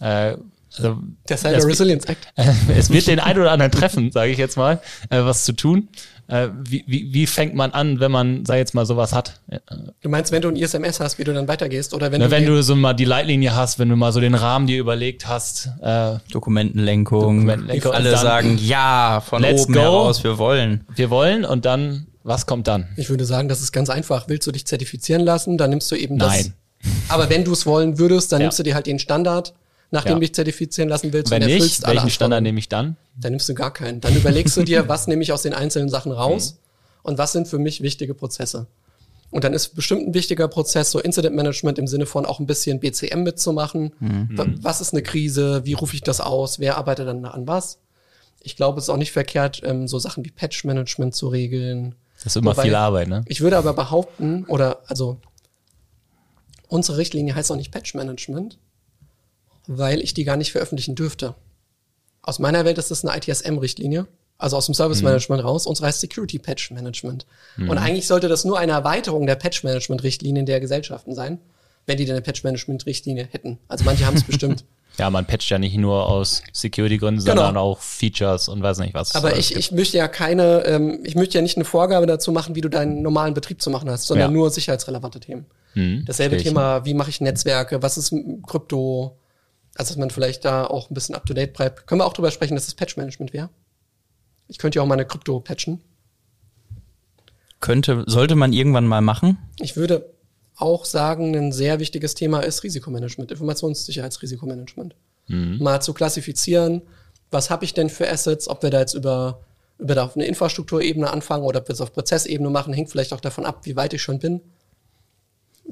äh, 0.00 0.36
also 0.76 0.98
Der 1.28 1.36
Cyber 1.36 1.64
Resilience 1.66 2.04
Act. 2.06 2.26
es 2.76 2.90
wird 2.90 3.06
den 3.06 3.20
einen 3.20 3.40
oder 3.40 3.52
anderen 3.52 3.72
treffen, 3.72 4.10
sage 4.12 4.30
ich 4.32 4.38
jetzt 4.38 4.56
mal, 4.56 4.80
äh, 5.10 5.20
was 5.24 5.44
zu 5.44 5.52
tun. 5.52 5.88
Äh, 6.26 6.48
wie, 6.66 6.82
wie, 6.86 7.12
wie 7.12 7.26
fängt 7.26 7.54
man 7.54 7.72
an, 7.72 8.00
wenn 8.00 8.10
man, 8.10 8.46
sei 8.46 8.56
jetzt 8.56 8.72
mal, 8.74 8.86
sowas 8.86 9.12
hat? 9.12 9.40
Äh, 9.48 9.58
Du 10.00 10.08
meinst, 10.08 10.32
wenn 10.32 10.40
du 10.40 10.48
ein 10.48 10.56
ISMS 10.56 10.98
hast, 11.00 11.18
wie 11.18 11.24
du 11.24 11.34
dann 11.34 11.48
weitergehst? 11.48 11.92
Oder 11.92 12.12
wenn 12.12 12.20
Na, 12.20 12.26
du, 12.26 12.30
wenn 12.30 12.46
du 12.46 12.62
so 12.62 12.74
mal 12.76 12.94
die 12.94 13.04
Leitlinie 13.04 13.54
hast, 13.54 13.78
wenn 13.78 13.90
du 13.90 13.96
mal 13.96 14.10
so 14.10 14.20
den 14.20 14.34
Rahmen 14.34 14.66
dir 14.66 14.78
überlegt 14.78 15.28
hast, 15.28 15.68
äh, 15.82 16.14
Dokumentenlenkung. 16.32 17.20
Dokumentenlenkung. 17.20 17.92
Alle 17.92 18.10
dann- 18.12 18.22
sagen, 18.22 18.58
ja, 18.60 19.22
von 19.26 19.42
Let's 19.42 19.64
oben 19.64 19.74
go. 19.74 19.80
heraus, 19.80 20.24
wir 20.24 20.38
wollen. 20.38 20.84
wir 20.94 21.10
wollen 21.10 21.44
und 21.44 21.66
dann, 21.66 22.06
was 22.22 22.46
kommt 22.46 22.68
dann? 22.68 22.88
Ich 22.96 23.10
würde 23.10 23.26
sagen, 23.26 23.48
das 23.50 23.60
ist 23.60 23.72
ganz 23.72 23.90
einfach. 23.90 24.26
Willst 24.28 24.46
du 24.46 24.52
dich 24.52 24.66
zertifizieren 24.66 25.22
lassen, 25.24 25.58
dann 25.58 25.70
nimmst 25.70 25.90
du 25.90 25.94
eben 25.96 26.18
das. 26.18 26.32
Nein. 26.32 26.54
Aber 27.08 27.28
wenn 27.28 27.44
du 27.44 27.52
es 27.52 27.66
wollen 27.66 27.98
würdest, 27.98 28.32
dann 28.32 28.40
Ja. 28.40 28.46
nimmst 28.46 28.58
du 28.58 28.62
dir 28.62 28.74
halt 28.74 28.86
den 28.86 28.98
Standard, 28.98 29.52
nachdem 29.94 30.10
Ja. 30.10 30.14
du 30.16 30.20
dich 30.20 30.34
zertifizieren 30.34 30.88
lassen 30.90 31.12
willst 31.12 31.30
Wenn 31.30 31.42
und 31.42 31.46
nicht, 31.46 31.54
erfüllst 31.56 31.84
alle 31.86 31.96
welchen 31.96 32.10
Standard 32.10 32.42
nehme 32.42 32.58
ich 32.58 32.68
dann? 32.68 32.96
Dann 33.18 33.32
nimmst 33.32 33.48
du 33.48 33.54
gar 33.54 33.72
keinen. 33.72 34.00
Dann 34.02 34.14
überlegst 34.14 34.56
du 34.56 34.62
dir, 34.62 34.86
was 34.88 35.06
nehme 35.06 35.22
ich 35.22 35.32
aus 35.32 35.42
den 35.42 35.54
einzelnen 35.54 35.88
Sachen 35.88 36.12
raus 36.12 36.58
und 37.02 37.16
was 37.16 37.32
sind 37.32 37.48
für 37.48 37.58
mich 37.58 37.80
wichtige 37.82 38.12
Prozesse. 38.14 38.66
Und 39.30 39.42
dann 39.42 39.52
ist 39.52 39.74
bestimmt 39.74 40.06
ein 40.06 40.14
wichtiger 40.14 40.46
Prozess, 40.46 40.90
so 40.92 41.00
Incident 41.00 41.34
Management 41.34 41.78
im 41.78 41.86
Sinne 41.88 42.06
von 42.06 42.24
auch 42.24 42.38
ein 42.38 42.46
bisschen 42.46 42.78
BCM 42.78 43.22
mitzumachen. 43.24 43.92
Wa- 43.98 44.46
Was 44.60 44.80
ist 44.80 44.92
eine 44.92 45.02
Krise? 45.02 45.64
Wie 45.64 45.72
rufe 45.72 45.94
ich 45.96 46.02
das 46.02 46.20
aus? 46.20 46.60
Wer 46.60 46.76
arbeitet 46.76 47.08
dann 47.08 47.24
an 47.24 47.46
was? 47.48 47.78
Ich 48.42 48.54
glaube, 48.56 48.78
es 48.78 48.84
ist 48.84 48.90
auch 48.90 48.96
nicht 48.96 49.10
verkehrt, 49.12 49.62
ähm, 49.64 49.88
so 49.88 49.98
Sachen 49.98 50.24
wie 50.24 50.30
Patch 50.30 50.64
Management 50.64 51.14
zu 51.16 51.28
regeln. 51.28 51.94
Das 52.18 52.26
ist 52.26 52.36
immer 52.36 52.52
Wobei- 52.52 52.62
viel 52.62 52.74
Arbeit, 52.76 53.08
ne? 53.08 53.24
Ich 53.26 53.40
würde 53.40 53.56
aber 53.58 53.72
behaupten, 53.74 54.44
oder 54.46 54.82
also 54.86 55.18
unsere 56.68 56.98
Richtlinie 56.98 57.34
heißt 57.34 57.50
auch 57.50 57.56
nicht 57.56 57.70
Patch 57.72 57.94
Management, 57.94 58.58
weil 59.66 60.00
ich 60.00 60.14
die 60.14 60.24
gar 60.24 60.36
nicht 60.36 60.52
veröffentlichen 60.52 60.94
dürfte. 60.94 61.34
Aus 62.22 62.38
meiner 62.38 62.64
Welt 62.64 62.78
ist 62.78 62.90
das 62.90 63.04
eine 63.04 63.16
ITSM-Richtlinie, 63.16 64.06
also 64.38 64.56
aus 64.56 64.66
dem 64.66 64.74
Service 64.74 65.02
Management 65.02 65.44
raus. 65.44 65.66
Unsere 65.66 65.88
heißt 65.88 66.00
Security 66.00 66.38
Patch 66.38 66.70
Management. 66.70 67.26
Und 67.58 67.78
eigentlich 67.78 68.06
sollte 68.06 68.28
das 68.28 68.44
nur 68.44 68.58
eine 68.58 68.72
Erweiterung 68.72 69.26
der 69.26 69.36
Patch 69.36 69.62
Management-Richtlinien 69.64 70.46
der 70.46 70.60
Gesellschaften 70.60 71.14
sein, 71.14 71.38
wenn 71.86 71.98
die 71.98 72.04
denn 72.06 72.14
eine 72.14 72.22
Patch 72.22 72.42
Management-Richtlinie 72.44 73.28
hätten. 73.30 73.58
Also 73.68 73.84
manche 73.84 74.06
haben 74.06 74.16
es 74.16 74.24
bestimmt. 74.24 74.64
Ja, 74.96 75.10
man 75.10 75.26
patcht 75.26 75.50
ja 75.50 75.58
nicht 75.58 75.76
nur 75.76 76.06
aus 76.08 76.40
Security-Gründen, 76.52 77.18
Genau. 77.24 77.34
sondern 77.34 77.56
auch 77.56 77.80
Features 77.80 78.46
und 78.48 78.62
weiß 78.62 78.78
nicht 78.78 78.94
was. 78.94 79.16
Aber 79.16 79.36
ich, 79.36 79.48
gibt. 79.48 79.58
ich 79.58 79.72
möchte 79.72 79.96
ja 79.96 80.06
keine, 80.06 80.64
ähm, 80.66 81.00
ich 81.02 81.16
möchte 81.16 81.36
ja 81.36 81.42
nicht 81.42 81.56
eine 81.56 81.64
Vorgabe 81.64 82.06
dazu 82.06 82.30
machen, 82.30 82.54
wie 82.54 82.60
du 82.60 82.68
deinen 82.68 83.02
normalen 83.02 83.34
Betrieb 83.34 83.60
zu 83.60 83.70
machen 83.70 83.90
hast, 83.90 84.06
sondern 84.06 84.28
Ja. 84.30 84.32
nur 84.32 84.50
sicherheitsrelevante 84.50 85.18
Themen. 85.18 85.46
Hm, 85.72 86.04
Dasselbe. 86.06 86.36
Thema, 86.36 86.84
wie 86.84 86.94
mache 86.94 87.10
ich 87.10 87.20
Netzwerke, 87.20 87.82
was 87.82 87.98
ist 87.98 88.14
Krypto, 88.46 89.16
also 89.76 89.92
dass 89.92 89.98
man 89.98 90.10
vielleicht 90.10 90.44
da 90.44 90.66
auch 90.66 90.90
ein 90.90 90.94
bisschen 90.94 91.14
up-to-date 91.14 91.52
bleibt. 91.52 91.86
Können 91.86 92.00
wir 92.00 92.06
auch 92.06 92.12
drüber 92.12 92.30
sprechen, 92.30 92.54
dass 92.54 92.66
das 92.66 92.74
Patch-Management 92.74 93.32
wäre? 93.32 93.50
Ich 94.48 94.58
könnte 94.58 94.76
ja 94.76 94.82
auch 94.82 94.86
meine 94.86 95.06
Krypto 95.06 95.40
patchen. 95.40 95.80
Könnte, 97.60 98.04
sollte 98.06 98.36
man 98.36 98.52
irgendwann 98.52 98.86
mal 98.86 99.00
machen. 99.00 99.38
Ich 99.58 99.76
würde 99.76 100.12
auch 100.56 100.84
sagen, 100.84 101.34
ein 101.34 101.50
sehr 101.50 101.80
wichtiges 101.80 102.14
Thema 102.14 102.40
ist 102.40 102.62
Risikomanagement, 102.62 103.30
Informationssicherheitsrisikomanagement. 103.30 104.94
Mal 105.26 105.80
zu 105.80 105.94
klassifizieren, 105.94 106.82
was 107.30 107.50
habe 107.50 107.64
ich 107.64 107.74
denn 107.74 107.88
für 107.88 108.08
Assets, 108.08 108.46
ob 108.48 108.62
wir 108.62 108.70
da 108.70 108.80
jetzt 108.80 108.94
über, 108.94 109.40
über 109.78 109.94
da 109.94 110.04
auf 110.04 110.16
eine 110.16 110.26
Infrastrukturebene 110.26 111.10
anfangen 111.10 111.44
oder 111.44 111.60
ob 111.60 111.68
wir 111.68 111.72
es 111.72 111.80
auf 111.80 111.92
Prozessebene 111.92 112.50
machen, 112.50 112.74
hängt 112.74 112.90
vielleicht 112.90 113.12
auch 113.12 113.20
davon 113.20 113.46
ab, 113.46 113.60
wie 113.64 113.74
weit 113.74 113.94
ich 113.94 114.02
schon 114.02 114.18
bin. 114.18 114.42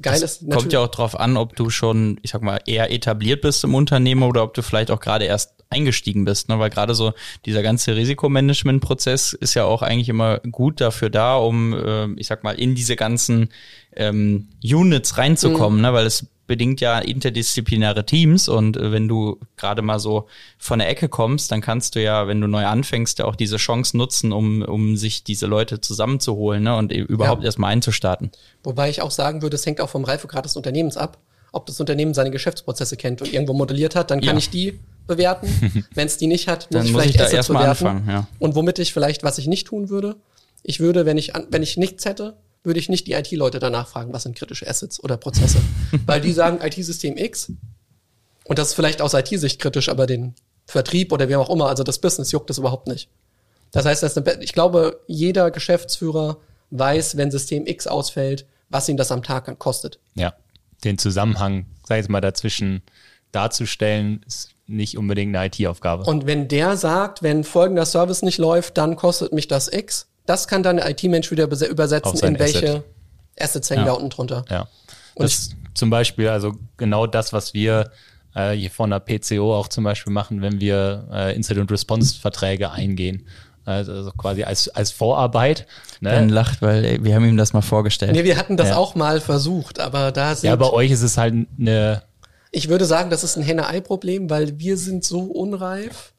Geil 0.01 0.21
ist 0.21 0.49
Kommt 0.49 0.73
ja 0.73 0.79
auch 0.79 0.87
drauf 0.87 1.19
an, 1.19 1.37
ob 1.37 1.55
du 1.55 1.69
schon, 1.69 2.19
ich 2.23 2.31
sag 2.31 2.41
mal, 2.41 2.59
eher 2.65 2.91
etabliert 2.91 3.41
bist 3.41 3.63
im 3.63 3.75
Unternehmen 3.75 4.23
oder 4.23 4.43
ob 4.43 4.53
du 4.53 4.63
vielleicht 4.63 4.89
auch 4.89 4.99
gerade 4.99 5.25
erst 5.25 5.53
eingestiegen 5.69 6.25
bist, 6.25 6.49
ne? 6.49 6.59
weil 6.59 6.69
gerade 6.69 6.95
so 6.95 7.13
dieser 7.45 7.63
ganze 7.63 7.95
Risikomanagement-Prozess 7.95 9.33
ist 9.33 9.53
ja 9.55 9.65
auch 9.65 9.81
eigentlich 9.81 10.09
immer 10.09 10.39
gut 10.39 10.81
dafür 10.81 11.09
da, 11.09 11.35
um, 11.35 11.73
äh, 11.73 12.07
ich 12.15 12.27
sag 12.27 12.43
mal, 12.43 12.53
in 12.53 12.75
diese 12.75 12.95
ganzen 12.95 13.49
ähm, 13.95 14.49
Units 14.63 15.17
reinzukommen, 15.17 15.81
ne? 15.81 15.93
weil 15.93 16.05
es 16.05 16.27
bedingt 16.45 16.81
ja 16.81 16.99
interdisziplinäre 16.99 18.05
Teams 18.05 18.47
und 18.49 18.77
äh, 18.77 18.91
wenn 18.91 19.07
du 19.07 19.39
gerade 19.57 19.81
mal 19.81 19.99
so 19.99 20.27
von 20.57 20.79
der 20.79 20.89
Ecke 20.89 21.09
kommst, 21.09 21.51
dann 21.51 21.61
kannst 21.61 21.95
du 21.95 22.01
ja, 22.03 22.27
wenn 22.27 22.41
du 22.41 22.47
neu 22.47 22.65
anfängst, 22.65 23.19
ja 23.19 23.25
auch 23.25 23.35
diese 23.35 23.57
Chance 23.57 23.95
nutzen, 23.97 24.31
um, 24.33 24.61
um 24.61 24.97
sich 24.97 25.23
diese 25.23 25.45
Leute 25.47 25.79
zusammenzuholen 25.81 26.63
ne? 26.63 26.75
und 26.75 26.91
e- 26.91 26.99
überhaupt 26.99 27.41
Ja. 27.43 27.45
erstmal 27.47 27.71
einzustarten. 27.71 28.31
Wobei 28.63 28.89
ich 28.89 29.01
auch 29.01 29.11
sagen 29.11 29.41
würde, 29.41 29.55
es 29.55 29.65
hängt 29.65 29.79
auch 29.81 29.89
vom 29.89 30.03
Reifegrad 30.03 30.45
des 30.45 30.55
Unternehmens 30.55 30.97
ab. 30.97 31.17
Ob 31.51 31.65
das 31.67 31.79
Unternehmen 31.79 32.13
seine 32.13 32.31
Geschäftsprozesse 32.31 32.97
kennt 32.97 33.21
und 33.21 33.31
irgendwo 33.31 33.53
modelliert 33.53 33.95
hat, 33.95 34.09
dann 34.11 34.19
kann 34.21 34.35
Ja. 34.35 34.37
ich 34.39 34.49
die 34.49 34.79
bewerten. 35.07 35.47
Wenn 35.93 36.07
es 36.07 36.17
die 36.17 36.27
nicht 36.27 36.47
hat, 36.47 36.63
muss 36.63 36.69
Dann 36.71 36.85
ich 36.87 36.91
muss 36.91 37.01
vielleicht 37.03 37.15
ich 37.15 37.19
da 37.19 37.23
Assets 37.25 37.35
erstmal 37.37 37.63
bewerten. 37.63 37.85
anfangen, 37.87 38.09
ja. 38.09 38.27
Und 38.39 38.55
womit 38.55 38.79
ich 38.79 38.91
vielleicht, 38.91 39.23
was 39.23 39.37
ich 39.37 39.47
nicht 39.47 39.67
tun 39.67 39.89
würde, 39.89 40.15
ich 40.63 40.79
würde, 40.79 41.05
wenn 41.05 41.17
ich, 41.17 41.33
wenn 41.49 41.61
ich 41.61 41.77
nichts 41.77 42.05
hätte, 42.05 42.35
würde 42.63 42.79
ich 42.79 42.89
nicht 42.89 43.07
die 43.07 43.13
IT-Leute 43.13 43.59
danach 43.59 43.87
fragen, 43.87 44.13
was 44.13 44.23
sind 44.23 44.35
kritische 44.35 44.67
Assets 44.67 45.03
oder 45.03 45.17
Prozesse. 45.17 45.59
Weil 46.05 46.21
die 46.21 46.31
sagen 46.31 46.59
IT-System 46.61 47.17
X 47.17 47.51
und 48.45 48.59
das 48.59 48.69
ist 48.69 48.73
vielleicht 48.73 49.01
aus 49.01 49.13
IT-Sicht 49.13 49.59
kritisch, 49.59 49.89
aber 49.89 50.05
den 50.05 50.35
Vertrieb 50.65 51.11
oder 51.11 51.29
wie 51.29 51.35
auch 51.35 51.49
immer, 51.49 51.67
also 51.67 51.83
das 51.83 51.99
Business 51.99 52.31
juckt 52.31 52.49
das 52.49 52.57
überhaupt 52.57 52.87
nicht. 52.87 53.09
Das 53.71 53.85
heißt, 53.85 54.03
das 54.03 54.17
eine, 54.17 54.43
ich 54.43 54.53
glaube, 54.53 55.01
jeder 55.07 55.51
Geschäftsführer 55.51 56.37
weiß, 56.69 57.17
wenn 57.17 57.31
System 57.31 57.65
X 57.65 57.87
ausfällt, 57.87 58.45
was 58.69 58.87
ihn 58.89 58.97
das 58.97 59.11
am 59.11 59.23
Tag 59.23 59.57
kostet. 59.59 59.99
Ja, 60.15 60.33
den 60.83 60.97
Zusammenhang, 60.97 61.65
sag 61.87 61.97
ich 61.97 62.03
jetzt 62.03 62.09
mal, 62.09 62.21
dazwischen 62.21 62.81
darzustellen, 63.31 64.23
ist 64.27 64.49
nicht 64.67 64.97
unbedingt 64.97 65.35
eine 65.35 65.47
IT-Aufgabe. 65.47 66.03
Und 66.03 66.25
wenn 66.25 66.47
der 66.47 66.77
sagt, 66.77 67.23
wenn 67.23 67.43
folgender 67.43 67.85
Service 67.85 68.21
nicht 68.21 68.37
läuft, 68.37 68.77
dann 68.77 68.95
kostet 68.95 69.33
mich 69.33 69.47
das 69.47 69.71
X, 69.71 70.07
das 70.25 70.47
kann 70.47 70.63
dann 70.63 70.77
der 70.77 70.89
IT-Mensch 70.89 71.31
wieder 71.31 71.45
übersetzen, 71.45 72.19
in 72.19 72.39
welche 72.39 72.57
Asset. 72.57 72.83
Assets 73.39 73.69
hängen 73.69 73.81
ja. 73.81 73.87
da 73.87 73.93
unten 73.93 74.09
drunter. 74.09 74.45
Ja. 74.49 74.67
Und 75.15 75.25
das 75.25 75.49
zum 75.73 75.89
Beispiel, 75.89 76.29
also 76.29 76.53
genau 76.77 77.07
das, 77.07 77.33
was 77.33 77.53
wir 77.53 77.91
äh, 78.35 78.51
hier 78.51 78.71
von 78.71 78.89
der 78.89 78.99
PCO 78.99 79.55
auch 79.55 79.67
zum 79.67 79.83
Beispiel 79.83 80.13
machen, 80.13 80.41
wenn 80.41 80.59
wir 80.59 81.07
äh, 81.11 81.35
Incident-Response-Verträge 81.35 82.71
eingehen. 82.71 83.27
Also, 83.65 83.93
also 83.93 84.11
quasi 84.11 84.43
als, 84.43 84.67
als 84.69 84.91
Vorarbeit. 84.91 85.67
Ne? 86.01 86.09
Ben 86.09 86.29
lacht, 86.29 86.61
weil 86.61 86.83
ey, 86.83 87.03
wir 87.03 87.15
haben 87.15 87.25
ihm 87.25 87.37
das 87.37 87.53
mal 87.53 87.61
vorgestellt. 87.61 88.11
Nee, 88.11 88.25
wir 88.25 88.37
hatten 88.37 88.57
das 88.57 88.69
ja. 88.69 88.75
auch 88.75 88.95
mal 88.95 89.21
versucht, 89.21 89.79
aber 89.79 90.11
da 90.11 90.35
sind. 90.35 90.49
Ja, 90.49 90.55
bei 90.55 90.69
euch 90.69 90.91
ist 90.91 91.01
es 91.01 91.17
halt 91.17 91.33
eine. 91.57 92.03
Ich 92.51 92.67
würde 92.67 92.85
sagen, 92.85 93.09
das 93.09 93.23
ist 93.23 93.37
ein 93.37 93.43
Henne-Ei-Problem, 93.43 94.29
weil 94.29 94.59
wir 94.59 94.77
sind 94.77 95.03
so 95.05 95.21
unreif, 95.21 96.13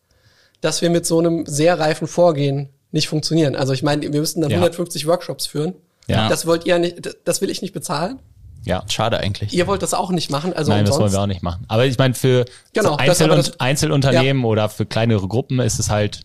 dass 0.63 0.81
wir 0.81 0.91
mit 0.91 1.07
so 1.07 1.19
einem 1.19 1.45
sehr 1.47 1.79
reifen 1.79 2.09
Vorgehen 2.09 2.71
nicht 2.95 3.09
funktionieren. 3.09 3.57
Also 3.57 3.73
ich 3.73 3.83
meine, 3.83 4.03
wir 4.03 4.21
müssten 4.21 4.41
dann 4.41 4.51
ja. 4.51 4.57
150 4.57 5.07
Workshops 5.07 5.47
führen. 5.47 5.75
Ja. 6.07 6.29
Das 6.29 6.47
wollt 6.47 6.65
ihr 6.65 6.79
nicht, 6.79 7.17
das 7.25 7.41
will 7.41 7.51
ich 7.51 7.61
nicht 7.61 7.75
bezahlen. 7.75 8.21
Ja, 8.63 8.85
schade 8.89 9.19
eigentlich. 9.19 9.53
Ihr 9.53 9.67
wollt 9.67 9.83
das 9.83 9.93
auch 9.93 10.11
nicht 10.11 10.31
machen, 10.31 10.55
also 10.55 10.71
Nein, 10.71 10.81
umsonst. 10.81 10.99
das 10.99 11.03
wollen 11.03 11.13
wir 11.13 11.23
auch 11.23 11.27
nicht 11.27 11.43
machen. 11.43 11.65
Aber 11.69 11.85
ich 11.85 11.99
meine, 11.99 12.15
für 12.15 12.47
genau, 12.73 12.97
Einzel 12.97 13.29
das, 13.29 13.61
Einzelunternehmen 13.61 14.43
ja. 14.43 14.49
oder 14.49 14.69
für 14.71 14.87
kleinere 14.87 15.27
Gruppen 15.29 15.59
ist 15.59 15.79
es 15.79 15.91
halt, 15.91 16.21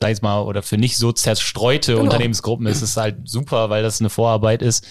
sag 0.00 0.12
ich 0.12 0.22
mal, 0.22 0.40
oder 0.42 0.62
für 0.62 0.78
nicht 0.78 0.96
so 0.96 1.12
zerstreute 1.12 1.92
genau. 1.92 2.04
Unternehmensgruppen 2.04 2.66
ist 2.66 2.80
es 2.80 2.96
halt 2.96 3.16
super, 3.28 3.68
weil 3.68 3.82
das 3.82 4.00
eine 4.00 4.08
Vorarbeit 4.08 4.62
ist, 4.62 4.86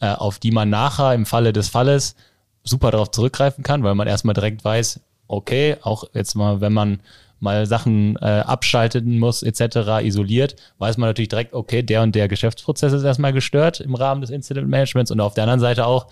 äh, 0.00 0.12
auf 0.12 0.38
die 0.38 0.52
man 0.52 0.70
nachher 0.70 1.12
im 1.12 1.26
Falle 1.26 1.52
des 1.52 1.68
Falles 1.68 2.14
super 2.62 2.92
darauf 2.92 3.10
zurückgreifen 3.10 3.62
kann, 3.62 3.82
weil 3.82 3.94
man 3.94 4.06
erstmal 4.06 4.34
direkt 4.34 4.64
weiß, 4.64 5.00
okay, 5.28 5.76
auch 5.82 6.04
jetzt 6.14 6.34
mal, 6.34 6.60
wenn 6.60 6.72
man 6.72 7.00
mal 7.40 7.66
Sachen 7.66 8.16
äh, 8.16 8.24
abschalten 8.24 9.18
muss 9.18 9.42
etc. 9.42 10.02
isoliert, 10.02 10.56
weiß 10.78 10.96
man 10.96 11.08
natürlich 11.10 11.28
direkt, 11.28 11.52
okay, 11.54 11.82
der 11.82 12.02
und 12.02 12.14
der 12.14 12.28
Geschäftsprozess 12.28 12.92
ist 12.92 13.04
erstmal 13.04 13.32
gestört 13.32 13.80
im 13.80 13.94
Rahmen 13.94 14.20
des 14.20 14.30
Incident 14.30 14.68
Managements 14.68 15.10
und 15.10 15.20
auf 15.20 15.34
der 15.34 15.44
anderen 15.44 15.60
Seite 15.60 15.86
auch 15.86 16.06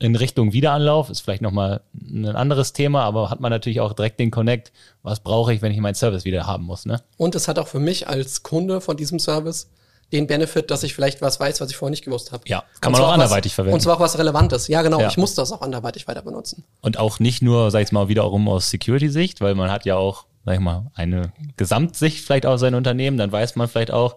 in 0.00 0.14
Richtung 0.14 0.52
Wiederanlauf 0.52 1.10
ist 1.10 1.20
vielleicht 1.20 1.42
nochmal 1.42 1.80
ein 1.92 2.26
anderes 2.26 2.72
Thema, 2.72 3.02
aber 3.02 3.30
hat 3.30 3.40
man 3.40 3.50
natürlich 3.50 3.80
auch 3.80 3.92
direkt 3.92 4.20
den 4.20 4.30
Connect, 4.30 4.72
was 5.02 5.20
brauche 5.20 5.52
ich, 5.52 5.60
wenn 5.60 5.72
ich 5.72 5.78
meinen 5.78 5.94
Service 5.94 6.24
wieder 6.24 6.46
haben 6.46 6.64
muss. 6.64 6.86
Ne? 6.86 7.02
Und 7.16 7.34
es 7.34 7.48
hat 7.48 7.58
auch 7.58 7.66
für 7.66 7.80
mich 7.80 8.08
als 8.08 8.42
Kunde 8.42 8.80
von 8.80 8.96
diesem 8.96 9.18
Service 9.18 9.68
den 10.12 10.26
Benefit, 10.26 10.70
dass 10.70 10.84
ich 10.84 10.94
vielleicht 10.94 11.20
was 11.20 11.38
weiß, 11.38 11.60
was 11.60 11.70
ich 11.70 11.76
vorher 11.76 11.90
nicht 11.90 12.04
gewusst 12.04 12.32
habe. 12.32 12.44
Ja, 12.46 12.64
kann 12.80 12.92
man 12.92 13.02
auch 13.02 13.12
anderweitig 13.12 13.52
was, 13.52 13.56
verwenden. 13.56 13.74
Und 13.74 13.80
zwar 13.80 13.96
auch 13.96 14.00
was 14.00 14.16
Relevantes. 14.16 14.68
Ja, 14.68 14.82
genau. 14.82 15.00
Ja. 15.00 15.08
Ich 15.08 15.18
muss 15.18 15.34
das 15.34 15.52
auch 15.52 15.60
anderweitig 15.60 16.08
weiter 16.08 16.22
benutzen. 16.22 16.64
Und 16.80 16.98
auch 16.98 17.18
nicht 17.18 17.42
nur, 17.42 17.70
sag 17.70 17.82
ich 17.82 17.92
mal, 17.92 18.08
wiederum 18.08 18.48
aus 18.48 18.70
Security-Sicht, 18.70 19.40
weil 19.40 19.54
man 19.54 19.70
hat 19.70 19.84
ja 19.84 19.96
auch 19.96 20.24
sag 20.48 20.54
ich 20.54 20.60
mal, 20.60 20.90
eine 20.94 21.30
Gesamtsicht 21.58 22.24
vielleicht 22.24 22.46
auf 22.46 22.58
sein 22.58 22.74
Unternehmen, 22.74 23.18
dann 23.18 23.30
weiß 23.30 23.56
man 23.56 23.68
vielleicht 23.68 23.90
auch, 23.90 24.16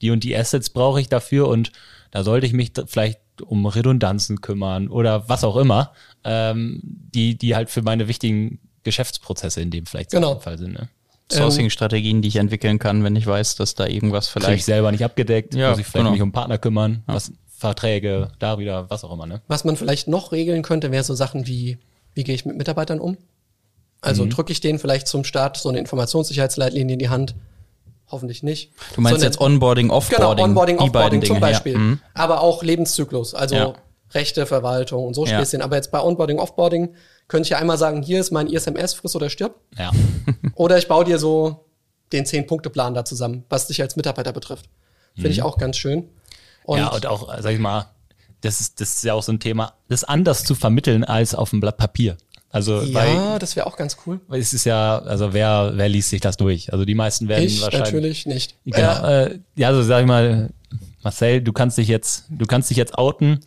die 0.00 0.12
und 0.12 0.22
die 0.22 0.36
Assets 0.36 0.70
brauche 0.70 1.00
ich 1.00 1.08
dafür 1.08 1.48
und 1.48 1.72
da 2.12 2.22
sollte 2.22 2.46
ich 2.46 2.52
mich 2.52 2.72
vielleicht 2.86 3.18
um 3.44 3.66
Redundanzen 3.66 4.40
kümmern 4.40 4.86
oder 4.88 5.28
was 5.28 5.42
auch 5.42 5.56
immer, 5.56 5.92
ähm, 6.22 6.80
die, 6.84 7.36
die 7.36 7.56
halt 7.56 7.68
für 7.68 7.82
meine 7.82 8.06
wichtigen 8.06 8.60
Geschäftsprozesse 8.84 9.60
in 9.60 9.70
dem 9.70 9.86
vielleicht 9.86 10.12
genau. 10.12 10.38
Fall 10.38 10.56
sind. 10.56 10.74
Ne? 10.74 10.88
Sourcing-Strategien, 11.32 12.22
die 12.22 12.28
ich 12.28 12.36
entwickeln 12.36 12.78
kann, 12.78 13.02
wenn 13.02 13.16
ich 13.16 13.26
weiß, 13.26 13.56
dass 13.56 13.74
da 13.74 13.86
irgendwas 13.86 14.28
vielleicht. 14.28 14.50
Krieg 14.50 14.58
ich 14.58 14.64
selber 14.64 14.92
nicht 14.92 15.04
abgedeckt, 15.04 15.54
ja, 15.54 15.70
muss 15.70 15.80
ich 15.80 15.86
vielleicht 15.86 16.04
genau. 16.04 16.12
mich 16.12 16.22
um 16.22 16.30
Partner 16.30 16.58
kümmern, 16.58 17.02
ja. 17.08 17.14
was, 17.14 17.32
Verträge, 17.48 18.28
da 18.38 18.58
wieder, 18.58 18.88
was 18.90 19.02
auch 19.02 19.12
immer. 19.12 19.26
Ne? 19.26 19.40
Was 19.48 19.64
man 19.64 19.76
vielleicht 19.76 20.08
noch 20.08 20.30
regeln 20.30 20.62
könnte, 20.62 20.90
wäre 20.90 21.04
so 21.04 21.14
Sachen 21.14 21.46
wie, 21.46 21.78
wie 22.14 22.24
gehe 22.24 22.34
ich 22.34 22.44
mit 22.44 22.56
Mitarbeitern 22.56 23.00
um? 23.00 23.16
Also 24.02 24.24
mhm. 24.24 24.30
drücke 24.30 24.52
ich 24.52 24.60
denen 24.60 24.78
vielleicht 24.78 25.06
zum 25.06 25.24
Start 25.24 25.56
so 25.56 25.68
eine 25.68 25.78
Informationssicherheitsleitlinie 25.78 26.94
in 26.94 26.98
die 26.98 27.08
Hand. 27.08 27.34
Hoffentlich 28.10 28.42
nicht. 28.42 28.72
Du 28.94 29.00
meinst 29.00 29.20
so 29.20 29.24
eine, 29.24 29.32
jetzt 29.32 29.40
Onboarding, 29.40 29.88
Offboarding? 29.88 30.36
Genau, 30.36 30.44
Onboarding, 30.44 30.78
Offboarding 30.78 31.24
zum 31.24 31.40
Beispiel. 31.40 31.72
Ja. 31.72 31.78
Mhm. 31.78 32.00
Aber 32.12 32.42
auch 32.42 32.62
Lebenszyklus, 32.62 33.34
also 33.34 33.54
ja. 33.54 33.74
Rechte, 34.10 34.44
Verwaltung 34.44 35.06
und 35.06 35.14
so 35.14 35.24
ja. 35.24 35.38
Späßchen. 35.38 35.62
Aber 35.62 35.76
jetzt 35.76 35.90
bei 35.90 36.02
Onboarding, 36.02 36.38
Offboarding 36.38 36.94
könnte 37.28 37.46
ich 37.46 37.50
ja 37.50 37.58
einmal 37.58 37.78
sagen, 37.78 38.02
hier 38.02 38.20
ist 38.20 38.32
mein 38.32 38.48
ISMS, 38.48 38.92
friss 38.94 39.16
oder 39.16 39.30
stirb. 39.30 39.54
Ja. 39.78 39.92
oder 40.54 40.76
ich 40.76 40.88
baue 40.88 41.04
dir 41.04 41.18
so 41.18 41.64
den 42.12 42.26
Zehn-Punkte-Plan 42.26 42.92
da 42.92 43.04
zusammen, 43.04 43.44
was 43.48 43.68
dich 43.68 43.80
als 43.80 43.96
Mitarbeiter 43.96 44.32
betrifft. 44.32 44.68
Finde 45.14 45.28
mhm. 45.28 45.32
ich 45.32 45.42
auch 45.42 45.56
ganz 45.56 45.78
schön. 45.78 46.08
Und 46.64 46.78
ja, 46.78 46.88
und 46.88 47.06
auch, 47.06 47.32
sag 47.40 47.52
ich 47.52 47.58
mal, 47.58 47.86
das 48.42 48.60
ist, 48.60 48.80
das 48.80 48.94
ist 48.94 49.04
ja 49.04 49.14
auch 49.14 49.22
so 49.22 49.32
ein 49.32 49.40
Thema, 49.40 49.74
das 49.88 50.04
anders 50.04 50.44
zu 50.44 50.54
vermitteln 50.54 51.04
als 51.04 51.34
auf 51.34 51.50
dem 51.50 51.60
Blatt 51.60 51.76
Papier. 51.76 52.16
Also 52.52 52.82
ja, 52.82 52.94
weil, 52.94 53.38
das 53.38 53.56
wäre 53.56 53.66
auch 53.66 53.78
ganz 53.78 53.96
cool. 54.06 54.20
Weil 54.28 54.38
es 54.38 54.52
ist 54.52 54.64
ja, 54.64 54.98
also 54.98 55.32
wer 55.32 55.72
wer 55.74 55.88
liest 55.88 56.10
sich 56.10 56.20
das 56.20 56.36
durch? 56.36 56.70
Also 56.70 56.84
die 56.84 56.94
meisten 56.94 57.26
werden 57.26 57.44
ich 57.44 57.62
wahrscheinlich 57.62 57.92
natürlich 57.92 58.26
nicht. 58.26 58.56
Genau, 58.66 59.06
äh, 59.06 59.38
ja, 59.56 59.68
also 59.68 59.82
sag 59.82 60.02
ich 60.02 60.06
mal, 60.06 60.50
Marcel, 61.02 61.40
du 61.40 61.52
kannst 61.52 61.78
dich 61.78 61.88
jetzt, 61.88 62.26
du 62.28 62.44
kannst 62.44 62.68
dich 62.68 62.76
jetzt 62.76 62.96
outen. 62.96 63.40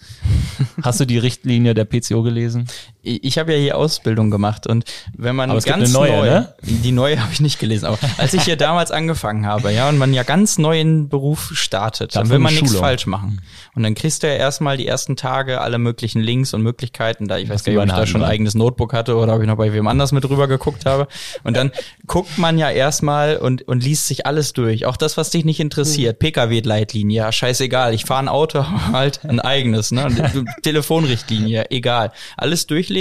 Hast 0.82 1.00
du 1.00 1.06
die 1.06 1.20
Richtlinie 1.20 1.76
der 1.76 1.86
PCO 1.86 2.24
gelesen? 2.24 2.68
Ich, 3.08 3.38
habe 3.38 3.54
ja 3.54 3.60
hier 3.60 3.78
Ausbildung 3.78 4.32
gemacht 4.32 4.66
und 4.66 4.86
wenn 5.16 5.36
man 5.36 5.56
ganz 5.60 5.94
neue, 5.94 6.12
neu, 6.12 6.26
ne? 6.26 6.54
die 6.62 6.92
neue 6.92 7.20
habe 7.22 7.32
ich 7.32 7.40
nicht 7.40 7.60
gelesen, 7.60 7.86
aber 7.86 8.00
als 8.18 8.34
ich 8.34 8.44
hier 8.44 8.58
damals 8.58 8.90
angefangen 8.90 9.46
habe, 9.46 9.72
ja, 9.72 9.88
und 9.90 9.98
man 10.00 10.14
ja 10.14 10.24
ganz 10.24 10.58
neu 10.58 10.80
in 10.80 11.08
Beruf 11.08 11.52
startet, 11.54 12.16
dann 12.16 12.30
will 12.30 12.40
man 12.40 12.54
nichts 12.54 12.76
falsch 12.76 13.06
machen. 13.06 13.42
Und 13.76 13.84
dann 13.84 13.94
kriegst 13.94 14.24
du 14.24 14.28
ja 14.28 14.34
erstmal 14.34 14.78
die 14.78 14.88
ersten 14.88 15.16
Tage 15.16 15.62
alle 15.62 15.78
möglichen 15.78 16.20
Links 16.20 16.54
und 16.54 16.64
Möglichkeiten, 16.64 17.28
da 17.28 17.38
ich 17.38 17.48
weiß 17.48 17.64
gar 17.64 17.74
nicht, 17.74 17.82
ob 17.82 17.88
ich 17.88 17.94
da 17.94 18.08
schon 18.08 18.24
ein 18.24 18.30
eigenes 18.30 18.56
Notebook 18.56 18.94
hatte 18.94 19.16
oder 19.16 19.36
ob 19.36 19.42
ich 19.42 19.48
noch 19.48 19.58
bei 19.58 19.72
wem 19.72 19.88
anders 19.88 20.12
mit 20.12 20.28
rüber 20.28 20.48
geguckt 20.48 20.86
habe. 20.86 21.08
Und 21.44 21.56
dann 21.56 21.72
guckt 22.08 22.38
man 22.38 22.58
ja 22.58 22.72
erstmal 22.72 23.38
und, 23.38 23.68
und 23.68 23.84
liest 23.84 24.08
sich 24.08 24.26
alles 24.26 24.54
durch. 24.54 24.86
Auch 24.88 24.98
das, 24.98 25.18
was 25.18 25.30
dich 25.30 25.46
nicht 25.46 25.60
interessiert. 25.60 26.18
Pkw-Leitlinie, 26.20 27.18
ja, 27.18 27.32
scheißegal. 27.32 27.94
Ich 27.94 28.06
fahre 28.06 28.24
ein 28.24 28.30
Auto, 28.30 28.66
halt 28.92 29.24
ein 29.26 29.40
eigenes, 29.40 29.92
ne? 29.92 30.46
Telefonrichtlinie, 30.64 31.70
egal. 31.70 32.12
Alles 32.38 32.66
durchlesen 32.66 32.95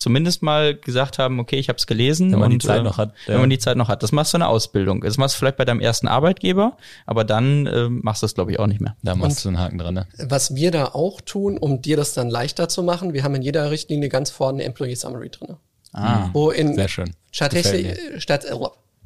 zumindest 0.00 0.42
mal 0.42 0.74
gesagt 0.74 1.18
haben, 1.18 1.38
okay, 1.38 1.56
ich 1.56 1.68
habe 1.68 1.76
es 1.76 1.86
gelesen. 1.86 2.32
Wenn 2.32 2.40
man 2.40 2.52
und, 2.52 2.62
die 2.62 2.66
Zeit 2.66 2.80
äh, 2.80 2.82
noch 2.82 2.98
hat. 2.98 3.12
Ja. 3.26 3.34
Wenn 3.34 3.42
man 3.42 3.50
die 3.50 3.58
Zeit 3.58 3.76
noch 3.76 3.88
hat. 3.88 4.02
Das 4.02 4.10
machst 4.10 4.32
du 4.32 4.38
eine 4.38 4.48
Ausbildung. 4.48 5.02
Das 5.02 5.18
machst 5.18 5.36
du 5.36 5.38
vielleicht 5.38 5.58
bei 5.58 5.64
deinem 5.64 5.80
ersten 5.80 6.08
Arbeitgeber, 6.08 6.76
aber 7.06 7.24
dann 7.24 7.66
äh, 7.66 7.88
machst 7.88 8.22
du 8.22 8.26
es, 8.26 8.34
glaube 8.34 8.50
ich, 8.50 8.58
auch 8.58 8.66
nicht 8.66 8.80
mehr. 8.80 8.96
Da 9.02 9.14
machst 9.14 9.44
und 9.44 9.44
du 9.44 9.48
einen 9.50 9.64
Haken 9.64 9.78
dran. 9.78 9.94
Ne? 9.94 10.06
Was 10.18 10.54
wir 10.54 10.70
da 10.70 10.86
auch 10.86 11.20
tun, 11.20 11.58
um 11.58 11.82
dir 11.82 11.96
das 11.96 12.14
dann 12.14 12.30
leichter 12.30 12.68
zu 12.68 12.82
machen, 12.82 13.12
wir 13.12 13.22
haben 13.22 13.34
in 13.34 13.42
jeder 13.42 13.70
Richtlinie 13.70 14.08
ganz 14.08 14.30
vorne 14.30 14.56
eine 14.56 14.64
Employee 14.64 14.96
Summary 14.96 15.28
drin. 15.28 15.56
Ah, 15.92 16.30
wo 16.32 16.50
in 16.50 16.74
sehr 16.74 16.88
schön. 16.88 17.10
Tatsächlich, 17.36 18.22
statt, 18.22 18.44
äh, 18.44 18.54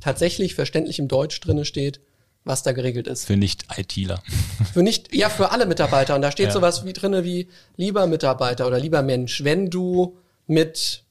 tatsächlich 0.01 0.55
verständlich 0.55 0.99
im 0.99 1.09
Deutsch 1.09 1.41
drinne 1.41 1.65
steht, 1.65 2.01
was 2.45 2.63
da 2.63 2.73
geregelt 2.73 3.07
ist. 3.07 3.25
Für 3.25 3.37
Nicht-ITler. 3.37 4.23
Für 4.73 4.83
nicht, 4.83 5.15
ja, 5.15 5.31
für 5.31 5.51
alle 5.51 5.67
Mitarbeiter. 5.67 6.15
Und 6.15 6.23
da 6.23 6.31
steht 6.31 6.49
ja. 6.49 6.53
sowas 6.53 6.85
wie 6.85 6.93
drinne 6.93 7.25
wie 7.25 7.49
lieber 7.77 8.07
Mitarbeiter 8.07 8.67
oder 8.67 8.79
lieber 8.79 9.03
Mensch, 9.03 9.45
wenn 9.45 9.71
du 9.71 10.19
mit 10.47 11.05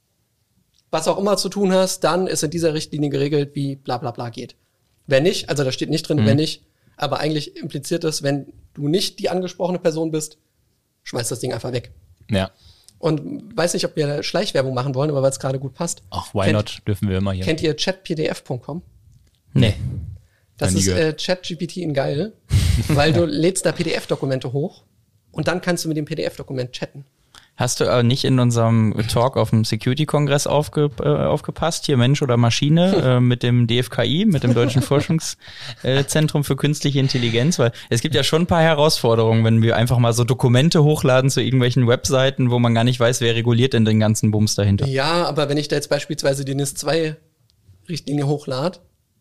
was 0.92 1.08
auch 1.08 1.18
immer 1.18 1.38
zu 1.38 1.50
tun 1.50 1.74
hast, 1.74 2.04
dann 2.04 2.28
ist 2.28 2.44
in 2.44 2.52
dieser 2.52 2.76
Richtlinie 2.76 3.10
geregelt, 3.10 3.56
wie 3.56 3.76
bla 3.76 3.98
bla 3.98 4.12
bla 4.12 4.30
geht. 4.30 4.56
Wenn 5.08 5.24
nicht, 5.24 5.50
also 5.50 5.64
da 5.64 5.72
steht 5.72 5.90
nicht 5.90 6.08
drin, 6.08 6.20
mhm. 6.20 6.26
wenn 6.28 6.38
nicht, 6.38 6.64
aber 6.98 7.20
eigentlich 7.20 7.58
impliziert 7.58 8.04
es, 8.04 8.22
wenn 8.22 8.54
du 8.76 8.88
nicht 8.88 9.20
die 9.20 9.30
angesprochene 9.30 9.80
Person 9.80 10.12
bist, 10.12 10.38
schmeißt 11.04 11.32
das 11.32 11.40
Ding 11.40 11.52
einfach 11.52 11.72
weg. 11.72 11.92
Ja. 12.30 12.52
Und 13.00 13.58
weiß 13.58 13.74
nicht, 13.74 13.86
ob 13.86 13.96
wir 13.96 14.24
Schleichwerbung 14.24 14.74
machen 14.74 14.96
wollen, 14.96 15.10
aber 15.10 15.24
weil 15.24 15.32
es 15.32 15.40
gerade 15.40 15.60
gut 15.60 15.74
passt. 15.74 16.04
Ach, 16.12 16.34
why 16.34 16.44
kennt, 16.44 16.54
not? 16.54 16.82
Dürfen 16.88 17.10
wir 17.10 17.18
immer 17.18 17.34
hier. 17.34 17.44
Kennt 17.44 17.62
ihr 17.62 17.76
chatpdf.com? 17.76 18.84
Nee. 19.54 19.74
Das 20.58 20.74
ist 20.74 20.88
äh, 20.88 21.14
ChatGPT 21.14 21.78
in 21.78 21.94
geil, 21.94 22.34
weil 22.90 23.14
du 23.14 23.26
lädst 23.26 23.66
da 23.66 23.72
PDF-Dokumente 23.72 24.54
hoch 24.54 24.84
und 25.32 25.48
dann 25.48 25.62
kannst 25.62 25.84
du 25.84 25.90
mit 25.90 25.98
dem 25.98 26.06
PDF-Dokument 26.06 26.72
chatten. 26.72 27.06
Hast 27.56 27.80
du 27.80 27.86
aber 27.86 28.02
nicht 28.02 28.26
in 28.26 28.40
unserem 28.40 28.96
Talk 29.12 29.38
auf 29.38 29.52
dem 29.52 29.64
Security-Kongress 29.64 30.48
aufge, 30.48 30.90
äh, 31.00 31.08
aufgepasst, 31.08 31.86
hier 31.86 31.98
Mensch 31.98 32.24
oder 32.24 32.36
Maschine, 32.36 32.96
äh, 33.04 33.20
mit 33.20 33.44
dem 33.44 33.68
DFKI, 33.68 34.26
mit 34.26 34.42
dem 34.42 34.56
Deutschen 34.56 34.82
Forschungszentrum 34.82 36.42
äh, 36.42 36.44
für 36.44 36.56
Künstliche 36.56 37.00
Intelligenz? 37.00 37.60
Weil 37.60 37.72
es 37.92 38.02
gibt 38.02 38.16
ja 38.16 38.24
schon 38.24 38.44
ein 38.44 38.48
paar 38.48 38.64
Herausforderungen, 38.64 39.44
wenn 39.44 39.62
wir 39.62 39.76
einfach 39.76 40.00
mal 40.00 40.14
so 40.14 40.24
Dokumente 40.24 40.84
hochladen 40.84 41.30
zu 41.30 41.42
irgendwelchen 41.42 41.88
Webseiten, 41.88 42.50
wo 42.50 42.58
man 42.58 42.74
gar 42.74 42.84
nicht 42.84 43.00
weiß, 43.00 43.22
wer 43.22 43.36
reguliert 43.36 43.74
denn 43.74 43.86
den 43.86 44.00
ganzen 44.00 44.32
Bums 44.32 44.56
dahinter. 44.56 44.88
Ja, 44.88 45.26
aber 45.26 45.48
wenn 45.48 45.58
ich 45.58 45.68
da 45.68 45.76
jetzt 45.76 45.90
beispielsweise 45.90 46.46
die 46.46 46.56
NIS 46.56 46.74
2 46.74 47.18
Richtlinie 47.88 48.26
hochlade, 48.26 48.80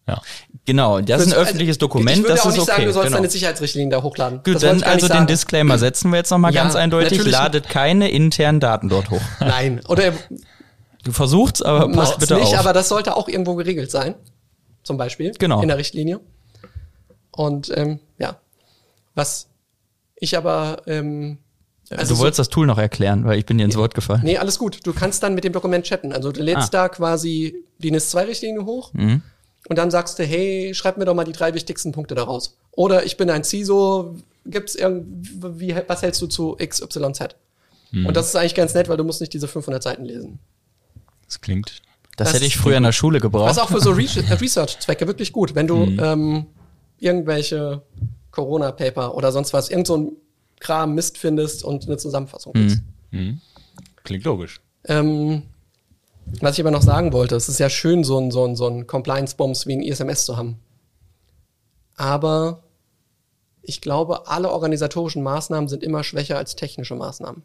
Ja. 0.09 0.21
Genau, 0.65 1.01
das 1.01 1.23
ist 1.23 1.33
ein 1.33 1.39
öffentliches 1.39 1.79
Dokument. 1.79 2.17
Ich 2.17 2.23
würde 2.23 2.35
das 2.35 2.41
auch 2.43 2.47
ist 2.47 2.53
nicht 2.55 2.63
okay. 2.63 2.71
sagen, 2.73 2.85
du 2.87 2.93
sollst 2.93 3.07
genau. 3.09 3.17
deine 3.19 3.31
Sicherheitsrichtlinien 3.31 3.91
da 3.91 4.03
hochladen. 4.03 4.41
Gut, 4.45 4.55
Das 4.57 4.63
dann 4.63 4.83
also 4.83 5.09
den. 5.09 5.27
Disclaimer 5.27 5.79
setzen 5.79 6.11
wir 6.11 6.17
jetzt 6.19 6.31
nochmal 6.31 6.53
Ja, 6.53 6.63
ganz 6.63 6.75
eindeutig. 6.75 7.13
natürlich. 7.19 7.33
Ladet 7.33 7.69
keine 7.69 8.11
internen 8.11 8.59
Daten 8.61 8.89
dort 8.89 9.11
hoch. 9.11 9.21
Nein, 9.41 9.81
oder 9.89 10.13
Du 11.05 11.11
versucht's, 11.11 11.63
aber 11.63 11.91
passt 11.91 12.19
bitte 12.21 12.35
nicht, 12.37 12.53
auf. 12.55 12.59
aber 12.61 12.73
das 12.73 12.89
sollte 12.89 13.17
auch 13.17 13.27
irgendwo 13.29 13.57
geregelt 13.57 13.91
sein. 13.91 14.15
Zum 14.85 14.97
Beispiel. 14.97 15.33
Genau. 15.39 15.61
In 15.63 15.67
der 15.69 15.77
Richtlinie. 15.79 16.21
Und 17.33 17.73
ähm, 17.77 17.99
ja. 18.19 18.37
Was 19.15 19.49
ich 20.17 20.37
aber 20.37 20.83
ähm, 20.87 21.39
also 21.91 22.11
du 22.11 22.15
so- 22.17 22.23
wolltest 22.23 22.39
das 22.39 22.49
Tool 22.49 22.67
noch 22.67 22.79
erklären, 22.79 23.25
weil 23.25 23.39
ich 23.39 23.47
bin 23.47 23.59
dir 23.59 23.65
ins 23.65 23.77
Wort 23.77 23.95
gefallen. 23.95 24.21
Nee, 24.25 24.39
alles 24.39 24.59
gut. 24.59 24.79
Du 24.87 24.93
kannst 24.93 25.23
dann 25.23 25.35
mit 25.35 25.45
dem 25.45 25.53
Dokument 25.53 25.85
chatten. 25.85 26.13
Also 26.13 26.31
du 26.33 26.41
lädst 26.43 26.75
Ah. 26.75 26.83
da 26.85 26.89
quasi 26.89 27.65
die 27.79 27.91
NIS-2-Richtlinie 27.91 28.65
hoch 28.65 28.93
Mhm. 28.95 29.23
Und 29.69 29.77
dann 29.79 29.91
sagst 29.91 30.19
du, 30.19 30.25
hey, 30.25 30.75
schreib 30.75 30.97
mir 30.97 31.05
doch 31.05 31.15
mal 31.15 31.25
die 31.25 31.33
drei 31.33 31.55
wichtigsten 31.55 31.93
Punkte 31.93 32.15
daraus. 32.15 32.57
Oder 32.73 33.05
ich 33.05 33.17
bin 33.17 33.31
ein 33.31 33.45
CISO, 33.45 34.17
gibt's 34.47 34.75
irgendwie, 34.75 35.75
was 35.87 36.03
hältst 36.03 36.21
du 36.23 36.27
zu 36.27 36.57
XYZ? 36.57 37.37
Mhm. 37.93 38.07
Und 38.07 38.17
das 38.17 38.29
ist 38.29 38.37
eigentlich 38.37 38.55
ganz 38.55 38.75
nett, 38.75 38.89
weil 38.89 38.97
du 38.97 39.05
musst 39.05 39.21
nicht 39.21 39.33
diese 39.33 39.47
500 39.49 39.83
Seiten 39.83 40.05
lesen. 40.05 40.39
Das 41.27 41.41
klingt. 41.41 41.83
Das, 42.17 42.29
Das- 42.29 42.35
hätte 42.35 42.47
ich 42.47 42.57
früher 42.57 42.77
in 42.77 42.83
der 42.83 42.93
Schule 42.93 43.21
gebraucht. 43.21 43.49
Was 43.51 43.59
auch 43.59 43.69
für 43.69 43.81
so 43.81 43.91
Re 43.93 44.07
Research-Zwecke 44.41 45.07
wirklich 45.07 45.33
gut. 45.33 45.55
Wenn 45.55 45.67
du 45.67 45.77
Mhm. 45.87 46.01
ähm, 46.03 46.47
irgendwelche 46.99 47.83
Corona-Paper 48.31 49.15
oder 49.15 49.33
sonst 49.33 49.53
was, 49.53 49.69
irgend 49.71 49.87
so 49.87 49.97
ein 49.97 50.13
Kram 50.61 50.95
Mist 50.95 51.19
findest 51.19 51.65
und 51.65 51.87
eine 51.87 51.97
Zusammenfassung 51.97 52.53
Mhm. 52.55 52.61
willst. 53.13 53.41
Klingt 54.05 54.25
logisch. 54.25 54.61
Ähm, 54.85 55.43
was 56.41 56.55
ich 56.55 56.61
aber 56.61 56.71
noch 56.71 56.83
sagen 56.83 57.13
wollte, 57.13 57.37
es 57.37 57.49
ist 57.49 57.59
ja 57.59 57.69
schön, 57.71 58.05
so 58.05 58.19
ein, 58.19 58.31
so 58.31 58.45
ein, 58.45 58.57
so 58.57 58.67
ein 58.69 58.87
Compliance-Bombs 58.87 59.67
wie 59.67 59.75
ein 59.75 59.83
ISMS 59.83 60.25
zu 60.25 60.37
haben. 60.37 60.59
Aber 61.97 62.63
ich 63.63 63.81
glaube, 63.81 64.27
alle 64.27 64.51
organisatorischen 64.51 65.23
Maßnahmen 65.23 65.69
sind 65.69 65.83
immer 65.83 66.05
schwächer 66.05 66.37
als 66.37 66.57
technische 66.57 66.95
Maßnahmen. 66.95 67.43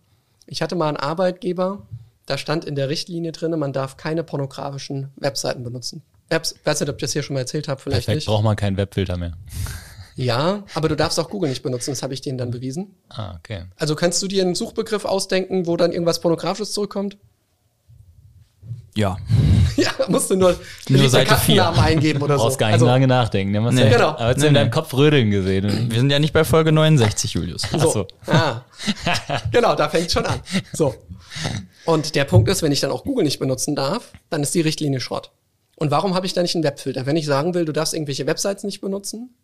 Ich 0.48 0.62
hatte 0.62 0.76
mal 0.76 0.88
einen 0.88 0.98
Arbeitgeber, 0.98 1.86
da 2.26 2.38
stand 2.38 2.66
in 2.66 2.76
der 2.76 2.90
Richtlinie 2.90 3.32
drin, 3.32 3.58
man 3.60 3.74
darf 3.74 3.98
keine 3.98 4.24
pornografischen 4.24 5.12
Webseiten 5.18 5.64
benutzen. 5.64 6.02
Apps, 6.30 6.56
weiß 6.64 6.82
nicht, 6.82 6.90
ob 6.90 6.96
ich 6.96 7.02
das 7.02 7.14
hier 7.14 7.24
schon 7.24 7.36
mal 7.36 7.42
erzählt 7.42 7.68
habe, 7.68 7.80
vielleicht 7.80 8.06
Perfekt, 8.06 8.16
nicht. 8.18 8.26
braucht 8.28 8.44
man 8.44 8.56
keinen 8.56 8.78
Webfilter 8.78 9.18
mehr. 9.18 9.34
Ja, 10.20 10.64
aber 10.74 10.90
du 10.90 10.96
darfst 10.96 11.20
auch 11.20 11.30
Google 11.30 11.48
nicht 11.52 11.62
benutzen, 11.62 11.92
das 11.92 12.02
habe 12.02 12.12
ich 12.16 12.22
denen 12.22 12.40
dann 12.40 12.50
bewiesen. 12.50 12.96
Ah, 13.10 13.36
okay. 13.38 13.66
Also 13.76 13.94
kannst 13.94 14.20
du 14.24 14.28
dir 14.28 14.42
einen 14.42 14.56
Suchbegriff 14.56 15.06
ausdenken, 15.06 15.68
wo 15.68 15.78
dann 15.78 15.92
irgendwas 15.92 16.22
Pornografisches 16.22 16.72
zurückkommt? 16.72 17.20
Ja. 18.98 19.18
Ja, 19.78 19.92
musst 20.08 20.32
du 20.32 20.36
nur, 20.36 20.56
Nur 20.90 21.08
Seite. 21.08 21.28
Katzennamen 21.30 21.80
eingeben 21.80 22.20
oder 22.24 22.34
Du 22.34 22.40
so. 22.40 22.46
brauchst 22.46 22.58
gar 22.58 22.68
nicht 22.68 22.74
also, 22.76 22.88
lange 22.88 23.06
nachdenken. 23.06 23.54
Du 23.54 23.62
hast 23.62 23.76
Nee. 23.76 23.84
ja, 23.84 23.90
Genau. 23.92 24.08
Aber 24.10 24.34
du 24.34 24.40
Nee, 24.40 24.48
in 24.48 24.54
nee. 24.54 24.60
deinem 24.60 24.72
Kopf 24.72 24.92
rödeln 24.96 25.30
gesehen. 25.30 25.92
Wir 25.92 26.00
sind 26.00 26.10
ja 26.10 26.18
nicht 26.18 26.34
bei 26.34 26.44
Folge 26.44 26.72
69, 26.72 27.34
Julius. 27.34 27.62
So. 27.72 27.92
so. 27.92 28.08
Ah. 28.26 28.62
genau, 29.52 29.76
da 29.76 29.88
fängt 29.90 30.12
schon 30.12 30.26
an. 30.26 30.40
So. 30.74 30.96
Und 31.86 32.16
der 32.16 32.24
Punkt 32.26 32.50
ist, 32.50 32.64
wenn 32.64 32.72
ich 32.72 32.80
dann 32.80 32.90
auch 32.90 33.04
Google 33.04 33.24
nicht 33.24 33.38
benutzen 33.38 33.76
darf, 33.76 34.14
dann 34.32 34.42
ist 34.42 34.56
die 34.56 34.62
Richtlinie 34.62 35.00
Schrott. 35.00 35.30
Und 35.76 35.92
warum 35.92 36.16
habe 36.16 36.26
ich 36.26 36.34
da 36.34 36.42
nicht 36.42 36.56
einen 36.56 36.64
Webfilter? 36.64 37.06
Wenn 37.06 37.16
ich 37.16 37.28
sagen 37.28 37.54
will, 37.54 37.66
du 37.66 37.72
darfst 37.72 37.94
irgendwelche 37.94 38.26
Websites 38.26 38.64
nicht 38.64 38.82
benutzen, 38.82 39.36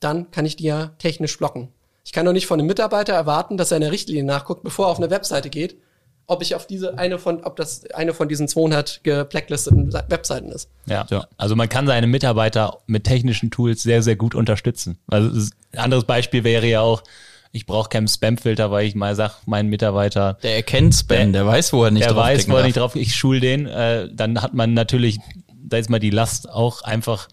dann 0.00 0.30
kann 0.30 0.44
ich 0.44 0.56
die 0.56 0.64
ja 0.64 0.88
technisch 0.98 1.38
blocken. 1.38 1.68
Ich 2.04 2.12
kann 2.12 2.26
doch 2.26 2.34
nicht 2.34 2.46
von 2.46 2.58
einem 2.60 2.66
Mitarbeiter 2.68 3.14
erwarten, 3.14 3.56
dass 3.56 3.70
er 3.70 3.78
in 3.78 3.82
der 3.82 3.92
Richtlinie 3.92 4.24
nachguckt, 4.24 4.62
bevor 4.64 4.86
er 4.86 4.90
auf 4.90 4.98
eine 4.98 5.08
Webseite 5.10 5.48
geht, 5.48 5.78
ob 6.28 6.42
ich 6.42 6.54
auf 6.54 6.66
diese 6.66 6.98
eine 6.98 7.18
von, 7.18 7.42
ob 7.42 7.56
das 7.56 7.90
eine 7.92 8.12
von 8.12 8.28
diesen 8.28 8.48
200 8.48 9.00
geblacklisteten 9.02 9.92
Webseiten 9.92 10.50
ist. 10.50 10.68
Ja. 10.86 11.06
Ja. 11.10 11.26
Also 11.38 11.56
man 11.56 11.70
kann 11.70 11.86
seine 11.86 12.06
Mitarbeiter 12.06 12.78
mit 12.86 13.04
technischen 13.04 13.50
Tools 13.50 13.82
sehr, 13.82 14.02
sehr 14.02 14.14
gut 14.14 14.34
unterstützen. 14.34 14.98
Also 15.08 15.50
ein 15.72 15.78
anderes 15.78 16.04
Beispiel 16.04 16.44
wäre 16.44 16.66
ja 16.66 16.82
auch, 16.82 17.02
ich 17.50 17.64
brauche 17.64 17.88
keinen 17.88 18.08
Spamfilter, 18.08 18.70
weil 18.70 18.86
ich 18.86 18.94
mal 18.94 19.16
sage, 19.16 19.32
mein 19.46 19.68
Mitarbeiter, 19.68 20.34
Der 20.42 20.56
erkennt 20.56 20.94
Spam, 20.94 21.32
der, 21.32 21.46
weiß, 21.46 21.72
wo 21.72 21.84
er 21.84 21.90
nicht 21.90 22.04
der 22.04 22.14
weiß, 22.14 22.46
draufklicken 22.46 22.52
wo 22.52 22.56
er 22.58 22.64
nicht 22.64 22.76
drauf, 22.76 22.94
ich 22.94 23.14
schul 23.14 23.40
den, 23.40 23.66
äh, 23.66 24.10
dann 24.12 24.42
hat 24.42 24.52
man 24.52 24.74
natürlich, 24.74 25.18
da 25.54 25.78
ist 25.78 25.88
mal 25.88 25.98
die 25.98 26.10
Last 26.10 26.50
auch 26.50 26.82
einfach 26.82 27.28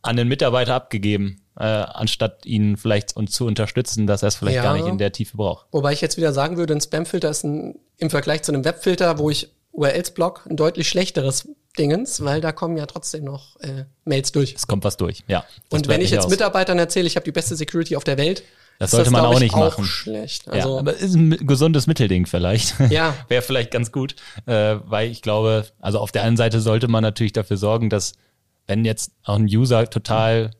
an 0.00 0.16
den 0.16 0.28
Mitarbeiter 0.28 0.74
abgegeben, 0.74 1.41
äh, 1.58 1.64
anstatt 1.64 2.46
ihn 2.46 2.76
vielleicht 2.76 3.16
uns 3.16 3.32
zu 3.32 3.46
unterstützen, 3.46 4.06
dass 4.06 4.22
er 4.22 4.28
es 4.28 4.36
vielleicht 4.36 4.56
Ja. 4.56 4.62
gar 4.62 4.74
nicht 4.74 4.86
in 4.86 4.98
der 4.98 5.12
Tiefe 5.12 5.36
braucht. 5.36 5.66
Wobei 5.72 5.92
ich 5.92 6.00
jetzt 6.00 6.16
wieder 6.16 6.32
sagen 6.32 6.56
würde, 6.56 6.74
ein 6.74 6.80
Spamfilter 6.80 7.30
ist 7.30 7.44
ein, 7.44 7.78
im 7.98 8.10
Vergleich 8.10 8.42
zu 8.42 8.52
einem 8.52 8.64
Webfilter, 8.64 9.18
wo 9.18 9.30
ich 9.30 9.50
URLs 9.72 10.10
block, 10.12 10.46
ein 10.48 10.56
deutlich 10.56 10.88
schlechteres 10.88 11.48
Dingens, 11.78 12.22
weil 12.22 12.40
da 12.42 12.52
kommen 12.52 12.76
ja 12.76 12.84
trotzdem 12.86 13.24
noch 13.24 13.56
äh, 13.60 13.84
Mails 14.04 14.32
durch. 14.32 14.54
Es 14.54 14.66
kommt 14.66 14.84
was 14.84 14.96
durch, 14.98 15.24
ja. 15.28 15.44
Das 15.70 15.78
Und 15.80 15.88
wenn 15.88 16.00
ich 16.02 16.10
jetzt 16.10 16.24
aus. 16.26 16.30
Mitarbeitern 16.30 16.78
erzähle, 16.78 17.06
ich 17.06 17.16
habe 17.16 17.24
die 17.24 17.32
beste 17.32 17.56
Security 17.56 17.96
auf 17.96 18.04
der 18.04 18.18
Welt, 18.18 18.42
Das 18.78 18.90
sollte 18.90 19.10
man 19.10 19.22
glaub 19.22 19.32
auch 19.32 19.36
ich, 19.36 19.44
nicht 19.44 19.56
machen. 19.56 19.84
schlecht. 19.84 20.46
ja, 20.46 20.52
Also, 20.52 20.78
aber 20.78 20.94
ist 20.94 21.14
ein 21.14 21.30
gesundes 21.46 21.86
Mittelding 21.86 22.26
vielleicht. 22.26 22.74
Ja. 22.90 23.14
Wäre 23.28 23.40
vielleicht 23.40 23.70
ganz 23.70 23.90
gut, 23.92 24.16
äh, 24.46 24.76
weil 24.84 25.10
ich 25.10 25.22
glaube, 25.22 25.64
also 25.80 25.98
auf 25.98 26.12
der 26.12 26.24
einen 26.24 26.36
Seite 26.36 26.60
sollte 26.60 26.88
man 26.88 27.02
natürlich 27.02 27.32
dafür 27.32 27.56
sorgen, 27.56 27.88
dass 27.88 28.12
wenn 28.66 28.84
jetzt 28.84 29.12
auch 29.24 29.36
ein 29.36 29.44
User 29.46 29.88
total 29.88 30.50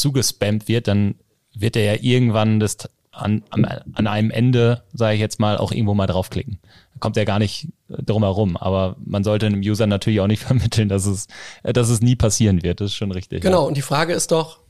zugespammt 0.00 0.68
wird, 0.68 0.88
dann 0.88 1.14
wird 1.54 1.76
er 1.76 1.94
ja 1.94 2.00
irgendwann 2.00 2.60
das 2.60 2.78
an, 3.12 3.42
an, 3.50 4.06
einem 4.06 4.30
Ende, 4.30 4.82
sage 4.92 5.14
ich 5.14 5.20
jetzt 5.20 5.40
mal, 5.40 5.58
auch 5.58 5.72
irgendwo 5.72 5.94
mal 5.94 6.06
draufklicken. 6.06 6.58
Da 6.94 7.00
kommt 7.00 7.16
er 7.16 7.24
gar 7.24 7.38
nicht 7.38 7.68
äh, 7.88 8.02
drum 8.02 8.22
herum. 8.22 8.56
Aber 8.56 8.96
man 9.04 9.24
sollte 9.24 9.46
einem 9.46 9.60
User 9.60 9.86
natürlich 9.86 10.20
auch 10.20 10.26
nicht 10.26 10.42
vermitteln, 10.44 10.88
dass 10.88 11.06
es, 11.06 11.26
äh, 11.62 11.72
dass 11.72 11.88
es 11.88 12.00
nie 12.00 12.16
passieren 12.16 12.62
wird. 12.62 12.80
Das 12.80 12.92
ist 12.92 12.96
schon 12.96 13.12
richtig. 13.12 13.42
genau, 13.42 13.66
und 13.66 13.76
die 13.76 13.82
Frage 13.82 14.12
ist 14.12 14.30
doch, 14.30 14.60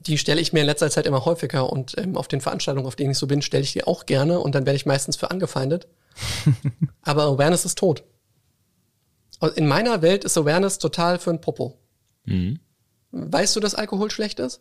die 0.00 0.18
stelle 0.18 0.40
ich 0.40 0.52
mir 0.52 0.60
in 0.60 0.66
letzter 0.66 0.90
Zeit 0.90 1.06
immer 1.06 1.24
häufiger 1.24 1.70
und 1.70 1.96
ähm, 1.98 2.16
auf 2.16 2.28
den 2.28 2.40
Veranstaltungen, 2.40 2.86
auf 2.86 2.96
denen 2.96 3.10
ich 3.10 3.18
so 3.18 3.26
bin, 3.26 3.42
stelle 3.42 3.64
ich 3.64 3.72
die 3.72 3.84
auch 3.84 4.06
gerne 4.06 4.40
und 4.40 4.54
dann 4.54 4.64
werde 4.66 4.76
ich 4.76 4.86
meistens 4.86 5.16
für 5.16 5.30
angefeindet. 5.30 5.88
Aber 7.02 7.24
Awareness 7.24 7.64
ist 7.64 7.78
tot. 7.78 8.04
In 9.54 9.66
meiner 9.66 10.02
Welt 10.02 10.24
ist 10.24 10.36
Awareness 10.36 10.78
total 10.78 11.18
für 11.18 11.30
ein 11.30 11.40
Popo. 11.40 11.78
Mhm. 12.24 12.58
Weißt 13.12 13.54
du, 13.56 13.60
dass 13.60 13.74
Alkohol 13.74 14.10
schlecht 14.10 14.40
ist? 14.40 14.60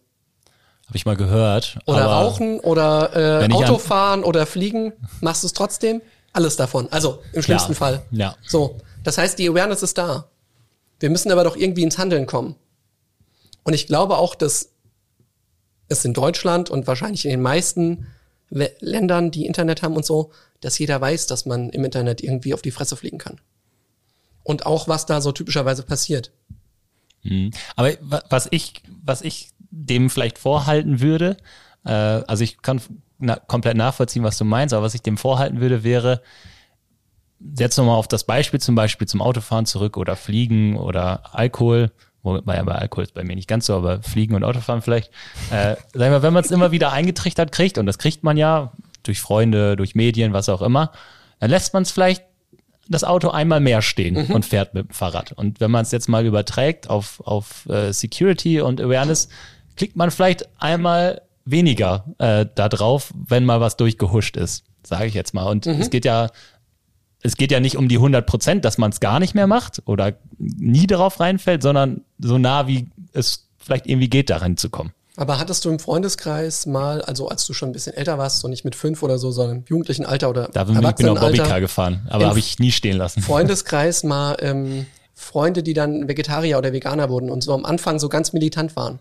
Habe 0.87 0.95
ich 0.97 1.05
mal 1.05 1.17
gehört. 1.17 1.79
Oder 1.85 2.05
rauchen 2.05 2.59
oder 2.61 3.43
äh, 3.43 3.51
Autofahren 3.53 4.23
oder 4.23 4.45
Fliegen, 4.45 4.93
machst 5.19 5.43
du 5.43 5.47
es 5.47 5.53
trotzdem? 5.53 6.01
Alles 6.31 6.55
davon. 6.55 6.87
Also 6.91 7.21
im 7.33 7.41
schlimmsten 7.41 7.73
Ja, 7.73 7.77
Fall. 7.77 8.05
ja. 8.11 8.35
So, 8.47 8.77
das 9.03 9.17
heißt, 9.17 9.37
die 9.37 9.49
Awareness 9.49 9.83
ist 9.83 9.97
da. 9.97 10.29
Wir 10.99 11.09
müssen 11.09 11.31
aber 11.31 11.43
doch 11.43 11.57
irgendwie 11.57 11.83
ins 11.83 11.97
Handeln 11.97 12.25
kommen. 12.25 12.55
Und 13.63 13.73
ich 13.73 13.87
glaube 13.87 14.17
auch, 14.17 14.33
dass 14.33 14.69
es 15.89 16.05
in 16.05 16.13
Deutschland 16.13 16.69
und 16.69 16.87
wahrscheinlich 16.87 17.25
in 17.25 17.31
den 17.31 17.41
meisten 17.41 18.07
Ländern, 18.49 19.29
die 19.29 19.45
Internet 19.45 19.81
haben 19.83 19.95
und 19.97 20.05
so, 20.05 20.31
dass 20.61 20.79
jeder 20.79 21.01
weiß, 21.01 21.27
dass 21.27 21.45
man 21.45 21.69
im 21.69 21.83
Internet 21.83 22.21
irgendwie 22.21 22.53
auf 22.53 22.61
die 22.61 22.71
Fresse 22.71 22.95
fliegen 22.95 23.17
kann. 23.17 23.41
Und 24.43 24.65
auch, 24.65 24.87
was 24.87 25.05
da 25.05 25.19
so 25.19 25.33
typischerweise 25.33 25.83
passiert. 25.83 26.31
Mhm. 27.23 27.51
Aber 27.75 27.91
wa- 28.01 28.23
was 28.29 28.47
ich, 28.51 28.81
was 29.03 29.21
ich 29.21 29.49
dem 29.69 30.09
vielleicht 30.09 30.37
vorhalten 30.37 31.01
würde, 31.01 31.37
äh, 31.85 31.91
also 31.91 32.43
ich 32.43 32.61
kann 32.61 32.81
na, 33.19 33.35
komplett 33.35 33.77
nachvollziehen, 33.77 34.23
was 34.23 34.37
du 34.37 34.45
meinst, 34.45 34.73
aber 34.73 34.83
was 34.85 34.93
ich 34.93 35.01
dem 35.01 35.17
vorhalten 35.17 35.59
würde, 35.59 35.83
wäre, 35.83 36.21
jetzt 37.57 37.77
nochmal 37.77 37.95
auf 37.95 38.07
das 38.07 38.23
Beispiel 38.23 38.59
zum 38.59 38.75
Beispiel 38.75 39.07
zum 39.07 39.21
Autofahren 39.21 39.65
zurück 39.65 39.97
oder 39.97 40.15
Fliegen 40.15 40.75
oder 40.77 41.35
Alkohol, 41.35 41.91
wobei 42.23 42.55
ja 42.55 42.63
bei 42.63 42.75
Alkohol 42.75 43.03
ist 43.03 43.13
bei 43.13 43.23
mir 43.23 43.35
nicht 43.35 43.47
ganz 43.47 43.67
so, 43.67 43.75
aber 43.75 44.01
Fliegen 44.01 44.35
und 44.35 44.43
Autofahren 44.43 44.81
vielleicht. 44.81 45.11
Äh, 45.51 45.75
sag 45.93 46.05
ich 46.05 46.11
mal, 46.11 46.21
wenn 46.23 46.33
man 46.33 46.43
es 46.43 46.51
immer 46.51 46.71
wieder 46.71 46.91
eingetrichtert 46.91 47.51
kriegt, 47.51 47.77
und 47.77 47.85
das 47.85 47.97
kriegt 47.97 48.23
man 48.23 48.37
ja 48.37 48.71
durch 49.03 49.21
Freunde, 49.21 49.75
durch 49.75 49.95
Medien, 49.95 50.33
was 50.33 50.49
auch 50.49 50.61
immer, 50.61 50.91
dann 51.39 51.49
lässt 51.49 51.73
man 51.73 51.83
es 51.83 51.91
vielleicht 51.91 52.23
das 52.89 53.03
Auto 53.03 53.29
einmal 53.29 53.59
mehr 53.59 53.81
stehen 53.81 54.31
und 54.31 54.45
fährt 54.45 54.73
mit 54.73 54.89
dem 54.89 54.93
Fahrrad. 54.93 55.31
Und 55.33 55.59
wenn 55.59 55.71
man 55.71 55.83
es 55.83 55.91
jetzt 55.91 56.09
mal 56.09 56.25
überträgt 56.25 56.89
auf, 56.89 57.21
auf 57.25 57.67
äh, 57.67 57.91
Security 57.91 58.61
und 58.61 58.81
Awareness, 58.81 59.29
klickt 59.75 59.95
man 59.95 60.11
vielleicht 60.11 60.47
einmal 60.59 61.21
weniger 61.45 62.05
äh, 62.17 62.45
da 62.55 62.69
drauf, 62.69 63.13
wenn 63.15 63.45
mal 63.45 63.61
was 63.61 63.77
durchgehuscht 63.77 64.37
ist, 64.37 64.65
sage 64.83 65.05
ich 65.05 65.13
jetzt 65.13 65.33
mal. 65.33 65.45
Und 65.45 65.65
es 65.65 65.89
geht 65.89 66.05
ja 66.05 66.29
es 67.21 67.35
geht 67.35 67.51
ja 67.51 67.59
nicht 67.59 67.77
um 67.77 67.87
die 67.87 67.97
100 67.97 68.25
Prozent, 68.25 68.65
dass 68.65 68.77
man 68.77 68.91
es 68.91 68.99
gar 68.99 69.19
nicht 69.19 69.33
mehr 69.33 69.47
macht 69.47 69.81
oder 69.85 70.13
nie 70.37 70.87
darauf 70.87 71.19
reinfällt, 71.19 71.63
sondern 71.63 72.01
so 72.19 72.37
nah 72.37 72.67
wie 72.67 72.87
es 73.13 73.49
vielleicht 73.57 73.87
irgendwie 73.87 74.09
geht, 74.09 74.29
darin 74.29 74.57
zu 74.57 74.69
kommen. 74.69 74.93
Aber 75.19 75.39
hattest 75.39 75.65
du 75.65 75.69
im 75.69 75.79
Freundeskreis 75.79 76.67
mal, 76.67 77.01
also 77.01 77.27
als 77.27 77.45
du 77.47 77.53
schon 77.53 77.69
ein 77.69 77.73
bisschen 77.73 77.95
älter 77.95 78.19
warst, 78.19 78.39
so 78.39 78.47
nicht 78.47 78.63
mit 78.63 78.75
fünf 78.75 79.01
oder 79.01 79.17
so, 79.17 79.31
sondern 79.31 79.57
im 79.57 79.63
jugendlichen 79.67 80.05
Alter 80.05 80.29
oder 80.29 80.47
Da 80.53 80.63
bin 80.65 80.75
ich 80.81 80.95
bin 80.95 81.09
auch 81.09 81.19
Bobbycar 81.19 81.59
gefahren, 81.59 82.07
aber 82.09 82.27
habe 82.27 82.39
ich 82.39 82.59
nie 82.59 82.71
stehen 82.71 82.97
lassen. 82.97 83.23
Freundeskreis 83.23 84.03
mal 84.03 84.37
ähm, 84.39 84.85
Freunde, 85.15 85.63
die 85.63 85.73
dann 85.73 86.07
Vegetarier 86.07 86.59
oder 86.59 86.71
Veganer 86.71 87.09
wurden 87.09 87.31
und 87.31 87.43
so 87.43 87.53
am 87.53 87.65
Anfang 87.65 87.97
so 87.97 88.09
ganz 88.09 88.31
militant 88.31 88.75
waren. 88.75 88.99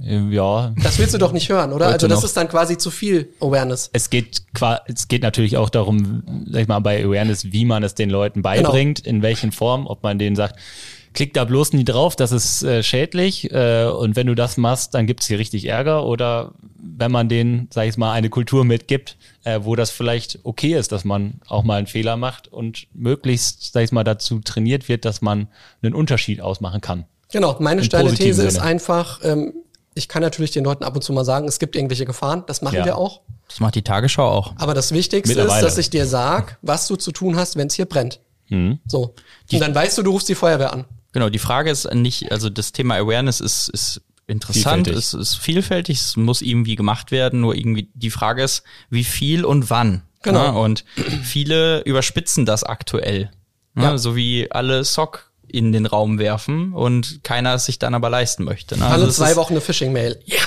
Ja, 0.00 0.72
Das 0.82 0.98
willst 0.98 1.12
du 1.12 1.18
doch 1.18 1.32
nicht 1.32 1.48
hören, 1.48 1.72
oder? 1.72 1.86
Heute 1.86 1.94
Also 1.94 2.08
das 2.08 2.20
noch. 2.20 2.24
ist 2.24 2.36
dann 2.36 2.48
quasi 2.48 2.78
zu 2.78 2.90
viel 2.90 3.30
Awareness. 3.40 3.90
es 3.92 4.10
geht 4.10 4.42
es 4.86 5.08
geht 5.08 5.22
natürlich 5.22 5.56
auch 5.56 5.70
darum, 5.70 6.22
sag 6.50 6.62
ich 6.62 6.68
mal, 6.68 6.78
bei 6.78 7.04
Awareness, 7.04 7.52
wie 7.52 7.64
man 7.64 7.82
es 7.82 7.94
den 7.94 8.08
Leuten 8.08 8.40
beibringt, 8.40 9.00
in 9.00 9.22
welchen 9.22 9.50
Formen, 9.50 9.86
ob 9.88 10.02
man 10.04 10.18
denen 10.18 10.36
sagt, 10.36 10.58
klick 11.18 11.34
da 11.34 11.44
bloß 11.44 11.72
nie 11.72 11.82
drauf, 11.82 12.14
das 12.14 12.30
ist 12.30 12.62
äh, 12.62 12.80
schädlich 12.84 13.50
äh, 13.50 13.86
und 13.86 14.14
wenn 14.14 14.28
du 14.28 14.36
das 14.36 14.56
machst, 14.56 14.94
dann 14.94 15.08
gibt's 15.08 15.26
hier 15.26 15.40
richtig 15.40 15.64
Ärger 15.64 16.06
oder 16.06 16.52
wenn 16.76 17.10
man 17.10 17.28
denen, 17.28 17.66
sag 17.74 17.88
ich 17.88 17.96
mal, 17.96 18.12
eine 18.12 18.30
Kultur 18.30 18.64
mitgibt, 18.64 19.16
äh, 19.42 19.58
wo 19.64 19.74
das 19.74 19.90
vielleicht 19.90 20.38
okay 20.44 20.78
ist, 20.78 20.92
dass 20.92 21.04
man 21.04 21.40
auch 21.48 21.64
mal 21.64 21.78
einen 21.78 21.88
Fehler 21.88 22.16
macht 22.16 22.46
und 22.46 22.86
möglichst, 22.94 23.72
sag 23.72 23.82
ich 23.82 23.90
mal, 23.90 24.04
dazu 24.04 24.38
trainiert 24.38 24.88
wird, 24.88 25.04
dass 25.04 25.20
man 25.20 25.48
einen 25.82 25.92
Unterschied 25.92 26.40
ausmachen 26.40 26.80
kann. 26.80 27.04
Genau, 27.32 27.56
meine 27.58 27.82
steile 27.82 28.14
These 28.14 28.34
Sinne. 28.34 28.46
ist 28.46 28.60
einfach, 28.60 29.18
ähm, 29.24 29.54
ich 29.94 30.06
kann 30.06 30.22
natürlich 30.22 30.52
den 30.52 30.62
Leuten 30.62 30.84
ab 30.84 30.94
und 30.94 31.02
zu 31.02 31.12
mal 31.12 31.24
sagen, 31.24 31.48
es 31.48 31.58
gibt 31.58 31.74
irgendwelche 31.74 32.04
Gefahren, 32.04 32.44
das 32.46 32.62
machen 32.62 32.76
ja. 32.76 32.84
wir 32.84 32.96
auch. 32.96 33.22
Das 33.48 33.58
macht 33.58 33.74
die 33.74 33.82
Tagesschau 33.82 34.28
auch. 34.28 34.52
Aber 34.54 34.72
das 34.72 34.92
Wichtigste 34.92 35.40
ist, 35.40 35.62
dass 35.62 35.78
ich 35.78 35.90
dir 35.90 36.06
sag, 36.06 36.58
was 36.62 36.86
du 36.86 36.94
zu 36.94 37.10
tun 37.10 37.34
hast, 37.34 37.56
wenn 37.56 37.66
es 37.66 37.74
hier 37.74 37.86
brennt. 37.86 38.20
Mhm. 38.50 38.78
So. 38.86 39.16
Und 39.52 39.58
dann 39.60 39.74
weißt 39.74 39.98
du, 39.98 40.04
du 40.04 40.12
rufst 40.12 40.28
die 40.28 40.36
Feuerwehr 40.36 40.72
an. 40.72 40.84
Genau, 41.12 41.30
die 41.30 41.38
Frage 41.38 41.70
ist 41.70 41.92
nicht, 41.94 42.30
also 42.32 42.50
das 42.50 42.72
Thema 42.72 42.96
Awareness 42.96 43.40
ist, 43.40 43.68
ist 43.68 44.02
interessant, 44.26 44.86
vielfältig. 44.86 44.98
es 44.98 45.14
ist 45.14 45.36
vielfältig, 45.36 45.98
es 45.98 46.16
muss 46.16 46.42
irgendwie 46.42 46.76
gemacht 46.76 47.10
werden, 47.10 47.40
nur 47.40 47.54
irgendwie 47.54 47.90
die 47.94 48.10
Frage 48.10 48.42
ist, 48.42 48.62
wie 48.90 49.04
viel 49.04 49.44
und 49.44 49.70
wann. 49.70 50.02
Genau. 50.22 50.44
Ja, 50.44 50.50
und 50.50 50.84
viele 51.22 51.80
überspitzen 51.82 52.44
das 52.44 52.64
aktuell. 52.64 53.30
Ja. 53.76 53.82
ja. 53.84 53.98
so 53.98 54.16
wie 54.16 54.50
alle 54.50 54.84
SOC 54.84 55.27
in 55.50 55.72
den 55.72 55.86
Raum 55.86 56.18
werfen 56.18 56.72
und 56.72 57.24
keiner 57.24 57.54
es 57.54 57.66
sich 57.66 57.78
dann 57.78 57.94
aber 57.94 58.10
leisten 58.10 58.44
möchte. 58.44 58.78
Ne? 58.78 58.86
Also 58.86 59.04
Alle 59.04 59.12
zwei 59.12 59.36
Wochen 59.36 59.54
eine 59.54 59.60
Phishing-Mail. 59.60 60.20
Ja. 60.24 60.38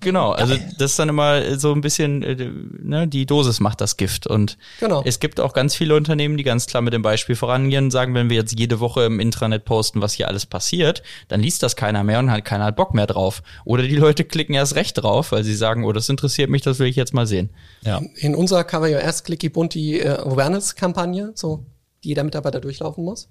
Genau, 0.00 0.30
also 0.30 0.56
das 0.78 0.92
ist 0.92 0.98
dann 0.98 1.10
immer 1.10 1.58
so 1.58 1.72
ein 1.72 1.82
bisschen, 1.82 2.22
äh, 2.22 2.50
ne, 2.82 3.06
die 3.06 3.26
Dosis 3.26 3.60
macht 3.60 3.82
das 3.82 3.98
Gift. 3.98 4.26
Und 4.26 4.56
genau. 4.80 5.02
es 5.04 5.20
gibt 5.20 5.40
auch 5.40 5.52
ganz 5.52 5.74
viele 5.74 5.94
Unternehmen, 5.94 6.38
die 6.38 6.42
ganz 6.42 6.66
klar 6.66 6.82
mit 6.82 6.94
dem 6.94 7.02
Beispiel 7.02 7.36
vorangehen, 7.36 7.90
sagen, 7.90 8.14
wenn 8.14 8.30
wir 8.30 8.36
jetzt 8.36 8.58
jede 8.58 8.80
Woche 8.80 9.04
im 9.04 9.20
Intranet 9.20 9.66
posten, 9.66 10.00
was 10.00 10.14
hier 10.14 10.28
alles 10.28 10.46
passiert, 10.46 11.02
dann 11.28 11.40
liest 11.40 11.62
das 11.62 11.76
keiner 11.76 12.02
mehr 12.02 12.18
und 12.18 12.30
hat 12.30 12.46
keiner 12.46 12.64
hat 12.64 12.76
Bock 12.76 12.94
mehr 12.94 13.06
drauf. 13.06 13.42
Oder 13.66 13.82
die 13.82 13.96
Leute 13.96 14.24
klicken 14.24 14.54
erst 14.54 14.74
recht 14.74 14.96
drauf, 15.02 15.32
weil 15.32 15.44
sie 15.44 15.54
sagen, 15.54 15.84
oh, 15.84 15.92
das 15.92 16.08
interessiert 16.08 16.48
mich, 16.48 16.62
das 16.62 16.78
will 16.78 16.86
ich 16.86 16.96
jetzt 16.96 17.12
mal 17.12 17.26
sehen. 17.26 17.50
Ja. 17.82 18.00
In 18.16 18.34
unserer 18.34 18.64
Cover 18.64 18.90
Your 18.90 19.04
Ass 19.04 19.22
Clicky 19.22 19.50
Bunt 19.50 19.74
die 19.74 20.00
äh, 20.00 20.08
Awareness-Kampagne, 20.08 21.32
so 21.34 21.66
die 22.02 22.08
jeder 22.08 22.24
Mitarbeiter 22.24 22.60
durchlaufen 22.60 23.04
muss 23.04 23.28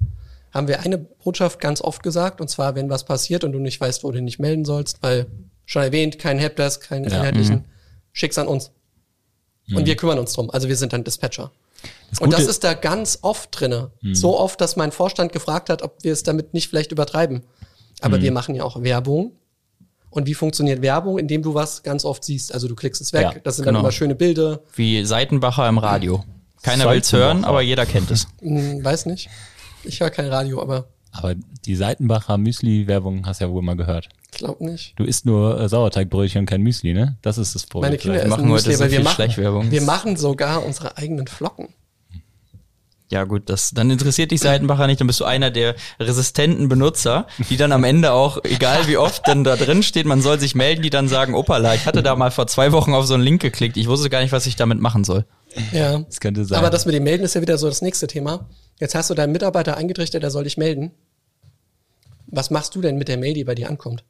haben 0.52 0.68
wir 0.68 0.82
eine 0.82 0.98
Botschaft 0.98 1.60
ganz 1.60 1.82
oft 1.82 2.04
gesagt, 2.04 2.42
und 2.42 2.50
zwar, 2.50 2.76
wenn 2.76 2.90
was 2.90 3.04
passiert 3.06 3.44
und 3.44 3.52
du 3.52 3.60
nicht 3.60 3.80
weißt, 3.80 4.04
wo 4.04 4.12
du 4.12 4.22
nicht 4.22 4.40
melden 4.40 4.66
sollst, 4.66 5.02
weil 5.04 5.28
schon 5.66 5.84
erwähnt, 5.84 6.18
kein 6.18 6.40
Helpdesk, 6.40 6.90
keinen 6.90 7.06
ja, 7.06 7.18
inhaltlichen, 7.18 7.56
mhm. 7.58 7.66
schick's 8.12 8.38
an 8.38 8.48
uns. 8.48 8.72
Mhm. 9.68 9.78
Und 9.78 9.86
wir 9.86 9.96
kümmern 9.96 10.20
uns 10.20 10.34
drum. 10.34 10.50
Also 10.50 10.68
wir 10.68 10.76
sind 10.76 10.94
dann 10.94 11.04
Dispatcher. 11.04 11.52
Das 12.10 12.20
und 12.20 12.34
das 12.34 12.48
ist 12.48 12.64
da 12.64 12.74
ganz 12.74 13.20
oft 13.22 13.50
drinne. 13.52 13.92
Mhm. 14.02 14.16
So 14.16 14.38
oft, 14.38 14.60
dass 14.60 14.76
mein 14.76 14.92
Vorstand 14.92 15.32
gefragt 15.32 15.70
hat, 15.70 15.82
ob 15.84 16.04
wir 16.04 16.12
es 16.12 16.24
damit 16.24 16.54
nicht 16.54 16.70
vielleicht 16.70 16.92
übertreiben. 16.92 17.44
Aber 18.02 18.18
mhm. 18.18 18.24
wir 18.24 18.32
machen 18.32 18.56
ja 18.56 18.64
auch 18.64 18.82
Werbung. 18.82 19.34
Und 20.10 20.26
wie 20.26 20.34
funktioniert 20.34 20.82
Werbung, 20.82 21.20
indem 21.20 21.44
du 21.44 21.54
was 21.54 21.84
ganz 21.84 22.04
oft 22.04 22.24
siehst? 22.24 22.52
Also 22.52 22.68
du 22.68 22.74
klickst 22.74 23.00
es 23.00 23.14
weg, 23.14 23.22
ja, 23.22 23.34
das 23.44 23.58
sind 23.58 23.66
genau. 23.66 23.78
dann 23.78 23.86
immer 23.86 23.92
schöne 23.92 24.16
Bilder. 24.16 24.62
Wie 24.76 25.06
Seitenbacher 25.06 25.70
im 25.70 25.78
Radio. 25.78 26.24
Keiner 26.64 26.90
will's 26.90 27.14
hören, 27.14 27.46
aber 27.46 27.62
jeder 27.62 27.86
kennt 27.86 28.10
es. 28.10 28.28
Hm, 28.42 28.84
weiß 28.84 29.06
nicht. 29.06 29.30
Ich 29.84 30.00
höre 30.00 30.10
kein 30.10 30.28
Radio, 30.28 30.62
aber. 30.62 30.88
Aber 31.12 31.36
die 31.66 31.76
Seitenbacher 31.76 32.38
Müsli-Werbung 32.38 33.26
hast 33.26 33.42
du 33.42 33.46
ja 33.46 33.52
wohl 33.52 33.62
mal 33.62 33.76
gehört. 33.76 34.10
Glaub 34.32 34.62
nicht. 34.62 34.94
Du 34.98 35.04
isst 35.04 35.26
nur 35.26 35.60
äh, 35.60 35.68
Sauerteigbrötchen 35.68 36.42
und 36.42 36.46
kein 36.46 36.62
Müsli, 36.62 36.94
ne? 36.94 37.18
Das 37.22 37.38
ist 37.38 37.56
das 37.56 37.66
Problem. 37.66 37.90
Meine 37.90 37.98
Kinder 37.98 38.20
essen 38.20 38.30
machen 38.30 38.48
Müsli, 38.48 38.76
heute 38.76 38.86
so 38.86 38.92
wir 38.92 39.02
machen, 39.02 39.72
wir 39.72 39.82
machen 39.82 40.18
sogar 40.18 40.64
unsere 40.64 40.98
eigenen 40.98 41.28
Flocken. 41.28 41.70
Ja 43.12 43.24
gut, 43.24 43.50
das 43.50 43.72
dann 43.72 43.90
interessiert 43.90 44.30
dich 44.30 44.40
Seitenbacher 44.40 44.86
nicht, 44.86 45.02
dann 45.02 45.08
bist 45.08 45.20
du 45.20 45.26
einer 45.26 45.50
der 45.50 45.76
resistenten 46.00 46.70
Benutzer, 46.70 47.26
die 47.50 47.58
dann 47.58 47.72
am 47.72 47.84
Ende 47.84 48.12
auch, 48.12 48.38
egal 48.44 48.88
wie 48.88 48.98
oft 48.98 49.28
dann 49.28 49.44
da 49.44 49.56
drin 49.56 49.82
steht, 49.82 50.06
man 50.06 50.22
soll 50.22 50.40
sich 50.40 50.54
melden, 50.54 50.84
die 50.84 50.92
dann 50.92 51.08
sagen, 51.08 51.34
opala, 51.34 51.74
ich 51.74 51.88
hatte 51.88 52.04
da 52.04 52.16
mal 52.16 52.30
vor 52.30 52.46
zwei 52.46 52.72
Wochen 52.72 52.94
auf 52.94 53.08
so 53.08 53.16
einen 53.16 53.24
Link 53.24 53.42
geklickt, 53.42 53.78
ich 53.78 53.88
wusste 53.88 54.12
gar 54.12 54.22
nicht, 54.22 54.32
was 54.32 54.46
ich 54.46 54.56
damit 54.58 54.80
machen 54.80 55.04
soll. 55.04 55.26
Ja, 55.72 56.00
das 56.00 56.20
könnte 56.20 56.46
sein. 56.46 56.60
Aber 56.60 56.70
das 56.70 56.86
mit 56.86 56.96
dem 56.96 57.04
Melden 57.04 57.24
ist 57.24 57.34
ja 57.34 57.42
wieder 57.42 57.58
so 57.58 57.68
das 57.68 57.82
nächste 57.82 58.08
Thema. 58.08 58.50
Jetzt 58.80 58.96
hast 58.96 59.10
du 59.10 59.14
deinen 59.14 59.32
Mitarbeiter 59.32 59.78
eingerichtet, 59.78 60.24
der 60.24 60.32
soll 60.32 60.44
dich 60.44 60.58
melden. 60.58 60.92
Was 62.28 62.50
machst 62.52 62.76
du 62.76 62.82
denn 62.82 62.98
mit 62.98 63.08
der 63.08 63.18
Mail, 63.18 63.34
die 63.34 63.44
bei 63.44 63.56
dir 63.56 63.70
ankommt? 63.70 64.04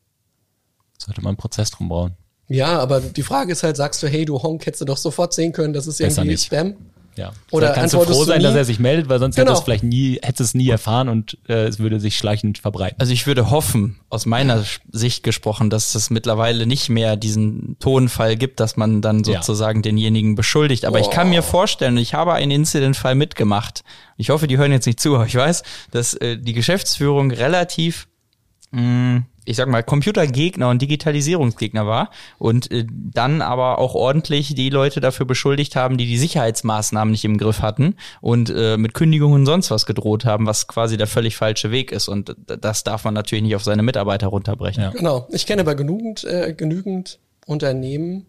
Sollte 0.97 1.21
man 1.21 1.29
einen 1.29 1.37
Prozess 1.37 1.71
drum 1.71 1.89
bauen. 1.89 2.15
Ja, 2.49 2.79
aber 2.79 2.99
die 2.99 3.23
Frage 3.23 3.51
ist 3.51 3.63
halt, 3.63 3.77
sagst 3.77 4.03
du, 4.03 4.07
hey, 4.07 4.25
du 4.25 4.41
Honk, 4.41 4.65
hättest 4.65 4.81
du 4.81 4.85
doch 4.85 4.97
sofort 4.97 5.33
sehen 5.33 5.53
können, 5.53 5.73
das 5.73 5.87
ist 5.87 6.01
irgendwie 6.01 6.29
nicht. 6.29 6.45
Spam? 6.45 6.75
Ja. 7.19 7.33
Oder 7.51 7.73
kannst 7.73 7.93
du 7.93 7.99
froh 7.99 8.23
sein, 8.23 8.39
du 8.39 8.47
dass 8.47 8.55
er 8.55 8.63
sich 8.63 8.79
meldet, 8.79 9.09
weil 9.09 9.19
sonst 9.19 9.35
genau. 9.35 9.47
hättest 9.49 9.61
du 9.61 9.65
vielleicht 9.65 9.83
nie, 9.83 10.19
hättest 10.21 10.39
es 10.39 10.53
nie 10.53 10.69
erfahren 10.69 11.09
und 11.09 11.37
äh, 11.49 11.65
es 11.65 11.77
würde 11.79 11.99
sich 11.99 12.17
schleichend 12.17 12.59
verbreiten. 12.59 12.95
Also 12.97 13.11
ich 13.11 13.27
würde 13.27 13.51
hoffen, 13.51 13.99
aus 14.09 14.25
meiner 14.25 14.63
Sicht 14.89 15.23
gesprochen, 15.23 15.69
dass 15.69 15.95
es 15.95 16.09
mittlerweile 16.09 16.65
nicht 16.65 16.87
mehr 16.87 17.17
diesen 17.17 17.75
Tonfall 17.79 18.37
gibt, 18.37 18.61
dass 18.61 18.77
man 18.77 19.01
dann 19.01 19.25
sozusagen 19.25 19.79
ja. 19.79 19.83
denjenigen 19.83 20.35
beschuldigt. 20.35 20.85
Aber 20.85 20.99
oh. 20.99 21.01
ich 21.01 21.09
kann 21.09 21.29
mir 21.29 21.43
vorstellen, 21.43 21.97
ich 21.97 22.13
habe 22.13 22.33
einen 22.33 22.51
Incident-Fall 22.51 23.15
mitgemacht. 23.15 23.83
Ich 24.15 24.29
hoffe, 24.29 24.47
die 24.47 24.57
hören 24.57 24.71
jetzt 24.71 24.85
nicht 24.85 25.01
zu, 25.01 25.15
aber 25.15 25.25
ich 25.27 25.35
weiß, 25.35 25.63
dass 25.91 26.13
äh, 26.13 26.37
die 26.37 26.53
Geschäftsführung 26.53 27.31
relativ 27.31 28.07
mh, 28.71 28.81
mm, 28.81 29.25
ich 29.49 29.57
sag 29.57 29.67
mal, 29.67 29.81
Computergegner 29.81 30.69
und 30.69 30.79
Digitalisierungsgegner 30.79 31.87
war 31.87 32.11
und 32.37 32.71
äh, 32.71 32.85
dann 32.87 33.41
aber 33.41 33.79
auch 33.79 33.95
ordentlich 33.95 34.53
die 34.53 34.69
Leute 34.69 35.01
dafür 35.01 35.25
beschuldigt 35.25 35.75
haben, 35.75 35.97
die 35.97 36.05
die 36.05 36.19
Sicherheitsmaßnahmen 36.19 37.11
nicht 37.11 37.25
im 37.25 37.39
Griff 37.39 37.63
hatten 37.63 37.95
und 38.21 38.51
äh, 38.55 38.77
mit 38.77 38.93
Kündigungen 38.93 39.39
und 39.39 39.45
sonst 39.47 39.71
was 39.71 39.87
gedroht 39.87 40.23
haben, 40.23 40.45
was 40.45 40.67
quasi 40.67 40.97
der 40.97 41.07
völlig 41.07 41.35
falsche 41.35 41.71
Weg 41.71 41.91
ist. 41.91 42.07
Und 42.07 42.35
das 42.45 42.83
darf 42.83 43.05
man 43.05 43.15
natürlich 43.15 43.43
nicht 43.43 43.55
auf 43.55 43.63
seine 43.63 43.81
Mitarbeiter 43.81 44.27
runterbrechen. 44.27 44.83
Ja. 44.83 44.89
Genau. 44.91 45.27
Ich 45.31 45.47
kenne 45.47 45.63
aber 45.63 45.73
genügend, 45.73 46.23
äh, 46.25 46.53
genügend 46.53 47.17
Unternehmen, 47.47 48.27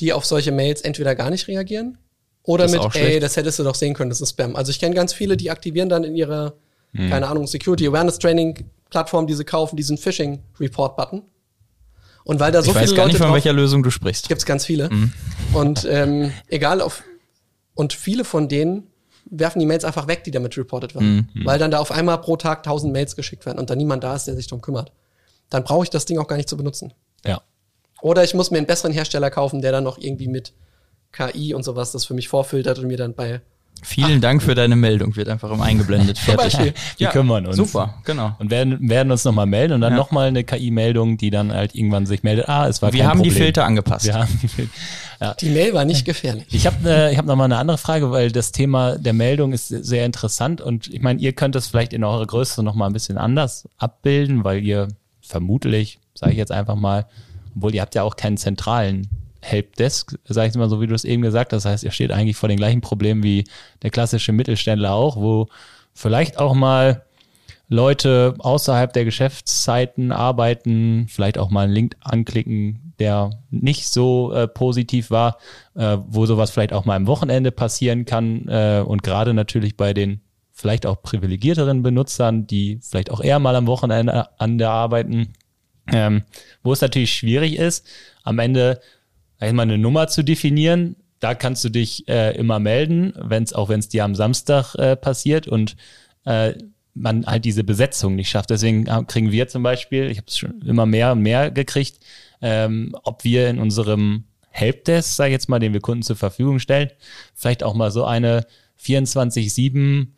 die 0.00 0.12
auf 0.12 0.24
solche 0.24 0.50
Mails 0.50 0.80
entweder 0.80 1.14
gar 1.14 1.30
nicht 1.30 1.46
reagieren 1.46 1.96
oder 2.42 2.68
mit, 2.68 2.80
ey, 2.96 3.20
das 3.20 3.36
hättest 3.36 3.60
du 3.60 3.62
doch 3.62 3.76
sehen 3.76 3.94
können, 3.94 4.10
das 4.10 4.20
ist 4.20 4.30
Spam. 4.30 4.56
Also 4.56 4.70
ich 4.70 4.80
kenne 4.80 4.96
ganz 4.96 5.12
viele, 5.12 5.36
die 5.36 5.52
aktivieren 5.52 5.88
dann 5.88 6.02
in 6.02 6.16
ihrer, 6.16 6.54
hm. 6.92 7.08
keine 7.08 7.28
Ahnung, 7.28 7.46
Security 7.46 7.86
Awareness 7.86 8.18
Training 8.18 8.64
Plattformen, 8.90 9.26
die 9.26 9.34
sie 9.34 9.44
kaufen, 9.44 9.76
diesen 9.76 9.96
Phishing 9.96 10.42
Report 10.58 10.96
Button. 10.96 11.22
Und 12.24 12.38
weil 12.40 12.52
da 12.52 12.62
so 12.62 12.70
ich 12.70 12.76
viele 12.76 12.82
weiß 12.82 12.94
gar 12.94 13.04
Leute 13.04 13.16
nicht, 13.16 13.22
von 13.24 13.32
welcher 13.32 13.52
Lösung 13.52 13.82
du 13.82 13.90
sprichst. 13.90 14.28
Gibt's 14.28 14.44
ganz 14.44 14.66
viele. 14.66 14.90
Mhm. 14.90 15.12
Und 15.54 15.86
ähm, 15.88 16.32
egal 16.48 16.80
auf 16.80 17.02
und 17.74 17.92
viele 17.92 18.24
von 18.24 18.48
denen 18.48 18.88
werfen 19.30 19.60
die 19.60 19.66
Mails 19.66 19.84
einfach 19.84 20.06
weg, 20.06 20.24
die 20.24 20.30
damit 20.30 20.56
reported 20.56 20.94
werden, 20.94 21.30
mhm. 21.32 21.46
weil 21.46 21.58
dann 21.58 21.70
da 21.70 21.78
auf 21.78 21.92
einmal 21.92 22.20
pro 22.20 22.36
Tag 22.36 22.58
1000 22.58 22.92
Mails 22.92 23.16
geschickt 23.16 23.46
werden 23.46 23.58
und 23.58 23.70
da 23.70 23.76
niemand 23.76 24.04
da 24.04 24.14
ist, 24.14 24.26
der 24.26 24.34
sich 24.34 24.48
drum 24.48 24.60
kümmert. 24.60 24.92
Dann 25.48 25.64
brauche 25.64 25.84
ich 25.84 25.90
das 25.90 26.04
Ding 26.04 26.18
auch 26.18 26.26
gar 26.26 26.36
nicht 26.36 26.48
zu 26.48 26.56
benutzen. 26.56 26.92
Ja. 27.24 27.40
Oder 28.02 28.24
ich 28.24 28.34
muss 28.34 28.50
mir 28.50 28.58
einen 28.58 28.66
besseren 28.66 28.92
Hersteller 28.92 29.30
kaufen, 29.30 29.62
der 29.62 29.72
dann 29.72 29.84
noch 29.84 29.98
irgendwie 29.98 30.28
mit 30.28 30.52
KI 31.12 31.54
und 31.54 31.62
sowas 31.62 31.92
das 31.92 32.04
für 32.04 32.14
mich 32.14 32.28
vorfiltert 32.28 32.78
und 32.78 32.86
mir 32.86 32.96
dann 32.96 33.14
bei 33.14 33.40
Vielen 33.82 34.18
Ach. 34.18 34.20
Dank 34.20 34.42
für 34.42 34.54
deine 34.54 34.76
Meldung, 34.76 35.16
wird 35.16 35.28
einfach 35.28 35.50
immer 35.50 35.64
eingeblendet. 35.64 36.18
Fertig. 36.20 36.58
Wir 36.58 36.74
ja, 36.98 37.10
kümmern 37.10 37.46
uns. 37.46 37.56
Super, 37.56 37.94
genau. 38.04 38.36
Und 38.38 38.50
werden, 38.50 38.88
werden 38.88 39.10
uns 39.10 39.24
nochmal 39.24 39.46
melden 39.46 39.72
und 39.74 39.80
dann 39.80 39.92
ja. 39.92 39.98
nochmal 39.98 40.28
eine 40.28 40.44
KI-Meldung, 40.44 41.16
die 41.16 41.30
dann 41.30 41.52
halt 41.52 41.74
irgendwann 41.74 42.04
sich 42.04 42.22
meldet, 42.22 42.48
ah, 42.48 42.68
es 42.68 42.82
war 42.82 42.92
Wir 42.92 43.06
haben 43.06 43.18
Problem. 43.18 43.34
die 43.34 43.40
Filter 43.40 43.64
angepasst. 43.64 44.04
Wir 44.06 44.14
haben 44.14 44.38
die 44.42 44.48
Filter. 44.48 44.72
Ja. 45.20 45.34
Die 45.34 45.50
Mail 45.50 45.74
war 45.74 45.84
nicht 45.84 46.04
gefährlich. 46.04 46.46
Ich 46.50 46.66
habe 46.66 46.76
äh, 46.88 47.12
ich 47.12 47.18
hab 47.18 47.26
nochmal 47.26 47.46
eine 47.46 47.56
andere 47.56 47.78
Frage, 47.78 48.10
weil 48.10 48.32
das 48.32 48.52
Thema 48.52 48.96
der 48.96 49.12
Meldung 49.12 49.52
ist 49.52 49.68
sehr 49.68 50.06
interessant 50.06 50.60
und 50.60 50.86
ich 50.86 51.00
meine, 51.00 51.20
ihr 51.20 51.32
könnt 51.32 51.56
es 51.56 51.66
vielleicht 51.66 51.92
in 51.92 52.04
eurer 52.04 52.26
Größe 52.26 52.62
nochmal 52.62 52.88
ein 52.88 52.92
bisschen 52.92 53.18
anders 53.18 53.68
abbilden, 53.78 54.44
weil 54.44 54.62
ihr 54.62 54.88
vermutlich, 55.20 55.98
sage 56.14 56.32
ich 56.32 56.38
jetzt 56.38 56.52
einfach 56.52 56.76
mal, 56.76 57.06
obwohl 57.56 57.74
ihr 57.74 57.82
habt 57.82 57.94
ja 57.94 58.02
auch 58.02 58.16
keinen 58.16 58.36
zentralen 58.36 59.08
Helpdesk, 59.42 60.18
sage 60.24 60.48
ich 60.48 60.54
mal 60.54 60.68
so, 60.68 60.80
wie 60.80 60.86
du 60.86 60.94
es 60.94 61.04
eben 61.04 61.22
gesagt 61.22 61.52
hast. 61.52 61.64
Das 61.64 61.72
heißt, 61.72 61.84
ihr 61.84 61.90
steht 61.90 62.12
eigentlich 62.12 62.36
vor 62.36 62.48
den 62.48 62.58
gleichen 62.58 62.80
Problemen 62.80 63.22
wie 63.22 63.44
der 63.82 63.90
klassische 63.90 64.32
Mittelständler 64.32 64.92
auch, 64.92 65.16
wo 65.16 65.48
vielleicht 65.94 66.38
auch 66.38 66.54
mal 66.54 67.04
Leute 67.68 68.34
außerhalb 68.38 68.92
der 68.92 69.04
Geschäftszeiten 69.04 70.10
arbeiten, 70.10 71.06
vielleicht 71.08 71.38
auch 71.38 71.50
mal 71.50 71.64
einen 71.64 71.72
Link 71.72 71.96
anklicken, 72.00 72.94
der 72.98 73.30
nicht 73.50 73.86
so 73.86 74.32
äh, 74.32 74.48
positiv 74.48 75.10
war, 75.10 75.38
äh, 75.76 75.96
wo 76.08 76.26
sowas 76.26 76.50
vielleicht 76.50 76.72
auch 76.72 76.84
mal 76.84 76.96
am 76.96 77.06
Wochenende 77.06 77.52
passieren 77.52 78.04
kann 78.06 78.48
äh, 78.48 78.82
und 78.84 79.04
gerade 79.04 79.34
natürlich 79.34 79.76
bei 79.76 79.94
den 79.94 80.20
vielleicht 80.52 80.84
auch 80.84 81.00
privilegierteren 81.00 81.82
Benutzern, 81.82 82.46
die 82.46 82.80
vielleicht 82.82 83.10
auch 83.10 83.20
eher 83.20 83.38
mal 83.38 83.54
am 83.54 83.68
Wochenende 83.68 84.28
an 84.38 84.58
der 84.58 84.70
arbeiten, 84.70 85.32
ähm, 85.92 86.24
wo 86.64 86.72
es 86.72 86.80
natürlich 86.80 87.14
schwierig 87.14 87.56
ist, 87.56 87.86
am 88.24 88.40
Ende 88.40 88.80
einmal 89.40 89.64
eine 89.64 89.78
Nummer 89.78 90.08
zu 90.08 90.22
definieren. 90.22 90.96
Da 91.18 91.34
kannst 91.34 91.64
du 91.64 91.68
dich 91.68 92.08
äh, 92.08 92.36
immer 92.36 92.58
melden, 92.58 93.12
wenn's, 93.16 93.52
auch 93.52 93.68
wenn 93.68 93.80
es 93.80 93.88
dir 93.88 94.04
am 94.04 94.14
Samstag 94.14 94.74
äh, 94.76 94.96
passiert 94.96 95.48
und 95.48 95.76
äh, 96.24 96.54
man 96.94 97.26
halt 97.26 97.44
diese 97.44 97.64
Besetzung 97.64 98.14
nicht 98.14 98.30
schafft. 98.30 98.50
Deswegen 98.50 98.84
kriegen 99.06 99.30
wir 99.30 99.48
zum 99.48 99.62
Beispiel, 99.62 100.10
ich 100.10 100.18
habe 100.18 100.26
es 100.28 100.38
schon 100.38 100.60
immer 100.62 100.86
mehr 100.86 101.12
und 101.12 101.20
mehr 101.20 101.50
gekriegt, 101.50 101.98
ähm, 102.42 102.94
ob 103.04 103.24
wir 103.24 103.48
in 103.48 103.58
unserem 103.58 104.24
Helpdesk, 104.50 105.14
sag 105.14 105.26
ich 105.26 105.32
jetzt 105.32 105.48
mal, 105.48 105.60
den 105.60 105.72
wir 105.72 105.80
Kunden 105.80 106.02
zur 106.02 106.16
Verfügung 106.16 106.58
stellen, 106.58 106.90
vielleicht 107.34 107.62
auch 107.62 107.74
mal 107.74 107.90
so 107.90 108.04
eine 108.04 108.46
24-7 108.82 110.08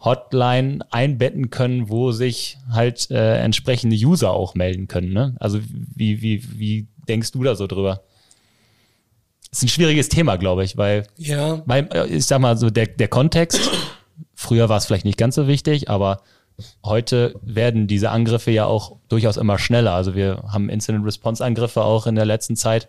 Hotline 0.00 0.80
einbetten 0.90 1.50
können, 1.50 1.88
wo 1.88 2.12
sich 2.12 2.58
halt 2.70 3.10
äh, 3.10 3.38
entsprechende 3.38 3.96
User 3.96 4.30
auch 4.30 4.54
melden 4.54 4.86
können. 4.86 5.12
Ne? 5.12 5.34
Also 5.40 5.60
wie, 5.94 6.22
wie, 6.22 6.58
wie 6.58 6.86
denkst 7.08 7.32
du 7.32 7.42
da 7.42 7.54
so 7.54 7.66
drüber? 7.66 8.02
Ist 9.50 9.62
ein 9.62 9.68
schwieriges 9.68 10.08
Thema, 10.08 10.36
glaube 10.36 10.64
ich, 10.64 10.76
weil, 10.76 11.06
ja. 11.16 11.62
weil 11.66 11.88
äh, 11.92 12.06
ich 12.06 12.26
sag 12.26 12.40
mal 12.40 12.56
so, 12.56 12.70
der, 12.70 12.86
der 12.86 13.08
Kontext, 13.08 13.60
früher 14.34 14.68
war 14.68 14.76
es 14.76 14.86
vielleicht 14.86 15.04
nicht 15.04 15.18
ganz 15.18 15.34
so 15.34 15.48
wichtig, 15.48 15.88
aber 15.88 16.22
heute 16.84 17.34
werden 17.42 17.86
diese 17.86 18.10
Angriffe 18.10 18.50
ja 18.50 18.66
auch 18.66 18.96
durchaus 19.08 19.36
immer 19.36 19.58
schneller. 19.58 19.92
Also 19.92 20.14
wir 20.14 20.44
haben 20.48 20.68
Incident 20.68 21.04
Response 21.04 21.44
Angriffe 21.44 21.82
auch 21.82 22.06
in 22.06 22.14
der 22.14 22.26
letzten 22.26 22.56
Zeit. 22.56 22.88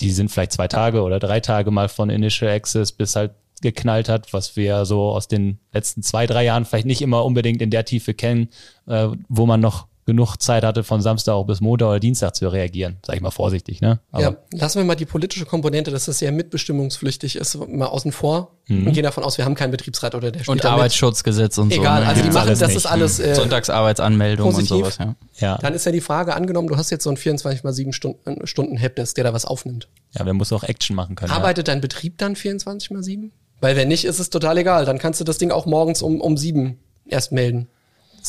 Die 0.00 0.10
sind 0.10 0.30
vielleicht 0.30 0.52
zwei 0.52 0.68
Tage 0.68 1.02
oder 1.02 1.18
drei 1.18 1.40
Tage 1.40 1.70
mal 1.70 1.88
von 1.88 2.10
Initial 2.10 2.50
Access 2.50 2.92
bis 2.92 3.16
halt 3.16 3.32
geknallt 3.62 4.08
hat, 4.08 4.32
was 4.32 4.56
wir 4.56 4.84
so 4.84 5.10
aus 5.10 5.28
den 5.28 5.58
letzten 5.72 6.02
zwei, 6.02 6.26
drei 6.26 6.44
Jahren 6.44 6.64
vielleicht 6.64 6.86
nicht 6.86 7.02
immer 7.02 7.24
unbedingt 7.24 7.62
in 7.62 7.70
der 7.70 7.84
Tiefe 7.84 8.12
kennen, 8.12 8.48
äh, 8.86 9.08
wo 9.28 9.46
man 9.46 9.60
noch 9.60 9.86
genug 10.06 10.36
Zeit 10.36 10.64
hatte, 10.64 10.84
von 10.84 11.00
Samstag 11.00 11.32
auch 11.32 11.44
bis 11.44 11.60
Montag 11.60 11.88
oder 11.88 12.00
Dienstag 12.00 12.34
zu 12.34 12.48
reagieren. 12.48 12.96
Sag 13.04 13.16
ich 13.16 13.22
mal 13.22 13.30
vorsichtig, 13.30 13.80
ne? 13.80 14.00
Aber 14.12 14.22
ja, 14.22 14.36
lassen 14.52 14.78
wir 14.78 14.84
mal 14.84 14.94
die 14.94 15.06
politische 15.06 15.46
Komponente, 15.46 15.90
dass 15.90 16.04
das 16.04 16.18
sehr 16.18 16.32
mitbestimmungspflichtig 16.32 17.36
ist, 17.36 17.56
mal 17.68 17.86
außen 17.86 18.12
vor 18.12 18.56
mhm. 18.66 18.86
und 18.86 18.92
gehen 18.92 19.02
davon 19.02 19.24
aus, 19.24 19.38
wir 19.38 19.44
haben 19.44 19.54
keinen 19.54 19.70
Betriebsrat 19.70 20.14
oder 20.14 20.30
der 20.30 20.40
steht 20.40 20.48
Und 20.48 20.64
Arbeitsschutzgesetz 20.64 21.58
und 21.58 21.72
Egal, 21.72 21.76
so. 21.76 21.82
Egal, 21.82 22.00
ne? 22.02 22.08
also 22.08 22.22
die 22.22 22.30
machen, 22.30 22.48
das 22.48 22.60
nicht. 22.60 22.76
ist 22.76 22.86
alles 22.86 23.18
äh, 23.18 23.34
Sonntagsarbeitsanmeldung 23.34 24.50
positiv. 24.50 24.70
und 24.72 24.78
sowas, 24.78 24.98
ja. 24.98 25.14
ja. 25.38 25.58
Dann 25.58 25.74
ist 25.74 25.86
ja 25.86 25.92
die 25.92 26.00
Frage, 26.00 26.34
angenommen, 26.34 26.68
du 26.68 26.76
hast 26.76 26.90
jetzt 26.90 27.04
so 27.04 27.10
ein 27.10 27.16
24 27.16 27.64
mal 27.64 27.72
7 27.72 27.92
Stunden, 27.92 28.46
Stunden 28.46 28.76
Helpdesk, 28.76 29.14
der 29.14 29.24
da 29.24 29.32
was 29.32 29.44
aufnimmt. 29.44 29.88
Ja, 30.12 30.26
wer 30.26 30.34
muss 30.34 30.52
auch 30.52 30.64
Action 30.64 30.94
machen 30.94 31.16
können. 31.16 31.32
Arbeitet 31.32 31.68
ja. 31.68 31.74
dein 31.74 31.80
Betrieb 31.80 32.18
dann 32.18 32.36
24 32.36 32.90
mal 32.90 33.02
7? 33.02 33.32
Weil 33.60 33.76
wenn 33.76 33.88
nicht, 33.88 34.04
ist 34.04 34.18
es 34.18 34.28
total 34.28 34.58
egal. 34.58 34.84
Dann 34.84 34.98
kannst 34.98 35.20
du 35.20 35.24
das 35.24 35.38
Ding 35.38 35.50
auch 35.50 35.64
morgens 35.64 36.02
um, 36.02 36.20
um 36.20 36.36
sieben 36.36 36.78
erst 37.06 37.32
melden. 37.32 37.68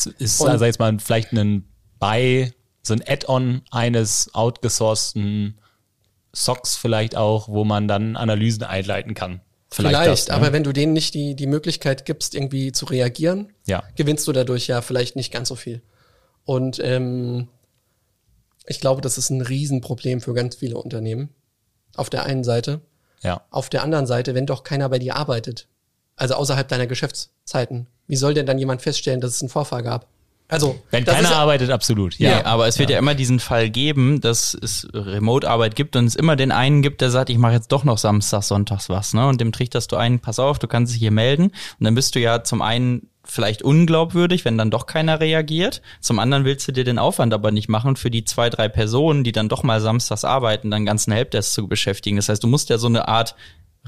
Ist, 0.04 0.40
und, 0.40 0.48
also 0.48 0.64
jetzt 0.64 0.78
mal 0.78 0.98
vielleicht 0.98 1.32
ein 1.32 1.64
bei 1.98 2.52
so 2.82 2.94
ein 2.94 3.02
Add-on 3.06 3.62
eines 3.70 4.34
outgesourcten 4.34 5.58
Socks 6.32 6.76
vielleicht 6.76 7.16
auch, 7.16 7.48
wo 7.48 7.64
man 7.64 7.88
dann 7.88 8.16
Analysen 8.16 8.62
einleiten 8.62 9.14
kann. 9.14 9.40
Vielleicht, 9.70 9.96
vielleicht 9.96 10.10
das, 10.10 10.28
ne? 10.28 10.34
aber 10.34 10.52
wenn 10.52 10.62
du 10.62 10.72
denen 10.72 10.92
nicht 10.92 11.14
die, 11.14 11.34
die 11.34 11.46
Möglichkeit 11.46 12.04
gibst, 12.04 12.34
irgendwie 12.34 12.72
zu 12.72 12.86
reagieren, 12.86 13.52
ja. 13.66 13.82
gewinnst 13.96 14.28
du 14.28 14.32
dadurch 14.32 14.66
ja 14.68 14.82
vielleicht 14.82 15.16
nicht 15.16 15.32
ganz 15.32 15.48
so 15.48 15.56
viel. 15.56 15.82
Und 16.44 16.78
ähm, 16.78 17.48
ich 18.66 18.80
glaube, 18.80 19.00
das 19.00 19.18
ist 19.18 19.30
ein 19.30 19.40
Riesenproblem 19.40 20.20
für 20.20 20.34
ganz 20.34 20.56
viele 20.56 20.76
Unternehmen. 20.76 21.30
Auf 21.94 22.10
der 22.10 22.24
einen 22.24 22.44
Seite. 22.44 22.80
Ja. 23.22 23.42
Auf 23.50 23.70
der 23.70 23.82
anderen 23.82 24.06
Seite, 24.06 24.34
wenn 24.34 24.46
doch 24.46 24.62
keiner 24.62 24.88
bei 24.88 24.98
dir 24.98 25.16
arbeitet, 25.16 25.66
also 26.14 26.34
außerhalb 26.34 26.68
deiner 26.68 26.86
Geschäftszeiten, 26.86 27.86
wie 28.06 28.16
soll 28.16 28.34
denn 28.34 28.46
dann 28.46 28.58
jemand 28.58 28.82
feststellen, 28.82 29.20
dass 29.20 29.34
es 29.34 29.42
einen 29.42 29.48
Vorfall 29.48 29.82
gab? 29.82 30.06
Also, 30.48 30.80
wenn 30.90 31.04
keiner 31.04 31.30
ja, 31.30 31.36
arbeitet, 31.38 31.70
absolut. 31.70 32.18
Ja, 32.18 32.30
ja 32.30 32.46
aber 32.46 32.68
es 32.68 32.78
wird 32.78 32.90
ja. 32.90 32.94
ja. 32.94 32.98
immer 33.00 33.16
diesen 33.16 33.40
Fall 33.40 33.68
geben, 33.68 34.20
dass 34.20 34.54
es 34.54 34.86
Remote-Arbeit 34.94 35.74
gibt 35.74 35.96
und 35.96 36.04
es 36.06 36.14
immer 36.14 36.36
den 36.36 36.52
einen 36.52 36.82
gibt, 36.82 37.00
der 37.00 37.10
sagt, 37.10 37.30
ich 37.30 37.38
mache 37.38 37.54
jetzt 37.54 37.72
doch 37.72 37.82
noch 37.82 37.98
Samstags, 37.98 38.46
Sonntags 38.46 38.88
was, 38.88 39.12
ne? 39.12 39.26
Und 39.26 39.40
dem 39.40 39.50
trichterst 39.50 39.90
du 39.90 39.96
einen, 39.96 40.20
pass 40.20 40.38
auf, 40.38 40.60
du 40.60 40.68
kannst 40.68 40.92
dich 40.92 41.00
hier 41.00 41.10
melden. 41.10 41.46
Und 41.46 41.80
dann 41.80 41.96
bist 41.96 42.14
du 42.14 42.20
ja 42.20 42.44
zum 42.44 42.62
einen 42.62 43.08
vielleicht 43.24 43.62
unglaubwürdig, 43.62 44.44
wenn 44.44 44.56
dann 44.56 44.70
doch 44.70 44.86
keiner 44.86 45.18
reagiert. 45.18 45.82
Zum 46.00 46.20
anderen 46.20 46.44
willst 46.44 46.68
du 46.68 46.72
dir 46.72 46.84
den 46.84 47.00
Aufwand 47.00 47.34
aber 47.34 47.50
nicht 47.50 47.68
machen, 47.68 47.96
für 47.96 48.12
die 48.12 48.24
zwei, 48.24 48.48
drei 48.48 48.68
Personen, 48.68 49.24
die 49.24 49.32
dann 49.32 49.48
doch 49.48 49.64
mal 49.64 49.80
samstags 49.80 50.24
arbeiten, 50.24 50.70
dann 50.70 50.86
ganzen 50.86 51.12
Helpdesk 51.12 51.52
zu 51.52 51.66
beschäftigen. 51.66 52.16
Das 52.16 52.28
heißt, 52.28 52.44
du 52.44 52.46
musst 52.46 52.70
ja 52.70 52.78
so 52.78 52.86
eine 52.86 53.08
Art 53.08 53.34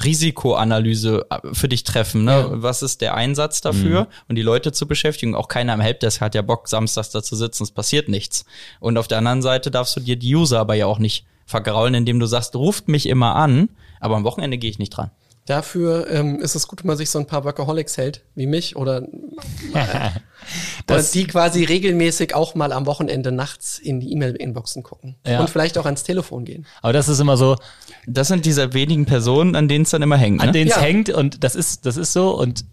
Risikoanalyse 0.02 1.26
äh, 1.30 1.38
für 1.52 1.68
dich 1.68 1.84
treffen. 1.84 2.24
Ne? 2.24 2.32
Ja. 2.32 2.48
Was 2.50 2.82
ist 2.82 3.00
der 3.00 3.14
Einsatz 3.14 3.60
dafür? 3.60 4.02
Mhm. 4.02 4.06
Und 4.28 4.36
die 4.36 4.42
Leute 4.42 4.72
zu 4.72 4.86
beschäftigen. 4.86 5.34
Auch 5.34 5.48
keiner 5.48 5.72
am 5.72 5.80
Helpdesk 5.80 6.20
hat 6.20 6.34
ja 6.34 6.42
Bock, 6.42 6.68
samstags 6.68 7.10
da 7.10 7.22
zu 7.22 7.36
sitzen. 7.36 7.64
Es 7.64 7.70
passiert 7.70 8.08
nichts. 8.08 8.44
Und 8.80 8.98
auf 8.98 9.08
der 9.08 9.18
anderen 9.18 9.42
Seite 9.42 9.70
darfst 9.70 9.96
du 9.96 10.00
dir 10.00 10.16
die 10.16 10.34
User 10.34 10.60
aber 10.60 10.74
ja 10.74 10.86
auch 10.86 10.98
nicht 10.98 11.26
vergraulen, 11.46 11.94
indem 11.94 12.20
du 12.20 12.26
sagst, 12.26 12.54
ruft 12.56 12.88
mich 12.88 13.06
immer 13.06 13.34
an, 13.34 13.70
aber 14.00 14.16
am 14.16 14.24
Wochenende 14.24 14.58
gehe 14.58 14.70
ich 14.70 14.78
nicht 14.78 14.90
dran. 14.90 15.10
Dafür 15.48 16.10
ähm, 16.10 16.40
ist 16.40 16.54
es 16.54 16.68
gut, 16.68 16.82
wenn 16.82 16.88
man 16.88 16.98
sich 16.98 17.08
so 17.08 17.18
ein 17.18 17.26
paar 17.26 17.42
Workaholics 17.42 17.96
hält, 17.96 18.22
wie 18.34 18.46
mich 18.46 18.76
oder, 18.76 19.08
oder 20.86 21.02
die 21.02 21.26
quasi 21.26 21.64
regelmäßig 21.64 22.34
auch 22.34 22.54
mal 22.54 22.70
am 22.70 22.84
Wochenende 22.84 23.32
nachts 23.32 23.78
in 23.78 23.98
die 23.98 24.12
E-Mail-Inboxen 24.12 24.82
gucken 24.82 25.16
ja. 25.26 25.40
und 25.40 25.48
vielleicht 25.48 25.78
auch 25.78 25.86
ans 25.86 26.02
Telefon 26.02 26.44
gehen. 26.44 26.66
Aber 26.82 26.92
das 26.92 27.08
ist 27.08 27.18
immer 27.18 27.38
so. 27.38 27.56
Das 28.06 28.28
sind 28.28 28.44
diese 28.44 28.74
wenigen 28.74 29.06
Personen, 29.06 29.56
an 29.56 29.68
denen 29.68 29.84
es 29.84 29.90
dann 29.90 30.02
immer 30.02 30.18
hängt. 30.18 30.42
Ne? 30.42 30.48
An 30.48 30.52
denen 30.52 30.68
es 30.68 30.76
ja. 30.76 30.82
hängt 30.82 31.08
und 31.08 31.42
das 31.42 31.54
ist, 31.54 31.86
das 31.86 31.96
ist 31.96 32.12
so 32.12 32.38
und 32.38 32.66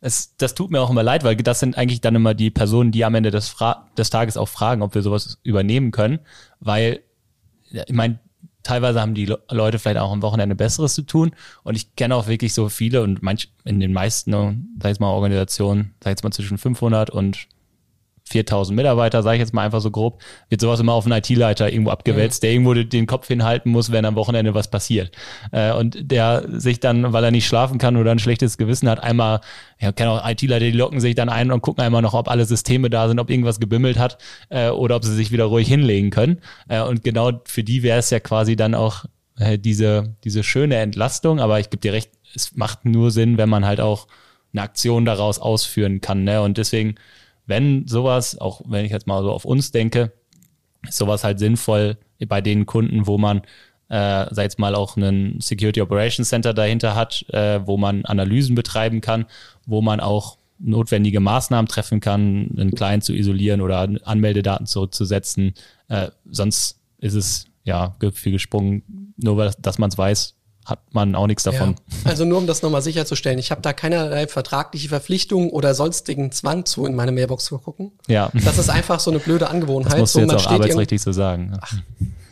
es, 0.00 0.36
das 0.36 0.54
tut 0.54 0.70
mir 0.70 0.80
auch 0.82 0.90
immer 0.90 1.02
leid, 1.02 1.24
weil 1.24 1.34
das 1.34 1.58
sind 1.58 1.76
eigentlich 1.76 2.00
dann 2.00 2.14
immer 2.14 2.34
die 2.34 2.52
Personen, 2.52 2.92
die 2.92 3.04
am 3.04 3.16
Ende 3.16 3.32
des, 3.32 3.48
Fra 3.48 3.88
des 3.98 4.08
Tages 4.08 4.36
auch 4.36 4.48
fragen, 4.48 4.82
ob 4.82 4.94
wir 4.94 5.02
sowas 5.02 5.38
übernehmen 5.42 5.90
können, 5.90 6.20
weil 6.60 7.00
ich 7.72 7.92
meine, 7.92 8.20
teilweise 8.62 9.00
haben 9.00 9.14
die 9.14 9.34
Leute 9.50 9.78
vielleicht 9.78 9.98
auch 9.98 10.12
am 10.12 10.22
Wochenende 10.22 10.54
Besseres 10.54 10.94
zu 10.94 11.02
tun. 11.02 11.32
Und 11.62 11.76
ich 11.76 11.94
kenne 11.96 12.14
auch 12.14 12.26
wirklich 12.26 12.54
so 12.54 12.68
viele 12.68 13.02
und 13.02 13.22
manch, 13.22 13.50
in 13.64 13.80
den 13.80 13.92
meisten, 13.92 14.32
sag 14.82 14.92
ich 14.92 15.00
mal, 15.00 15.10
Organisationen, 15.10 15.94
sag 16.02 16.16
ich 16.16 16.22
mal 16.22 16.30
zwischen 16.30 16.58
500 16.58 17.10
und 17.10 17.46
4000 18.30 18.76
Mitarbeiter, 18.76 19.22
sage 19.22 19.36
ich 19.36 19.40
jetzt 19.40 19.52
mal 19.52 19.64
einfach 19.64 19.80
so 19.80 19.90
grob, 19.90 20.22
wird 20.48 20.60
sowas 20.60 20.80
immer 20.80 20.92
auf 20.92 21.04
einen 21.04 21.18
IT-Leiter 21.18 21.72
irgendwo 21.72 21.90
abgewälzt, 21.90 22.42
mhm. 22.42 22.46
der 22.46 22.52
irgendwo 22.52 22.74
den 22.74 23.06
Kopf 23.06 23.26
hinhalten 23.26 23.72
muss, 23.72 23.90
wenn 23.90 24.04
am 24.04 24.14
Wochenende 24.14 24.54
was 24.54 24.70
passiert. 24.70 25.10
Äh, 25.52 25.72
und 25.72 26.10
der 26.10 26.44
sich 26.48 26.80
dann, 26.80 27.12
weil 27.12 27.24
er 27.24 27.30
nicht 27.30 27.46
schlafen 27.46 27.78
kann 27.78 27.96
oder 27.96 28.12
ein 28.12 28.18
schlechtes 28.18 28.56
Gewissen 28.56 28.88
hat, 28.88 29.02
einmal, 29.02 29.40
ja, 29.80 29.92
kenne 29.92 30.10
auch 30.12 30.28
IT-Leiter, 30.28 30.64
die 30.64 30.70
locken 30.70 31.00
sich 31.00 31.14
dann 31.14 31.28
ein 31.28 31.50
und 31.50 31.60
gucken 31.60 31.82
einmal 31.82 32.02
noch, 32.02 32.14
ob 32.14 32.28
alle 32.28 32.44
Systeme 32.44 32.88
da 32.88 33.08
sind, 33.08 33.18
ob 33.18 33.30
irgendwas 33.30 33.60
gebimmelt 33.60 33.98
hat 33.98 34.18
äh, 34.48 34.70
oder 34.70 34.96
ob 34.96 35.04
sie 35.04 35.14
sich 35.14 35.32
wieder 35.32 35.44
ruhig 35.44 35.68
hinlegen 35.68 36.10
können. 36.10 36.38
Äh, 36.68 36.82
und 36.82 37.02
genau 37.02 37.32
für 37.44 37.64
die 37.64 37.82
wäre 37.82 37.98
es 37.98 38.10
ja 38.10 38.20
quasi 38.20 38.56
dann 38.56 38.74
auch 38.74 39.04
äh, 39.38 39.58
diese, 39.58 40.14
diese 40.24 40.44
schöne 40.44 40.76
Entlastung, 40.76 41.40
aber 41.40 41.58
ich 41.58 41.70
gebe 41.70 41.80
dir 41.80 41.92
recht, 41.92 42.10
es 42.34 42.54
macht 42.54 42.84
nur 42.84 43.10
Sinn, 43.10 43.38
wenn 43.38 43.48
man 43.48 43.66
halt 43.66 43.80
auch 43.80 44.06
eine 44.52 44.62
Aktion 44.62 45.04
daraus 45.04 45.38
ausführen 45.38 46.00
kann. 46.00 46.24
Ne? 46.24 46.42
Und 46.42 46.58
deswegen 46.58 46.96
wenn 47.50 47.86
sowas, 47.86 48.38
auch 48.38 48.62
wenn 48.66 48.86
ich 48.86 48.92
jetzt 48.92 49.06
mal 49.06 49.22
so 49.22 49.30
auf 49.30 49.44
uns 49.44 49.72
denke, 49.72 50.12
ist 50.88 50.96
sowas 50.96 51.24
halt 51.24 51.38
sinnvoll 51.38 51.98
bei 52.26 52.40
den 52.40 52.64
Kunden, 52.64 53.06
wo 53.06 53.18
man, 53.18 53.38
äh, 53.88 54.26
sag 54.30 54.44
jetzt 54.44 54.58
mal, 54.58 54.74
auch 54.74 54.96
einen 54.96 55.40
Security 55.40 55.82
Operations 55.82 56.28
Center 56.30 56.54
dahinter 56.54 56.94
hat, 56.94 57.26
äh, 57.30 57.60
wo 57.66 57.76
man 57.76 58.04
Analysen 58.06 58.54
betreiben 58.54 59.02
kann, 59.02 59.26
wo 59.66 59.82
man 59.82 60.00
auch 60.00 60.38
notwendige 60.58 61.20
Maßnahmen 61.20 61.68
treffen 61.68 62.00
kann, 62.00 62.50
einen 62.56 62.74
Client 62.74 63.04
zu 63.04 63.14
isolieren 63.14 63.60
oder 63.60 63.88
Anmeldedaten 64.04 64.66
zurückzusetzen. 64.66 65.54
Äh, 65.88 66.10
sonst 66.30 66.78
ist 66.98 67.14
es 67.14 67.46
ja 67.64 67.96
viel 68.12 68.32
gesprungen, 68.32 69.14
nur 69.16 69.50
dass 69.60 69.78
man 69.78 69.90
es 69.90 69.98
weiß, 69.98 70.34
hat 70.64 70.80
man 70.92 71.14
auch 71.14 71.26
nichts 71.26 71.42
davon. 71.42 71.76
Ja. 72.04 72.10
Also 72.10 72.24
nur 72.24 72.38
um 72.38 72.46
das 72.46 72.62
nochmal 72.62 72.82
sicherzustellen, 72.82 73.38
ich 73.38 73.50
habe 73.50 73.60
da 73.62 73.72
keinerlei 73.72 74.26
vertragliche 74.26 74.88
Verpflichtung 74.88 75.50
oder 75.50 75.74
sonstigen 75.74 76.32
Zwang 76.32 76.64
zu, 76.64 76.86
in 76.86 76.94
meine 76.94 77.12
Mailbox 77.12 77.44
zu 77.44 77.58
gucken. 77.58 77.92
Ja. 78.06 78.30
Das 78.44 78.58
ist 78.58 78.70
einfach 78.70 79.00
so 79.00 79.10
eine 79.10 79.20
blöde 79.20 79.48
Angewohnheit. 79.48 79.94
Das 79.94 80.00
musst 80.00 80.14
du 80.16 80.20
jetzt 80.20 80.34
auch 80.34 80.46
arbeitsrechtlich 80.46 81.02
so 81.02 81.12
sagen. 81.12 81.58
Ach, 81.60 81.74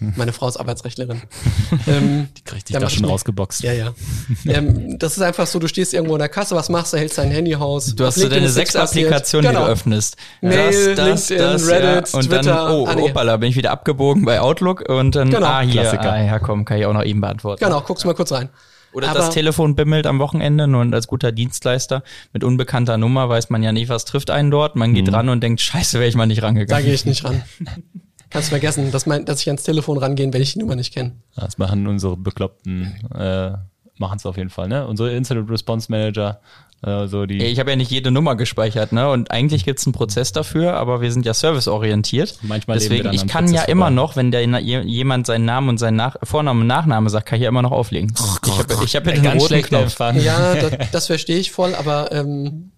meine 0.00 0.32
Frau 0.32 0.48
ist 0.48 0.56
Arbeitsrechtlerin. 0.56 1.22
ähm, 1.86 2.28
die 2.36 2.42
kriegt 2.42 2.68
dich 2.68 2.76
da 2.76 2.88
schon 2.88 3.04
rausgeboxt. 3.04 3.62
Ja, 3.62 3.72
ja. 3.72 3.92
ähm, 4.46 4.98
das 4.98 5.16
ist 5.16 5.22
einfach 5.22 5.46
so, 5.46 5.58
du 5.58 5.68
stehst 5.68 5.94
irgendwo 5.94 6.14
in 6.14 6.20
der 6.20 6.28
Kasse, 6.28 6.54
was 6.54 6.68
machst 6.68 6.92
du, 6.92 6.98
hältst 6.98 7.18
dein 7.18 7.30
Handy 7.30 7.54
aus. 7.54 7.94
Du 7.94 8.04
hast 8.04 8.16
so 8.16 8.28
deine 8.28 8.48
sechs 8.48 8.76
Applikationen, 8.76 9.50
genau. 9.50 9.62
die 9.62 9.66
du 9.66 9.72
öffnest. 9.72 10.16
Mail, 10.40 10.94
das, 10.94 10.96
das, 10.96 11.28
LinkedIn, 11.28 11.52
das, 11.52 11.68
Reddit, 11.68 12.12
ja. 12.12 12.18
und 12.18 12.26
Twitter. 12.26 12.42
Dann, 12.42 12.72
oh, 12.72 12.86
ah, 12.86 12.94
nee. 12.94 13.02
opala, 13.02 13.36
bin 13.36 13.50
ich 13.50 13.56
wieder 13.56 13.70
abgebogen 13.70 14.24
bei 14.24 14.40
Outlook 14.40 14.88
und 14.88 15.16
dann, 15.16 15.30
genau. 15.30 15.46
ah, 15.46 15.60
hier, 15.60 15.82
Klassiker. 15.82 16.12
ah, 16.12 16.22
ja, 16.22 16.38
komm, 16.38 16.64
kann 16.64 16.78
ich 16.78 16.86
auch 16.86 16.92
noch 16.92 17.04
eben 17.04 17.20
beantworten. 17.20 17.64
Genau, 17.64 17.80
guckst 17.80 18.04
mal 18.04 18.14
kurz 18.14 18.32
rein. 18.32 18.48
Oder 18.92 19.10
Aber 19.10 19.18
das 19.18 19.30
Telefon 19.30 19.74
bimmelt 19.74 20.06
am 20.06 20.18
Wochenende 20.18 20.66
nur 20.66 20.82
als 20.92 21.06
guter 21.06 21.30
Dienstleister 21.30 22.02
mit 22.32 22.42
unbekannter 22.42 22.96
Nummer 22.96 23.28
weiß 23.28 23.50
man 23.50 23.62
ja 23.62 23.72
nicht, 23.72 23.88
was 23.88 24.04
trifft 24.04 24.30
einen 24.30 24.50
dort. 24.50 24.76
Man 24.76 24.94
geht 24.94 25.08
mhm. 25.08 25.14
ran 25.14 25.28
und 25.28 25.42
denkt, 25.42 25.60
scheiße, 25.60 25.98
wäre 25.98 26.08
ich 26.08 26.14
mal 26.14 26.26
nicht 26.26 26.42
rangegangen. 26.42 26.68
Da 26.68 26.80
gehe 26.80 26.94
ich 26.94 27.04
nicht 27.04 27.24
ran. 27.24 27.42
Kannst 28.30 28.50
vergessen, 28.50 28.90
dass, 28.90 29.06
mein, 29.06 29.24
dass 29.24 29.40
ich 29.40 29.48
ans 29.48 29.62
Telefon 29.62 29.98
rangehen, 29.98 30.32
wenn 30.32 30.42
ich 30.42 30.52
die 30.52 30.58
Nummer 30.58 30.76
nicht 30.76 30.92
kenne. 30.92 31.12
Das 31.34 31.58
machen 31.58 31.86
unsere 31.86 32.16
Bekloppten, 32.16 32.94
äh, 33.14 33.52
machen 33.96 34.16
es 34.16 34.26
auf 34.26 34.36
jeden 34.36 34.50
Fall. 34.50 34.68
Ne? 34.68 34.86
Unsere 34.86 35.14
Incident 35.14 35.50
Response 35.50 35.90
Manager 35.90 36.40
so 36.80 37.26
die 37.26 37.42
ich 37.42 37.58
habe 37.58 37.70
ja 37.70 37.76
nicht 37.76 37.90
jede 37.90 38.12
Nummer 38.12 38.36
gespeichert, 38.36 38.92
ne? 38.92 39.10
Und 39.10 39.32
eigentlich 39.32 39.64
gibt's 39.64 39.84
einen 39.84 39.92
Prozess 39.92 40.30
dafür, 40.30 40.74
aber 40.74 41.00
wir 41.00 41.10
sind 41.10 41.26
ja 41.26 41.34
serviceorientiert. 41.34 42.38
Manchmal 42.42 42.78
Deswegen, 42.78 43.12
ich 43.12 43.26
kann 43.26 43.46
Prozess 43.46 43.62
ja 43.62 43.68
immer 43.68 43.90
noch, 43.90 44.14
wenn 44.14 44.30
der 44.30 44.42
jemand 44.44 45.26
seinen 45.26 45.44
Namen 45.44 45.70
und 45.70 45.78
seinen 45.78 45.96
Nach 45.96 46.16
Vornamen 46.22 46.60
und 46.60 46.66
Nachname 46.68 47.10
sagt, 47.10 47.26
kann 47.26 47.38
ich 47.38 47.42
ja 47.42 47.48
immer 47.48 47.62
noch 47.62 47.72
auflegen. 47.72 48.14
Oh, 48.20 48.82
ich 48.84 48.94
habe 48.94 49.10
hab 49.10 49.16
ja 49.16 49.32
den 49.32 49.40
roten 49.40 49.62
Knopf. 49.62 49.98
Ja, 49.98 50.54
das, 50.70 50.90
das 50.92 51.06
verstehe 51.08 51.38
ich 51.38 51.50
voll, 51.50 51.74
aber 51.74 52.12
ähm, 52.12 52.70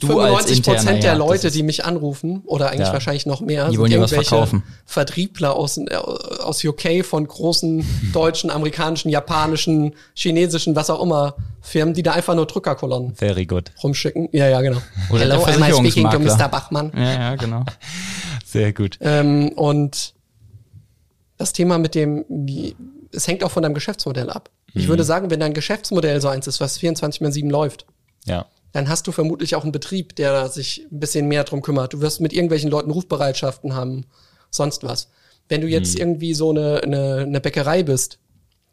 Du 0.00 0.06
95 0.06 0.56
interner, 0.58 0.76
Prozent 0.78 1.02
der 1.02 1.12
ja, 1.12 1.18
Leute, 1.18 1.50
die 1.50 1.62
mich 1.62 1.84
anrufen, 1.84 2.42
oder 2.46 2.70
eigentlich 2.70 2.86
Ja. 2.88 2.92
wahrscheinlich 2.94 3.26
noch 3.26 3.40
mehr, 3.42 3.66
Die 3.66 3.72
sind 3.72 3.80
wollen 3.80 3.90
dir 3.90 4.00
was 4.00 4.10
irgendwelche 4.12 4.30
verkaufen. 4.30 4.62
Vertriebler 4.86 5.54
aus, 5.54 5.76
äh, 5.76 5.94
aus 5.94 6.64
UK 6.64 7.04
von 7.04 7.26
großen 7.26 7.84
deutschen, 8.14 8.50
amerikanischen, 8.50 9.10
japanischen, 9.10 9.94
chinesischen, 10.14 10.74
was 10.76 10.88
auch 10.88 11.02
immer, 11.02 11.36
Firmen, 11.60 11.92
die 11.92 12.02
da 12.02 12.12
einfach 12.12 12.34
nur 12.34 12.46
Drückerkolonnen 12.46 13.14
Very 13.14 13.44
good. 13.44 13.70
rumschicken. 13.82 14.28
Ja, 14.32 14.48
ja, 14.48 14.60
genau. 14.62 14.78
Oder 15.10 15.26
der 15.26 15.34
am 15.36 15.62
I 15.62 15.72
speaking 15.72 16.08
to. 16.10 16.18
Mr. 16.18 16.48
Bachmann? 16.48 16.90
Ja, 16.96 17.12
ja, 17.12 17.36
genau. 17.36 17.64
Sehr 18.46 18.72
gut. 18.72 18.96
Ähm, 19.02 19.50
und 19.50 20.14
das 21.36 21.52
Thema 21.52 21.78
mit 21.78 21.94
dem, 21.94 22.24
es 23.12 23.28
hängt 23.28 23.44
auch 23.44 23.50
von 23.50 23.62
deinem 23.62 23.74
Geschäftsmodell 23.74 24.30
ab. 24.30 24.48
Ich 24.72 24.88
würde 24.88 25.04
sagen, 25.04 25.30
wenn 25.30 25.40
dein 25.40 25.52
Geschäftsmodell 25.52 26.20
so 26.20 26.28
eins 26.28 26.46
ist, 26.46 26.60
was 26.60 26.78
24 26.78 27.20
mal 27.20 27.32
7 27.32 27.50
läuft, 27.50 27.84
Ja. 28.24 28.46
Dann 28.72 28.88
hast 28.88 29.06
du 29.06 29.12
vermutlich 29.12 29.54
auch 29.54 29.62
einen 29.62 29.72
Betrieb, 29.72 30.16
der 30.16 30.48
sich 30.48 30.86
ein 30.90 31.00
bisschen 31.00 31.26
mehr 31.26 31.44
drum 31.44 31.62
kümmert. 31.62 31.92
Du 31.92 32.00
wirst 32.00 32.20
mit 32.20 32.32
irgendwelchen 32.32 32.70
Leuten 32.70 32.90
Rufbereitschaften 32.90 33.74
haben, 33.74 34.06
sonst 34.50 34.84
was. 34.84 35.08
Wenn 35.48 35.60
du 35.60 35.66
jetzt 35.66 35.98
irgendwie 35.98 36.34
so 36.34 36.50
eine, 36.50 36.82
eine, 36.82 37.18
eine 37.22 37.40
Bäckerei 37.40 37.82
bist, 37.82 38.18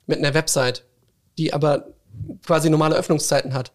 mit 0.06 0.20
einer 0.20 0.34
Website, 0.34 0.86
die 1.38 1.54
aber 1.54 1.88
quasi 2.46 2.70
normale 2.70 2.96
Öffnungszeiten 2.96 3.54
hat, 3.54 3.72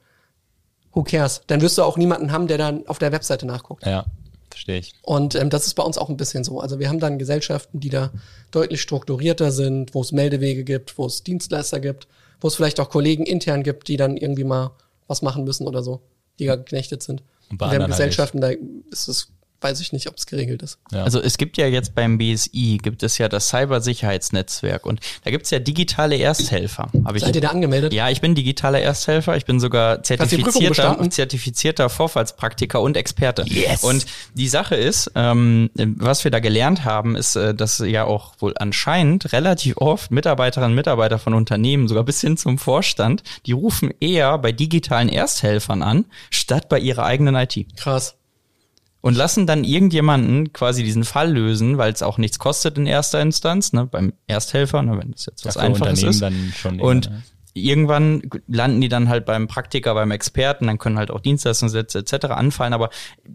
who 0.92 1.02
cares? 1.02 1.42
Dann 1.46 1.60
wirst 1.60 1.78
du 1.78 1.82
auch 1.82 1.96
niemanden 1.96 2.32
haben, 2.32 2.46
der 2.46 2.58
dann 2.58 2.86
auf 2.86 2.98
der 2.98 3.12
Webseite 3.12 3.46
nachguckt. 3.46 3.86
Ja. 3.86 4.06
Verstehe 4.50 4.78
ich. 4.78 4.92
Und 5.02 5.34
ähm, 5.34 5.48
das 5.48 5.66
ist 5.66 5.74
bei 5.74 5.82
uns 5.82 5.96
auch 5.96 6.10
ein 6.10 6.18
bisschen 6.18 6.44
so. 6.44 6.60
Also 6.60 6.78
wir 6.78 6.88
haben 6.88 7.00
dann 7.00 7.18
Gesellschaften, 7.18 7.80
die 7.80 7.88
da 7.88 8.12
deutlich 8.50 8.82
strukturierter 8.82 9.50
sind, 9.50 9.94
wo 9.94 10.02
es 10.02 10.12
Meldewege 10.12 10.62
gibt, 10.62 10.98
wo 10.98 11.06
es 11.06 11.22
Dienstleister 11.22 11.80
gibt, 11.80 12.06
wo 12.40 12.48
es 12.48 12.54
vielleicht 12.54 12.78
auch 12.78 12.90
Kollegen 12.90 13.24
intern 13.24 13.62
gibt, 13.62 13.88
die 13.88 13.96
dann 13.96 14.18
irgendwie 14.18 14.44
mal 14.44 14.72
was 15.06 15.22
machen 15.22 15.44
müssen 15.44 15.66
oder 15.66 15.82
so, 15.82 16.02
die 16.38 16.46
da 16.46 16.56
geknechtet 16.56 17.02
sind. 17.02 17.22
Und 17.50 17.58
bei 17.58 17.66
haben 17.66 17.82
anderen 17.82 17.92
halt 17.92 17.98
Gesellschaften, 17.98 18.40
da 18.40 18.50
ist 18.90 19.08
es, 19.08 19.28
weiß 19.62 19.80
ich 19.80 19.92
nicht, 19.92 20.08
ob 20.08 20.16
es 20.16 20.26
geregelt 20.26 20.62
ist. 20.62 20.78
Ja. 20.90 21.04
Also 21.04 21.20
es 21.20 21.38
gibt 21.38 21.56
ja 21.56 21.66
jetzt 21.66 21.94
beim 21.94 22.18
BSI, 22.18 22.78
gibt 22.82 23.02
es 23.02 23.18
ja 23.18 23.28
das 23.28 23.48
Cybersicherheitsnetzwerk 23.48 24.86
und 24.86 25.00
da 25.24 25.30
gibt 25.30 25.44
es 25.44 25.50
ja 25.50 25.58
digitale 25.58 26.16
Ersthelfer. 26.16 26.88
Hab 27.04 27.14
ich 27.14 27.22
Seid 27.22 27.34
ihr 27.34 27.42
da 27.42 27.48
angemeldet? 27.48 27.92
Ja, 27.92 28.10
ich 28.10 28.20
bin 28.20 28.34
digitaler 28.34 28.80
Ersthelfer. 28.80 29.36
Ich 29.36 29.44
bin 29.44 29.60
sogar 29.60 30.02
zertifizierter, 30.02 30.98
zertifizierter 31.10 31.88
Vorfallspraktiker 31.88 32.80
und 32.80 32.96
Experte. 32.96 33.44
Yes. 33.46 33.84
Und 33.84 34.06
die 34.34 34.48
Sache 34.48 34.74
ist, 34.74 35.10
ähm, 35.14 35.70
was 35.74 36.24
wir 36.24 36.30
da 36.30 36.40
gelernt 36.40 36.84
haben, 36.84 37.16
ist, 37.16 37.36
äh, 37.36 37.54
dass 37.54 37.78
ja 37.78 38.04
auch 38.04 38.34
wohl 38.38 38.54
anscheinend 38.56 39.32
relativ 39.32 39.76
oft 39.78 40.10
Mitarbeiterinnen 40.10 40.72
und 40.72 40.76
Mitarbeiter 40.76 41.18
von 41.18 41.34
Unternehmen, 41.34 41.88
sogar 41.88 42.04
bis 42.04 42.20
hin 42.20 42.36
zum 42.36 42.58
Vorstand, 42.58 43.22
die 43.46 43.52
rufen 43.52 43.92
eher 44.00 44.38
bei 44.38 44.52
digitalen 44.52 45.08
Ersthelfern 45.08 45.82
an, 45.82 46.04
statt 46.30 46.68
bei 46.68 46.78
ihrer 46.78 47.04
eigenen 47.04 47.34
IT 47.34 47.66
Krass. 47.76 48.14
Und 49.02 49.14
lassen 49.16 49.46
dann 49.46 49.64
irgendjemanden 49.64 50.52
quasi 50.54 50.82
diesen 50.82 51.04
Fall 51.04 51.30
lösen, 51.32 51.76
weil 51.76 51.92
es 51.92 52.02
auch 52.02 52.16
nichts 52.16 52.38
kostet 52.38 52.78
in 52.78 52.86
erster 52.86 53.20
Instanz, 53.20 53.72
ne, 53.74 53.84
beim 53.86 54.14
Ersthelfer, 54.26 54.80
ne, 54.82 54.96
wenn 54.98 55.10
das 55.12 55.26
jetzt 55.26 55.44
was 55.44 55.56
Ja, 55.56 55.60
Einfaches 55.62 56.02
ist. 56.02 56.22
dann 56.22 56.52
schon 56.56 56.78
eher, 56.78 56.84
und 56.86 57.10
ne? 57.10 57.22
irgendwann 57.54 58.22
landen 58.46 58.80
die 58.80 58.88
dann 58.88 59.10
halt 59.10 59.26
beim 59.26 59.46
Praktiker, 59.46 59.92
beim 59.92 60.10
Experten, 60.10 60.68
dann 60.68 60.78
können 60.78 60.96
halt 60.96 61.10
auch 61.10 61.20
Dienstleistungssätze 61.20 61.98
etc. 61.98 62.26
anfallen, 62.28 62.72
aber 62.72 62.88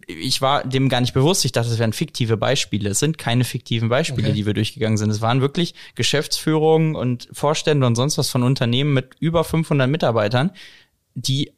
ich 0.07 0.41
war 0.41 0.63
dem 0.63 0.89
gar 0.89 1.01
nicht 1.01 1.13
bewusst, 1.13 1.45
ich 1.45 1.51
dachte, 1.51 1.69
es 1.69 1.77
wären 1.77 1.93
fiktive 1.93 2.35
Beispiele. 2.35 2.89
Es 2.89 2.97
sind 2.99 3.19
keine 3.19 3.43
fiktiven 3.43 3.89
Beispiele, 3.89 4.29
Okay. 4.29 4.35
die 4.35 4.45
wir 4.47 4.55
durchgegangen 4.55 4.97
sind. 4.97 5.11
Es 5.11 5.21
waren 5.21 5.41
wirklich 5.41 5.75
Geschäftsführungen 5.93 6.95
und 6.95 7.27
Vorstände 7.31 7.85
und 7.85 7.95
sonst 7.95 8.17
was 8.17 8.29
von 8.31 8.41
Unternehmen 8.41 8.93
mit 8.93 9.09
über 9.19 9.43
500 9.43 9.87
Mitarbeitern, 9.87 10.49
die 11.13 11.51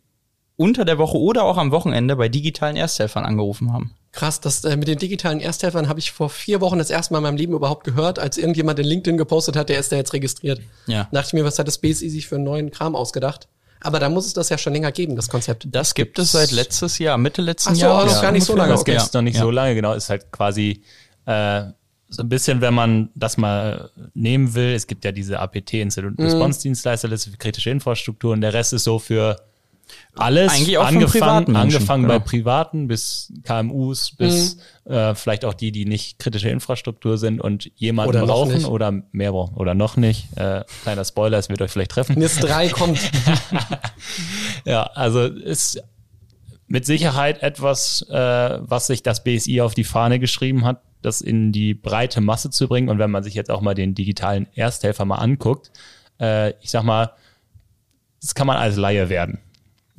unter 0.60 0.84
der 0.86 0.97
Woche 0.97 1.18
oder 1.18 1.43
auch 1.43 1.57
am 1.57 1.72
Wochenende 1.72 2.16
bei 2.18 2.28
digitalen 2.28 2.76
Ersthelfern 2.76 3.24
angerufen 3.26 3.72
haben. 3.72 3.91
Krass, 4.12 4.41
das 4.41 4.64
äh, 4.66 4.76
mit 4.76 4.88
den 4.88 4.97
digitalen 4.99 5.39
Ersthelfern 5.39 5.88
habe 5.88 5.99
ich 5.99 6.12
vor 6.12 6.30
vier 6.30 6.60
Wochen 6.62 6.78
das 6.80 6.89
erste 6.89 7.14
Mal 7.14 7.20
in 7.20 7.24
meinem 7.24 7.38
Leben 7.38 7.53
überhaupt 7.53 7.86
gehört, 7.86 8.20
als 8.20 8.38
irgendjemand 8.38 8.78
in 8.80 8.86
LinkedIn 8.86 9.18
gepostet 9.18 9.55
hat, 9.55 9.70
der 9.70 9.80
ist 9.80 9.91
da 9.91 9.95
jetzt 9.95 10.14
registriert. 10.14 10.60
Ja. 10.88 11.03
Da 11.12 11.20
dachte 11.20 11.28
ich 11.28 11.34
mir, 11.34 11.45
was 11.45 11.57
hat 11.60 11.68
das 11.68 11.78
BSI 11.78 12.10
sich 12.10 12.28
für 12.28 12.36
einen 12.36 12.43
neuen 12.43 12.72
Kram 12.72 12.95
ausgedacht? 12.95 13.47
Aber 13.82 13.99
da 13.99 14.10
muss 14.10 14.26
es 14.26 14.34
das 14.34 14.49
ja 14.49 14.57
schon 14.57 14.74
länger 14.74 14.91
geben, 14.91 15.16
das 15.16 15.30
Konzept. 15.30 15.66
Das 15.72 15.93
gibt 15.93 16.20
es 16.20 16.34
seit 16.34 16.51
letztes 16.51 16.99
Jahr, 16.99 17.18
Mitte 17.18 17.41
letzten 17.41 17.70
Ach 17.70 17.76
so, 17.76 17.82
Jahres. 17.82 18.10
also 18.12 18.22
gar 18.24 18.32
nicht 18.34 18.43
so 18.45 18.55
lange, 18.55 18.72
Das 18.74 18.82
okay. 18.82 18.91
gibt 18.91 19.03
es 19.03 19.14
noch 19.14 19.22
nicht 19.22 19.36
Ja. 19.38 19.41
so 19.43 19.51
lange, 19.51 19.76
genau. 19.76 19.93
Ist 19.93 20.10
halt 20.10 20.30
quasi 20.34 20.82
äh, 21.26 21.64
so 22.10 22.24
ein 22.24 22.28
bisschen, 22.28 22.60
wenn 22.60 22.74
man 22.74 23.10
das 23.16 23.38
mal 23.38 23.91
nehmen 24.14 24.53
will, 24.55 24.74
es 24.74 24.88
gibt 24.88 25.05
ja 25.05 25.12
diese 25.14 25.39
APT, 25.39 25.76
Incident 25.76 26.18
Mhm. 26.20 26.26
Response 26.26 26.62
Dienstleisterliste 26.64 27.30
für 27.32 27.38
kritische 27.38 27.70
Infrastruktur 27.70 28.34
und 28.34 28.41
der 28.41 28.53
Rest 28.53 28.74
ist 28.74 28.84
so 28.84 28.99
für 28.99 29.38
alles, 30.16 30.52
Eigentlich 30.52 30.78
auch 30.78 30.88
von 30.88 30.96
angefangen, 30.98 31.56
angefangen 31.56 32.08
bei 32.08 32.16
genau. 32.16 32.26
Privaten 32.26 32.88
bis 32.88 33.32
KMUs, 33.44 34.12
bis 34.12 34.58
Mhm. 34.86 34.92
äh, 34.92 35.16
vielleicht 35.16 35.46
auch 35.46 35.54
die, 35.54 35.72
die 35.72 35.86
nicht 35.86 36.20
kritische 36.20 36.50
Infrastruktur 36.50 37.18
sind 37.18 37.40
und 37.42 37.72
jemanden 37.76 38.10
Oder 38.10 38.26
brauchen 38.26 38.66
oder 38.66 38.92
mehr 39.12 39.32
brauchen 39.32 39.56
oder 39.56 39.74
noch 39.76 39.98
nicht. 39.98 40.28
Äh, 40.38 40.64
kleiner 40.84 41.06
Spoiler, 41.06 41.38
es 41.38 41.50
wird 41.50 41.62
euch 41.62 41.72
vielleicht 41.72 41.92
treffen. 41.92 42.18
NIS 42.20 42.38
3 42.38 42.70
kommt. 42.70 43.00
Ja, 44.66 44.84
also 44.84 45.24
ist 45.24 45.82
mit 46.68 46.86
Sicherheit 46.86 47.42
etwas, 47.42 48.06
äh, 48.10 48.14
was 48.62 48.88
sich 48.88 49.02
das 49.04 49.24
BSI 49.24 49.62
auf 49.62 49.74
die 49.74 49.84
Fahne 49.84 50.20
geschrieben 50.20 50.66
hat, 50.66 50.82
das 51.02 51.22
in 51.22 51.52
die 51.52 51.74
breite 51.74 52.22
Masse 52.22 52.50
zu 52.50 52.68
bringen. 52.68 52.90
Und 52.90 53.00
wenn 53.00 53.10
man 53.10 53.24
sich 53.24 53.34
jetzt 53.34 53.50
auch 53.50 53.62
mal 53.62 53.74
den 53.74 53.96
digitalen 53.96 54.48
Ersthelfer 54.54 55.06
mal 55.06 55.16
anguckt, 55.16 55.72
äh, 56.20 56.52
ich 56.62 56.70
sag 56.70 56.84
mal, 56.84 57.14
das 58.22 58.36
kann 58.36 58.48
man 58.48 58.58
als 58.58 58.76
Laie 58.76 59.10
werden. 59.10 59.40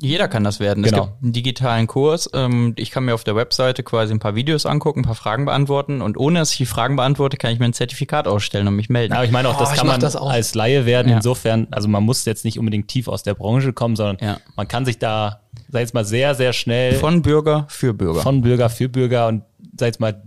Jeder 0.01 0.27
kann 0.27 0.43
das 0.43 0.59
werden. 0.59 0.83
Genau. 0.83 0.97
Es 1.03 1.09
gibt 1.09 1.23
einen 1.23 1.33
digitalen 1.33 1.87
Kurs. 1.87 2.29
Ähm, 2.33 2.73
ich 2.77 2.91
kann 2.91 3.05
mir 3.05 3.13
auf 3.13 3.23
der 3.23 3.35
Webseite 3.35 3.83
quasi 3.83 4.13
ein 4.13 4.19
paar 4.19 4.35
Videos 4.35 4.65
angucken, 4.65 5.01
ein 5.01 5.05
paar 5.05 5.15
Fragen 5.15 5.45
beantworten 5.45 6.01
und 6.01 6.17
ohne 6.17 6.39
dass 6.39 6.51
ich 6.51 6.57
die 6.57 6.65
Fragen 6.65 6.95
beantworte, 6.95 7.37
kann 7.37 7.51
ich 7.53 7.59
mir 7.59 7.65
ein 7.65 7.73
Zertifikat 7.73 8.27
ausstellen 8.27 8.67
und 8.67 8.75
mich 8.75 8.89
melden. 8.89 9.13
Aber 9.13 9.23
ich 9.25 9.31
meine 9.31 9.47
auch, 9.49 9.57
Oh, 9.57 9.59
das 9.59 9.71
ich 9.71 9.77
kann 9.77 9.87
man 9.87 9.99
das 9.99 10.15
auch. 10.15 10.29
als 10.29 10.55
Laie 10.55 10.85
werden. 10.85 11.09
Ja. 11.09 11.17
Insofern, 11.17 11.67
also 11.71 11.87
man 11.87 12.03
muss 12.03 12.25
jetzt 12.25 12.43
nicht 12.45 12.57
unbedingt 12.59 12.87
tief 12.87 13.07
aus 13.07 13.23
der 13.23 13.35
Branche 13.35 13.73
kommen, 13.73 13.95
sondern 13.95 14.17
Ja. 14.19 14.37
man 14.55 14.67
kann 14.67 14.85
sich 14.85 14.97
da, 14.99 15.41
sag 15.69 15.81
jetzt 15.81 15.93
mal, 15.93 16.03
sehr, 16.05 16.33
sehr 16.35 16.53
schnell 16.53 16.95
Von 16.95 17.21
Bürger 17.21 17.65
für 17.69 17.93
Bürger. 17.93 18.21
von 18.21 18.41
Bürger 18.41 18.69
für 18.69 18.89
Bürger 18.89 19.27
und 19.27 19.43
sag 19.77 19.87
jetzt 19.87 19.99
mal, 19.99 20.23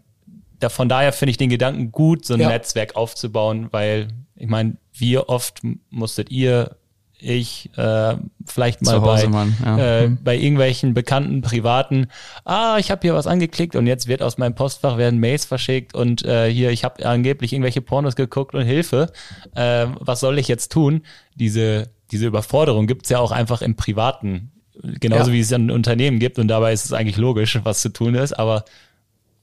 da, 0.61 0.69
von 0.69 0.89
daher 0.89 1.13
finde 1.13 1.31
ich 1.33 1.37
den 1.37 1.51
Gedanken 1.51 1.91
gut, 1.91 2.25
so 2.25 2.35
ein 2.35 2.41
Ja. 2.41 2.49
Netzwerk 2.49 2.97
aufzubauen, 2.97 3.69
weil 3.73 4.09
ich 4.37 4.49
meine, 4.49 4.77
wie 4.93 5.19
oft 5.19 5.61
musstet 5.91 6.31
ihr, 6.31 6.77
ich, 7.25 7.71
äh, 7.77 8.17
vielleicht 8.45 8.83
mal 8.83 9.01
Hause 9.01 9.29
bei, 9.29 9.47
ja. 9.65 9.79
äh, 9.79 10.09
Mhm. 10.09 10.19
bei 10.23 10.37
irgendwelchen 10.37 10.93
bekannten 10.93 11.41
Privaten, 11.41 12.09
ah, 12.45 12.77
ich 12.79 12.91
habe 12.91 13.01
hier 13.03 13.15
was 13.15 13.27
angeklickt 13.27 13.77
und 13.77 13.87
jetzt 13.87 14.07
wird 14.09 14.23
aus 14.23 14.37
meinem 14.37 14.55
Postfach 14.55 14.99
werden 14.99 15.19
Mails 15.21 15.45
verschickt 15.47 15.95
und 15.95 16.25
äh, 16.25 16.53
hier, 16.53 16.71
ich 16.71 16.85
habe 16.85 17.05
angeblich 17.07 17.53
irgendwelche 17.53 17.81
Pornos 17.81 18.15
geguckt 18.17 18.55
und 18.55 18.65
Hilfe, 18.65 19.11
äh, 19.55 19.87
was 20.01 20.21
soll 20.21 20.39
ich 20.39 20.49
jetzt 20.49 20.71
tun? 20.71 21.03
Diese, 21.35 21.89
diese 22.11 22.27
Überforderung 22.27 22.87
gibt's 22.87 23.09
ja 23.09 23.19
auch 23.19 23.33
einfach 23.33 23.63
im 23.63 23.75
Privaten, 23.75 24.53
genauso 25.01 25.31
Ja. 25.31 25.37
wie 25.37 25.41
es 25.41 25.53
an 25.53 25.71
Unternehmen 25.71 26.19
gibt 26.19 26.39
und 26.39 26.49
dabei 26.49 26.73
ist 26.73 26.85
es 26.85 26.93
eigentlich 26.93 27.17
logisch, 27.17 27.59
was 27.65 27.81
zu 27.81 27.89
tun 27.89 28.15
ist, 28.15 28.35
aber 28.39 28.65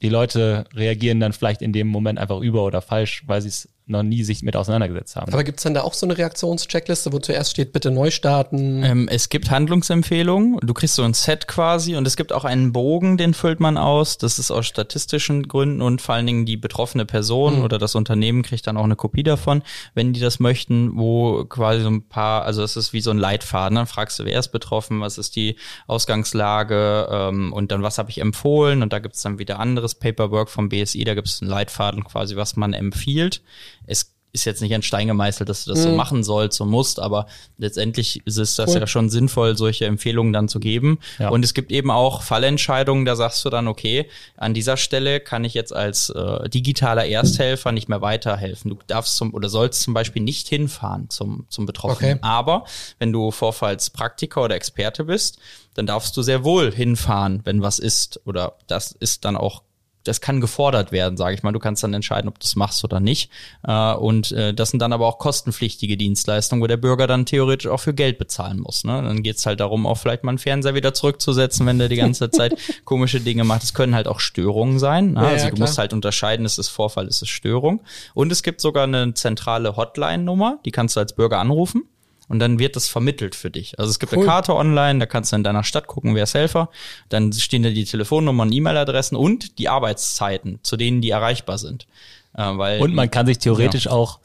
die 0.04 0.10
Leute 0.10 0.66
reagieren 0.76 1.20
dann 1.20 1.34
vielleicht 1.34 1.62
in 1.62 1.74
dem 1.74 1.88
Moment 1.88 2.20
einfach 2.20 2.40
über 2.40 2.64
oder 2.64 2.82
falsch, 2.82 3.24
weil 3.28 3.42
sie 3.42 3.50
es 3.50 3.70
noch 3.88 4.04
nie 4.04 4.24
sich 4.24 4.44
mit 4.44 4.56
auseinandergesetzt 4.56 5.16
haben. 5.16 5.32
Aber 5.34 5.44
gibt's 5.44 5.64
dann 5.64 5.74
da 5.74 5.82
auch 5.82 5.94
so 5.94 6.06
eine 6.06 6.18
Reaktionscheckliste, 6.18 7.12
wo 7.12 7.20
zuerst 7.20 7.52
steht, 7.52 7.74
bitte 7.74 7.92
neu 7.92 8.12
starten? 8.12 8.84
Ähm, 8.84 9.08
es 9.12 9.30
gibt 9.30 9.52
Handlungsempfehlungen. 9.52 10.60
Du 10.62 10.74
kriegst 10.74 10.96
so 10.96 11.04
ein 11.04 11.14
Set 11.14 11.48
quasi 11.48 11.96
und 11.96 12.08
es 12.08 12.16
gibt 12.16 12.34
auch 12.34 12.46
einen 12.46 12.72
Bogen, 12.72 13.18
den 13.18 13.34
füllt 13.34 13.60
man 13.60 13.78
aus. 13.78 14.18
Das 14.18 14.40
ist 14.40 14.52
aus 14.52 14.66
statistischen 14.66 15.48
Gründen 15.48 15.82
und 15.82 16.02
vor 16.02 16.16
allen 16.16 16.26
Dingen 16.26 16.46
die 16.46 16.58
betroffene 16.58 17.06
Person 17.06 17.64
oder 17.64 17.78
das 17.78 17.96
Unternehmen 17.96 18.44
kriegt 18.44 18.68
dann 18.68 18.78
auch 18.78 18.84
eine 18.84 18.96
Kopie 18.96 19.24
davon, 19.24 19.64
wenn 19.94 20.14
die 20.14 20.20
das 20.20 20.40
möchten, 20.40 20.98
wo 20.98 21.46
quasi 21.46 21.82
so 21.82 21.90
ein 21.90 22.08
paar, 22.08 22.44
also 22.44 22.64
es 22.64 22.78
ist 22.78 22.94
wie 22.94 23.02
so 23.02 23.12
ein 23.12 23.18
Leitfaden. 23.18 23.76
Dann 23.76 23.88
fragst 23.88 24.20
du, 24.20 24.26
wer 24.26 24.40
ist 24.40 24.50
betroffen, 24.50 25.02
was 25.02 25.18
ist 25.18 25.36
die 25.36 25.56
Ausgangslage 25.88 27.08
ähm, 27.12 27.54
und 27.54 27.72
dann 27.72 27.84
was 27.84 27.98
habe 27.98 28.10
ich 28.10 28.20
empfohlen 28.20 28.82
und 28.82 28.94
da 28.94 29.00
gibt 29.00 29.16
es 29.16 29.22
dann 29.22 29.40
wieder 29.40 29.60
anderes 29.60 29.96
Paperwork 29.96 30.50
vom 30.50 30.70
BSI, 30.70 31.04
da 31.04 31.16
gibt 31.16 31.28
es 31.28 31.42
einen 31.42 31.52
Leitfaden 31.52 32.04
quasi, 32.04 32.36
was 32.36 32.56
man 32.56 32.74
empfiehlt. 32.74 33.42
Es 33.86 34.14
ist 34.34 34.46
jetzt 34.46 34.62
nicht 34.62 34.74
ein 34.74 34.82
Stein 34.82 35.08
gemeißelt, 35.08 35.50
dass 35.50 35.66
du 35.66 35.72
das 35.72 35.84
so 35.84 35.92
machen 35.92 36.24
sollst 36.24 36.62
und 36.62 36.70
musst, 36.70 37.00
aber 37.00 37.26
letztendlich 37.58 38.26
ist 38.26 38.38
es 38.38 38.56
das 38.56 38.72
Cool. 38.72 38.80
ja 38.80 38.88
schon 38.88 39.10
sinnvoll, 39.10 39.58
solche 39.58 39.86
Empfehlungen 39.86 40.32
dann 40.32 40.48
zu 40.48 40.60
geben. 40.60 41.00
Ja. 41.20 41.30
Und 41.30 41.44
es 41.44 41.54
gibt 41.54 41.72
eben 41.72 41.92
auch 41.92 42.22
Fallentscheidungen, 42.22 43.04
da 43.04 43.16
sagst 43.16 43.44
du 43.44 43.50
dann, 43.50 43.68
okay, 43.68 44.08
an 44.38 44.54
dieser 44.54 44.78
Stelle 44.78 45.20
kann 45.20 45.44
ich 45.44 45.54
jetzt 45.54 45.74
als 45.74 46.10
äh, 46.10 46.48
digitaler 46.50 47.06
Ersthelfer 47.06 47.72
nicht 47.72 47.90
mehr 47.90 48.02
weiterhelfen. 48.02 48.70
Du 48.70 48.78
darfst 48.88 49.18
zum 49.18 49.34
oder 49.34 49.50
sollst 49.50 49.82
zum 49.82 49.94
Beispiel 49.94 50.22
nicht 50.22 50.48
hinfahren 50.48 51.10
zum, 51.10 51.46
zum 51.50 51.66
Betroffenen. 51.66 52.18
Okay. 52.18 52.20
Aber 52.22 52.64
wenn 53.00 53.12
du 53.12 53.32
Vorfallspraktiker 53.32 54.44
oder 54.44 54.56
Experte 54.56 55.04
bist, 55.04 55.40
dann 55.74 55.88
darfst 55.88 56.16
du 56.16 56.22
sehr 56.22 56.44
wohl 56.44 56.72
hinfahren, 56.72 57.42
wenn 57.44 57.62
was 57.62 57.80
ist. 57.80 58.22
Oder 58.26 58.56
das 58.68 58.94
ist 58.94 59.26
dann 59.26 59.36
auch 59.36 59.64
das 60.04 60.22
kann 60.22 60.42
gefordert 60.42 60.92
werden, 60.92 61.18
sage 61.18 61.36
ich 61.36 61.44
mal. 61.44 61.52
Du 61.52 61.60
kannst 61.60 61.84
dann 61.84 61.94
entscheiden, 61.94 62.28
ob 62.28 62.40
du 62.40 62.46
es 62.46 62.56
machst 62.56 62.84
oder 62.84 63.00
nicht. 63.00 63.30
Äh, 63.64 63.94
und 63.94 64.32
äh, 64.32 64.54
das 64.54 64.72
sind 64.72 64.82
dann 64.82 64.94
aber 64.94 65.08
auch 65.08 65.18
kostenpflichtige 65.20 65.98
Dienstleistungen, 65.98 66.62
wo 66.62 66.68
der 66.68 66.78
Bürger 66.78 67.08
dann 67.08 67.26
theoretisch 67.26 67.68
auch 67.68 67.80
für 67.80 67.94
Geld 67.94 68.18
bezahlen 68.18 68.60
muss. 68.60 68.84
Ne? 68.84 69.02
Dann 69.02 69.24
geht's 69.24 69.46
halt 69.46 69.60
darum, 69.60 69.86
auch 69.86 69.98
vielleicht 69.98 70.24
mal 70.24 70.32
einen 70.32 70.38
Fernseher 70.40 70.76
wieder 70.76 70.94
zurückzusetzen, 70.94 71.66
wenn 71.66 71.80
der 71.80 71.90
die 71.90 71.96
ganze 71.96 72.30
Zeit 72.32 72.56
komische 72.86 73.20
Dinge 73.20 73.44
macht. 73.44 73.64
Es 73.64 73.74
können 73.74 73.96
halt 73.96 74.08
auch 74.08 74.20
Störungen 74.20 74.80
sein. 74.80 75.14
Ne? 75.14 75.22
Ja, 75.22 75.28
also 75.30 75.46
du 75.48 75.56
klar. 75.56 75.68
musst 75.68 75.78
halt 75.78 75.94
unterscheiden, 75.94 76.46
ist 76.46 76.58
es 76.58 76.70
Vorfall, 76.70 77.08
ist 77.08 77.22
es 77.22 77.30
Störung. 77.30 77.82
Und 78.14 78.32
es 78.32 78.44
gibt 78.44 78.62
sogar 78.62 78.84
eine 78.84 79.14
zentrale 79.14 79.76
Hotline-Nummer, 79.76 80.60
die 80.66 80.72
kannst 80.72 80.96
du 80.96 81.00
als 81.00 81.14
Bürger 81.14 81.40
anrufen. 81.40 81.84
Und 82.32 82.40
dann 82.40 82.60
wird 82.60 82.78
das 82.78 82.88
vermittelt 82.88 83.36
für 83.36 83.52
dich. 83.52 83.78
Also 83.78 83.92
es 83.92 84.00
gibt 84.00 84.14
eine 84.14 84.22
Cool. 84.22 84.28
Karte 84.28 84.56
online, 84.56 85.00
da 85.00 85.06
kannst 85.06 85.34
du 85.34 85.36
in 85.36 85.44
deiner 85.44 85.66
Stadt 85.66 85.88
gucken, 85.88 86.16
wer 86.16 86.24
ist 86.24 86.34
Helfer. 86.34 86.70
Dann 87.10 87.34
stehen 87.34 87.62
da 87.62 87.70
die 87.70 87.84
Telefonnummern, 87.84 88.52
E-Mail-Adressen 88.54 89.18
und 89.18 89.60
die 89.60 89.68
Arbeitszeiten, 89.68 90.60
zu 90.64 90.78
denen 90.78 91.02
die 91.02 91.10
erreichbar 91.10 91.58
sind. 91.58 91.88
Äh, 92.34 92.44
weil 92.58 92.82
Und 92.82 92.96
man 92.96 93.12
kann 93.12 93.26
sich 93.26 93.40
theoretisch 93.40 93.88
auch, 93.88 94.20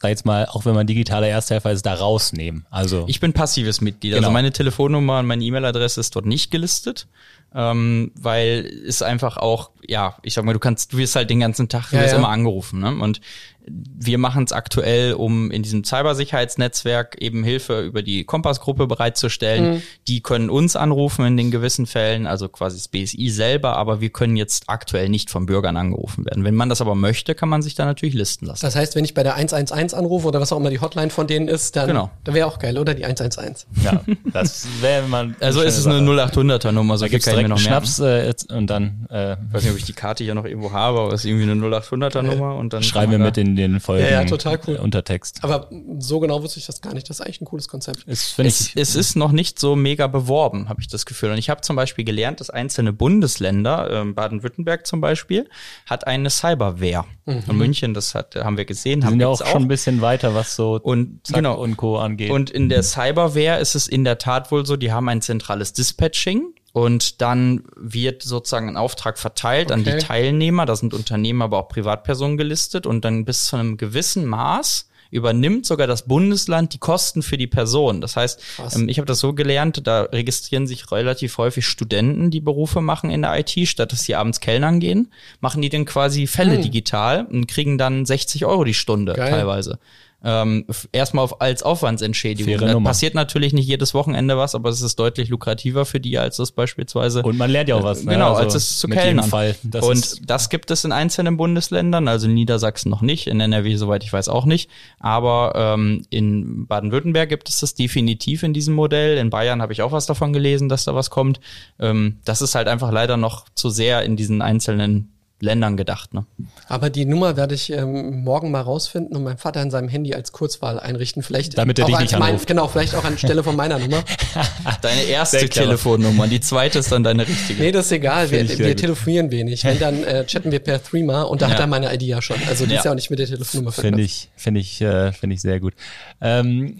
sag 0.00 0.08
jetzt 0.08 0.26
mal, 0.26 0.46
auch 0.46 0.64
wenn 0.64 0.74
man 0.74 0.88
digitaler 0.88 1.28
Ersthelfer 1.28 1.70
ist, 1.70 1.86
da 1.86 1.94
rausnehmen. 1.94 2.66
Also 2.70 3.04
Ich 3.06 3.20
bin 3.20 3.32
passives 3.32 3.80
Mitglied. 3.80 4.14
Genau. 4.14 4.26
Also 4.26 4.32
meine 4.32 4.50
Telefonnummer 4.50 5.20
und 5.20 5.26
meine 5.26 5.44
E-Mail-Adresse 5.44 6.00
ist 6.00 6.16
dort 6.16 6.26
nicht 6.26 6.50
gelistet. 6.50 7.06
Ähm, 7.54 8.12
weil 8.14 8.66
es 8.86 9.02
einfach 9.02 9.36
auch, 9.36 9.70
ja, 9.86 10.16
ich 10.22 10.32
sag 10.34 10.44
mal, 10.44 10.54
du 10.54 10.58
kannst, 10.58 10.92
du 10.94 10.96
wirst 10.98 11.16
halt 11.16 11.28
den 11.28 11.40
ganzen 11.40 11.68
Tag, 11.68 11.90
du 11.90 11.96
Ja, 11.96 12.02
wirst 12.02 12.12
ja. 12.12 12.18
immer 12.18 12.30
angerufen, 12.30 12.80
ne? 12.80 12.94
Und 12.96 13.20
wir 13.64 14.18
machen 14.18 14.42
es 14.42 14.50
aktuell, 14.52 15.12
um 15.12 15.50
in 15.52 15.62
diesem 15.62 15.84
Cybersicherheitsnetzwerk 15.84 17.16
eben 17.20 17.44
Hilfe 17.44 17.82
über 17.82 18.02
die 18.02 18.24
Kompassgruppe 18.24 18.86
bereitzustellen. 18.88 19.74
Mhm. 19.74 19.82
Die 20.08 20.20
können 20.20 20.50
uns 20.50 20.74
anrufen 20.76 21.24
in 21.24 21.36
den 21.36 21.50
gewissen 21.50 21.86
Fällen, 21.86 22.26
also 22.26 22.48
quasi 22.48 22.76
das 22.78 22.88
BSI 22.88 23.28
selber, 23.30 23.76
aber 23.76 24.00
wir 24.00 24.10
können 24.10 24.36
jetzt 24.36 24.64
aktuell 24.68 25.08
nicht 25.08 25.30
von 25.30 25.46
Bürgern 25.46 25.76
angerufen 25.76 26.24
werden. 26.24 26.44
Wenn 26.44 26.54
man 26.56 26.68
das 26.70 26.80
aber 26.80 26.94
möchte, 26.96 27.34
kann 27.36 27.48
man 27.48 27.62
sich 27.62 27.74
da 27.76 27.84
natürlich 27.84 28.14
listen 28.16 28.46
lassen. 28.46 28.64
Das 28.66 28.74
heißt, 28.74 28.96
wenn 28.96 29.04
ich 29.04 29.14
bei 29.14 29.22
der 29.22 29.34
111 29.36 29.94
anrufe 29.94 30.26
oder 30.28 30.40
was 30.40 30.52
auch 30.52 30.56
immer 30.58 30.70
die 30.70 30.80
Hotline 30.80 31.10
von 31.10 31.26
denen 31.26 31.46
ist, 31.48 31.76
dann, 31.76 31.86
Genau. 31.86 32.10
dann 32.24 32.34
wäre 32.34 32.46
auch 32.48 32.58
geil, 32.58 32.78
oder? 32.78 32.94
Die 32.94 33.04
111. 33.04 33.66
ja, 33.84 34.00
das 34.32 34.66
wäre 34.80 35.06
man. 35.06 35.36
Also 35.40 35.60
ist 35.62 35.78
es 35.78 35.86
eine 35.86 35.98
0800er 36.00 36.72
Nummer, 36.72 36.98
so 36.98 37.04
Da 37.04 37.08
gibt's 37.10 37.26
mir 37.26 37.41
direkt 37.46 37.48
noch. 37.50 37.58
Schnaps 37.58 37.98
äh, 37.98 38.32
und 38.50 38.68
dann 38.68 39.06
äh, 39.10 39.32
Ich 39.34 39.38
weiß 39.52 39.62
nicht, 39.64 39.72
ob 39.72 39.78
ich 39.78 39.84
die 39.84 39.92
Karte 39.92 40.24
hier 40.24 40.34
noch 40.34 40.44
irgendwo 40.44 40.72
habe, 40.72 41.00
aber 41.00 41.12
es 41.12 41.20
ist 41.20 41.24
irgendwie 41.26 41.50
eine 41.50 41.54
0800er 41.54 42.22
Nummer 42.22 42.56
und 42.56 42.72
dann 42.72 42.82
schreiben 42.82 43.12
wir 43.12 43.18
mit 43.18 43.36
in 43.38 43.56
den 43.56 43.80
Folgen 43.80 44.04
Ja, 44.04 44.22
ja, 44.22 44.24
total 44.24 44.58
cool. 44.66 44.76
äh, 44.76 44.78
Untertext. 44.78 45.40
Aber 45.42 45.68
so 45.98 46.20
genau 46.20 46.42
wusste 46.42 46.58
ich 46.58 46.66
das 46.66 46.80
gar 46.80 46.94
nicht. 46.94 47.08
Das 47.08 47.18
ist 47.20 47.26
eigentlich 47.26 47.40
ein 47.40 47.46
cooles 47.46 47.68
Konzept. 47.68 48.04
Es, 48.06 48.38
ich, 48.38 48.72
es 48.76 48.94
ist 48.96 49.16
noch 49.16 49.32
nicht 49.32 49.58
so 49.58 49.76
mega 49.76 50.06
beworben, 50.06 50.68
habe 50.68 50.80
ich 50.80 50.88
das 50.88 51.06
Gefühl. 51.06 51.30
Und 51.30 51.38
ich 51.38 51.50
habe 51.50 51.60
zum 51.60 51.76
Beispiel 51.76 52.04
gelernt, 52.04 52.40
dass 52.40 52.50
einzelne 52.50 52.92
Bundesländer, 52.92 53.90
ähm, 53.90 54.14
Baden-Württemberg 54.14 54.86
zum 54.86 55.00
Beispiel, 55.00 55.48
hat 55.86 56.06
eine 56.06 56.30
Cyberwehr. 56.30 57.04
Und 57.24 57.52
München, 57.56 57.94
das 57.94 58.14
hat, 58.14 58.34
haben 58.34 58.56
wir 58.56 58.64
gesehen, 58.64 59.00
die 59.00 59.06
haben 59.06 59.12
sind 59.12 59.20
ja 59.20 59.28
gibt's 59.28 59.42
auch 59.42 59.46
schon 59.46 59.62
ein 59.62 59.68
bisschen 59.68 60.00
weiter, 60.00 60.34
was 60.34 60.56
so 60.56 60.78
Und 60.82 61.20
Zack 61.24 61.36
genau. 61.36 61.60
und 61.60 61.76
Co. 61.76 61.98
angeht. 61.98 62.30
Und 62.30 62.50
in 62.50 62.68
der 62.68 62.82
Cyberwehr 62.82 63.58
ist 63.58 63.74
es 63.74 63.86
in 63.86 64.04
der 64.04 64.18
Tat 64.18 64.50
wohl 64.50 64.66
so, 64.66 64.76
die 64.76 64.92
haben 64.92 65.08
ein 65.08 65.22
zentrales 65.22 65.72
Dispatching 65.72 66.52
und 66.72 67.20
dann 67.20 67.64
wird 67.76 68.22
sozusagen 68.22 68.68
ein 68.68 68.76
Auftrag 68.76 69.18
verteilt 69.18 69.70
an 69.70 69.80
Okay. 69.80 69.98
die 69.98 70.04
Teilnehmer, 70.04 70.66
da 70.66 70.74
sind 70.76 70.94
Unternehmen, 70.94 71.42
aber 71.42 71.58
auch 71.58 71.68
Privatpersonen 71.68 72.36
gelistet 72.36 72.86
und 72.86 73.04
dann 73.04 73.24
bis 73.24 73.46
zu 73.46 73.56
einem 73.56 73.76
gewissen 73.76 74.24
Maß 74.26 74.88
übernimmt 75.10 75.66
sogar 75.66 75.86
das 75.86 76.06
Bundesland 76.08 76.72
die 76.72 76.78
Kosten 76.78 77.22
für 77.22 77.36
die 77.36 77.46
Person. 77.46 78.00
Das 78.00 78.16
heißt, 78.16 78.40
ähm, 78.74 78.88
ich 78.88 78.96
habe 78.96 79.04
das 79.06 79.18
so 79.20 79.34
gelernt, 79.34 79.86
da 79.86 80.04
registrieren 80.04 80.66
sich 80.66 80.90
relativ 80.90 81.36
häufig 81.36 81.66
Studenten, 81.66 82.30
die 82.30 82.40
Berufe 82.40 82.80
machen 82.80 83.10
in 83.10 83.20
der 83.20 83.38
IT, 83.38 83.68
statt 83.68 83.92
dass 83.92 84.04
sie 84.04 84.14
abends 84.14 84.40
Kellnern 84.40 84.80
gehen, 84.80 85.12
machen 85.40 85.60
die 85.60 85.68
dann 85.68 85.84
quasi 85.84 86.26
Fälle 86.26 86.58
digital 86.58 87.26
und 87.26 87.46
kriegen 87.46 87.76
dann 87.76 88.06
60 88.06 88.46
Euro 88.46 88.64
die 88.64 88.72
Stunde 88.72 89.12
Geil. 89.12 89.30
teilweise. 89.30 89.78
Ähm, 90.24 90.64
erstmal 90.92 91.24
auf, 91.24 91.40
als 91.40 91.62
Aufwandsentschädigung. 91.62 92.54
Faire 92.54 92.66
Da 92.66 92.72
Nummer. 92.74 92.90
passiert 92.90 93.14
natürlich 93.14 93.52
nicht 93.52 93.66
jedes 93.66 93.92
Wochenende 93.92 94.36
was, 94.36 94.54
aber 94.54 94.70
es 94.70 94.80
ist 94.80 94.98
deutlich 94.98 95.28
lukrativer 95.28 95.84
für 95.84 95.98
die, 96.00 96.16
als 96.18 96.36
das 96.36 96.52
beispielsweise 96.52 97.22
Und 97.22 97.36
man 97.36 97.50
lernt 97.50 97.68
ja 97.68 97.76
auch 97.76 97.82
was. 97.82 98.04
Ne? 98.04 98.12
Genau, 98.12 98.30
Also 98.34 98.42
als 98.42 98.54
es 98.54 98.78
zu 98.78 98.88
Kellnern. 98.88 99.28
Fall. 99.28 99.56
Das 99.62 99.84
und 99.84 100.30
das 100.30 100.48
gibt 100.48 100.70
es 100.70 100.84
in 100.84 100.92
einzelnen 100.92 101.36
Bundesländern, 101.36 102.06
also 102.06 102.26
in 102.26 102.34
Niedersachsen 102.34 102.88
noch 102.90 103.02
nicht, 103.02 103.26
in 103.26 103.40
NRW 103.40 103.74
soweit 103.76 104.04
ich 104.04 104.12
weiß 104.12 104.28
auch 104.28 104.44
nicht. 104.44 104.70
Aber 105.00 105.52
ähm, 105.56 106.06
in 106.10 106.66
Baden-Württemberg 106.66 107.28
gibt 107.28 107.48
es 107.48 107.60
das 107.60 107.74
definitiv 107.74 108.42
in 108.42 108.52
diesem 108.54 108.74
Modell. 108.74 109.18
In 109.18 109.30
Bayern 109.30 109.60
habe 109.60 109.72
ich 109.72 109.82
auch 109.82 109.92
was 109.92 110.06
davon 110.06 110.32
gelesen, 110.32 110.68
dass 110.68 110.84
da 110.84 110.94
was 110.94 111.10
kommt. 111.10 111.40
Ähm, 111.80 112.18
das 112.24 112.42
ist 112.42 112.54
halt 112.54 112.68
einfach 112.68 112.92
leider 112.92 113.16
noch 113.16 113.46
zu 113.54 113.70
sehr 113.70 114.02
in 114.02 114.16
diesen 114.16 114.40
einzelnen 114.42 115.08
Ländern 115.42 115.76
gedacht. 115.76 116.14
Ne? 116.14 116.24
Aber 116.68 116.88
die 116.88 117.04
Nummer 117.04 117.36
werde 117.36 117.56
ich 117.56 117.70
ähm, 117.72 118.22
morgen 118.22 118.52
mal 118.52 118.60
rausfinden 118.60 119.16
und 119.16 119.24
meinem 119.24 119.38
Vater 119.38 119.60
in 119.60 119.72
seinem 119.72 119.88
Handy 119.88 120.14
als 120.14 120.30
Kurzwahl 120.30 120.78
einrichten. 120.78 121.24
Vielleicht 121.24 121.58
Damit 121.58 121.80
er 121.80 121.86
auch 121.86 121.88
dich 121.88 121.98
nicht 121.98 122.12
mein, 122.12 122.30
anruft. 122.30 122.46
Genau, 122.46 122.68
vielleicht 122.68 122.94
auch 122.94 123.04
anstelle 123.04 123.42
von 123.42 123.56
meiner 123.56 123.78
Nummer. 123.80 124.04
Deine 124.82 125.02
erste. 125.02 125.48
Telefonnummer, 125.48 126.28
die 126.28 126.40
zweite 126.40 126.78
ist 126.78 126.92
dann 126.92 127.02
deine 127.02 127.26
richtige. 127.26 127.60
Nee, 127.60 127.72
das 127.72 127.86
ist 127.86 127.92
egal. 127.92 128.30
Wir, 128.30 128.48
wir 128.58 128.76
telefonieren 128.76 129.32
wenig. 129.32 129.64
Wenn, 129.64 129.80
dann 129.80 130.04
äh, 130.04 130.24
chatten 130.26 130.52
wir 130.52 130.60
per 130.60 130.80
Threema 130.82 131.22
und 131.22 131.42
da 131.42 131.48
hat 131.48 131.54
Ja. 131.54 131.64
er 131.64 131.66
meine 131.66 131.92
ID 131.92 132.02
ja 132.02 132.22
schon. 132.22 132.36
Also 132.48 132.64
die 132.64 132.74
ist 132.74 132.78
Ja. 132.78 132.84
ja 132.84 132.90
auch 132.92 132.94
nicht 132.94 133.10
mit 133.10 133.18
der 133.18 133.26
Telefonnummer 133.26 133.72
Finde 133.72 134.00
ich, 134.02 134.30
finde 134.36 134.60
ich, 134.60 134.80
äh, 134.80 135.10
finde 135.12 135.34
ich 135.34 135.42
sehr 135.42 135.58
gut. 135.58 135.74
Ähm, 136.20 136.76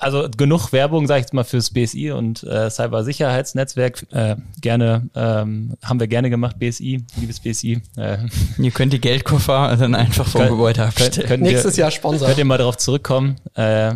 also 0.00 0.28
genug 0.36 0.72
Werbung, 0.72 1.06
sage 1.06 1.20
ich 1.20 1.24
jetzt 1.24 1.34
mal, 1.34 1.44
fürs 1.44 1.70
BSI 1.70 2.10
und 2.12 2.42
äh, 2.44 2.70
Cybersicherheitsnetzwerk. 2.70 4.06
Äh, 4.12 4.36
gerne, 4.60 5.08
ähm, 5.14 5.74
haben 5.82 6.00
wir 6.00 6.06
gerne 6.08 6.30
gemacht, 6.30 6.58
BSI, 6.58 7.04
liebes 7.20 7.40
BSI. 7.40 7.80
Äh, 7.96 8.18
Ihr 8.58 8.70
könnt 8.70 8.92
die 8.92 9.00
Geldkoffer 9.00 9.76
dann 9.78 9.94
einfach 9.94 10.26
vom 10.26 10.46
Gebäude 10.48 10.80
könnt- 10.80 10.88
abstellen. 10.88 11.28
könnt 11.28 11.42
Nächstes 11.42 11.76
ihr, 11.76 11.82
Jahr 11.82 11.90
Sponsor. 11.90 12.26
Könnt 12.28 12.38
ihr 12.38 12.44
mal 12.44 12.58
darauf 12.58 12.76
zurückkommen. 12.78 13.36
Äh, 13.54 13.94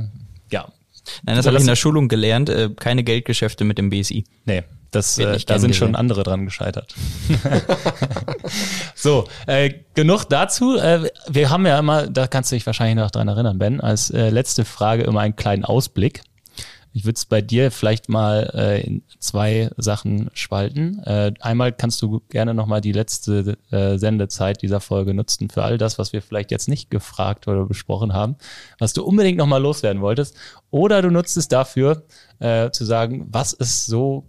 Nein, 1.24 1.36
das 1.36 1.46
habe 1.46 1.56
ich 1.56 1.62
in 1.62 1.66
der 1.66 1.76
Schulung 1.76 2.08
gelernt. 2.08 2.48
Äh, 2.48 2.70
keine 2.76 3.04
Geldgeschäfte 3.04 3.64
mit 3.64 3.78
dem 3.78 3.90
BSI. 3.90 4.24
Nee, 4.44 4.62
das, 4.90 5.18
äh, 5.18 5.38
da 5.46 5.58
sind 5.58 5.74
schon 5.74 5.94
andere 5.94 6.22
dran 6.22 6.44
gescheitert. 6.44 6.94
so, 8.94 9.26
äh, 9.46 9.72
genug 9.94 10.24
dazu. 10.24 10.76
Äh, 10.76 11.10
wir 11.28 11.50
haben 11.50 11.66
ja 11.66 11.78
immer, 11.78 12.06
da 12.06 12.26
kannst 12.26 12.52
du 12.52 12.56
dich 12.56 12.66
wahrscheinlich 12.66 12.96
noch 12.96 13.10
dran 13.10 13.28
erinnern, 13.28 13.58
Ben, 13.58 13.80
als 13.80 14.10
äh, 14.10 14.30
letzte 14.30 14.64
Frage 14.64 15.02
immer 15.02 15.20
einen 15.20 15.36
kleinen 15.36 15.64
Ausblick. 15.64 16.22
Ich 16.96 17.04
würde 17.04 17.16
es 17.16 17.26
bei 17.26 17.42
dir 17.42 17.72
vielleicht 17.72 18.08
mal 18.08 18.52
äh, 18.54 18.80
in 18.86 19.02
zwei 19.18 19.68
Sachen 19.76 20.30
spalten. 20.32 21.00
Äh, 21.00 21.32
einmal 21.40 21.72
kannst 21.72 22.00
du 22.02 22.22
gerne 22.30 22.54
nochmal 22.54 22.80
die 22.80 22.92
letzte 22.92 23.58
äh, 23.72 23.98
Sendezeit 23.98 24.62
dieser 24.62 24.78
Folge 24.78 25.12
nutzen 25.12 25.50
für 25.50 25.64
all 25.64 25.76
das, 25.76 25.98
was 25.98 26.12
wir 26.12 26.22
vielleicht 26.22 26.52
jetzt 26.52 26.68
nicht 26.68 26.90
gefragt 26.90 27.48
oder 27.48 27.66
besprochen 27.66 28.12
haben, 28.12 28.36
was 28.78 28.92
du 28.92 29.02
unbedingt 29.02 29.38
nochmal 29.38 29.60
loswerden 29.60 30.02
wolltest. 30.02 30.36
Oder 30.70 31.02
du 31.02 31.10
nutzt 31.10 31.36
es 31.36 31.48
dafür, 31.48 32.04
äh, 32.38 32.70
zu 32.70 32.84
sagen, 32.84 33.26
was 33.28 33.52
ist 33.52 33.86
so 33.86 34.28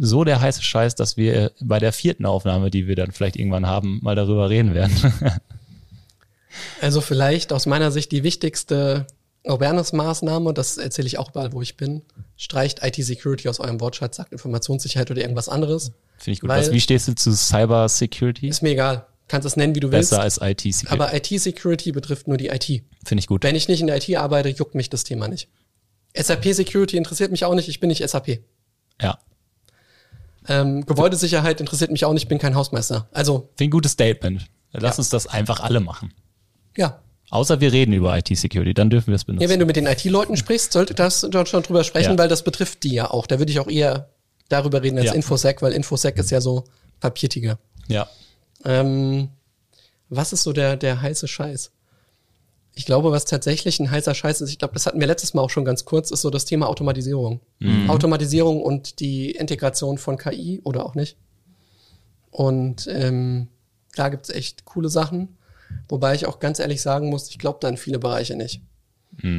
so 0.00 0.24
der 0.24 0.40
heiße 0.40 0.62
Scheiß, 0.62 0.94
dass 0.94 1.16
wir 1.16 1.52
bei 1.60 1.78
der 1.78 1.92
vierten 1.92 2.26
Aufnahme, 2.26 2.70
die 2.70 2.86
wir 2.86 2.94
dann 2.96 3.10
vielleicht 3.10 3.36
irgendwann 3.36 3.66
haben, 3.66 3.98
mal 4.02 4.14
darüber 4.14 4.50
reden 4.50 4.74
werden. 4.74 4.94
Also 6.80 7.00
vielleicht 7.00 7.52
aus 7.52 7.66
meiner 7.66 7.90
Sicht 7.90 8.10
die 8.10 8.22
wichtigste 8.22 9.06
Awareness-Maßnahme, 9.48 10.52
das 10.54 10.76
erzähle 10.78 11.06
ich 11.06 11.18
auch 11.18 11.30
überall, 11.30 11.52
wo 11.52 11.62
ich 11.62 11.76
bin. 11.76 12.02
Streicht 12.36 12.84
IT-Security 12.84 13.48
aus 13.48 13.60
eurem 13.60 13.80
Wortschatz, 13.80 14.16
sagt 14.16 14.32
Informationssicherheit 14.32 15.10
oder 15.10 15.20
irgendwas 15.22 15.48
anderes. 15.48 15.92
Finde 16.18 16.32
ich 16.34 16.40
gut. 16.40 16.50
Was, 16.50 16.70
wie 16.72 16.80
stehst 16.80 17.08
du 17.08 17.14
zu 17.14 17.32
Cyber 17.34 17.88
Security? 17.88 18.48
Ist 18.48 18.62
mir 18.62 18.70
egal. 18.70 19.06
Kannst 19.28 19.46
es 19.46 19.56
nennen, 19.56 19.74
wie 19.74 19.80
du 19.80 19.90
willst. 19.92 20.10
Besser 20.10 20.22
als 20.22 20.38
IT 20.40 20.60
Security. 20.62 20.88
Aber 20.88 21.14
IT-Security 21.14 21.92
betrifft 21.92 22.28
nur 22.28 22.36
die 22.38 22.48
IT. 22.48 22.64
Finde 23.04 23.20
ich 23.20 23.26
gut. 23.26 23.42
Wenn 23.44 23.54
ich 23.56 23.68
nicht 23.68 23.80
in 23.80 23.86
der 23.86 23.96
IT 23.96 24.16
arbeite, 24.16 24.48
juckt 24.48 24.74
mich 24.74 24.88
das 24.90 25.04
Thema 25.04 25.28
nicht. 25.28 25.48
SAP-Security 26.16 26.96
interessiert 26.96 27.30
mich 27.30 27.44
auch 27.44 27.54
nicht, 27.54 27.68
ich 27.68 27.80
bin 27.80 27.88
nicht 27.88 28.08
SAP. 28.08 28.40
Ja. 29.00 29.18
Ähm, 30.48 30.86
Gebäudesicherheit 30.86 31.60
interessiert 31.60 31.90
mich 31.90 32.04
auch 32.06 32.12
nicht, 32.14 32.22
ich 32.22 32.28
bin 32.28 32.38
kein 32.38 32.54
Hausmeister. 32.54 33.06
Also, 33.12 33.40
Finde 33.40 33.64
ich 33.64 33.66
ein 33.68 33.70
gutes 33.70 33.92
Statement. 33.92 34.46
Lass 34.72 34.96
Ja. 34.96 34.98
uns 35.00 35.10
das 35.10 35.26
einfach 35.26 35.60
alle 35.60 35.80
machen. 35.80 36.12
ja. 36.76 37.00
Außer 37.30 37.60
wir 37.60 37.72
reden 37.72 37.92
über 37.92 38.16
IT 38.16 38.28
Security, 38.36 38.72
dann 38.74 38.88
dürfen 38.90 39.08
wir 39.08 39.16
es 39.16 39.24
benutzen. 39.24 39.42
Ja, 39.42 39.48
wenn 39.50 39.60
du 39.60 39.66
mit 39.66 39.76
den 39.76 39.86
IT-Leuten 39.86 40.36
sprichst, 40.36 40.72
sollte 40.72 40.94
das 40.94 41.26
dort 41.30 41.48
schon 41.48 41.62
drüber 41.62 41.84
sprechen, 41.84 42.12
Ja. 42.12 42.18
weil 42.18 42.28
das 42.28 42.42
betrifft 42.42 42.84
die 42.84 42.92
ja 42.94 43.10
auch. 43.10 43.26
Da 43.26 43.38
würde 43.38 43.52
ich 43.52 43.60
auch 43.60 43.68
eher 43.68 44.08
darüber 44.48 44.82
reden 44.82 44.96
als 44.98 45.08
Ja. 45.08 45.12
Infosec, 45.12 45.60
weil 45.60 45.72
Infosec 45.72 46.16
ist 46.18 46.30
ja 46.30 46.40
so 46.40 46.64
Papiertiger. 47.00 47.58
ja. 47.88 48.08
Ähm, 48.64 49.28
was 50.08 50.32
ist 50.32 50.42
so 50.42 50.52
der, 50.52 50.76
der 50.76 51.00
heiße 51.02 51.28
Scheiß? 51.28 51.70
Ich 52.74 52.86
glaube, 52.86 53.12
was 53.12 53.24
tatsächlich 53.24 53.78
ein 53.78 53.90
heißer 53.90 54.14
Scheiß 54.14 54.40
ist, 54.40 54.50
ich 54.50 54.58
glaube, 54.58 54.74
das 54.74 54.86
hatten 54.86 54.98
wir 55.00 55.06
letztes 55.06 55.34
Mal 55.34 55.42
auch 55.42 55.50
schon 55.50 55.64
ganz 55.64 55.84
kurz, 55.84 56.10
ist 56.10 56.22
so 56.22 56.30
das 56.30 56.44
Thema 56.44 56.66
Automatisierung. 56.68 57.40
Automatisierung 57.88 58.62
und 58.62 58.98
die 59.00 59.30
Integration 59.32 59.98
von 59.98 60.16
KI 60.16 60.60
oder 60.64 60.84
auch 60.86 60.94
nicht. 60.94 61.16
Und 62.30 62.88
ähm, 62.90 63.48
da 63.96 64.08
gibt's 64.08 64.30
echt 64.30 64.64
coole 64.64 64.88
Sachen. 64.88 65.36
Wobei 65.88 66.14
ich 66.14 66.26
auch 66.26 66.38
ganz 66.38 66.58
ehrlich 66.58 66.82
sagen 66.82 67.08
muss, 67.08 67.30
ich 67.30 67.38
glaube 67.38 67.58
da 67.60 67.68
in 67.68 67.76
viele 67.76 67.98
Bereiche 67.98 68.36
nicht. 68.36 68.62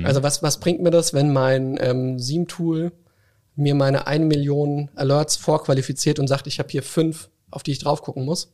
Also 0.03 0.23
was, 0.23 0.43
was 0.43 0.59
bringt 0.59 0.82
mir 0.82 0.89
das, 0.89 1.13
wenn 1.13 1.32
mein 1.32 1.77
ähm, 1.80 2.19
Seam-Tool 2.19 2.91
mir 3.55 3.75
meine 3.75 4.07
1 4.07 4.25
Million 4.25 4.89
Alerts 4.95 5.38
vorqualifiziert 5.38 6.19
und 6.19 6.27
sagt, 6.27 6.47
ich 6.47 6.59
habe 6.59 6.69
hier 6.69 6.84
fünf, 6.84 7.30
auf 7.49 7.63
die 7.63 7.71
ich 7.71 7.80
drauf 7.80 8.01
gucken 8.01 8.25
muss? 8.25 8.51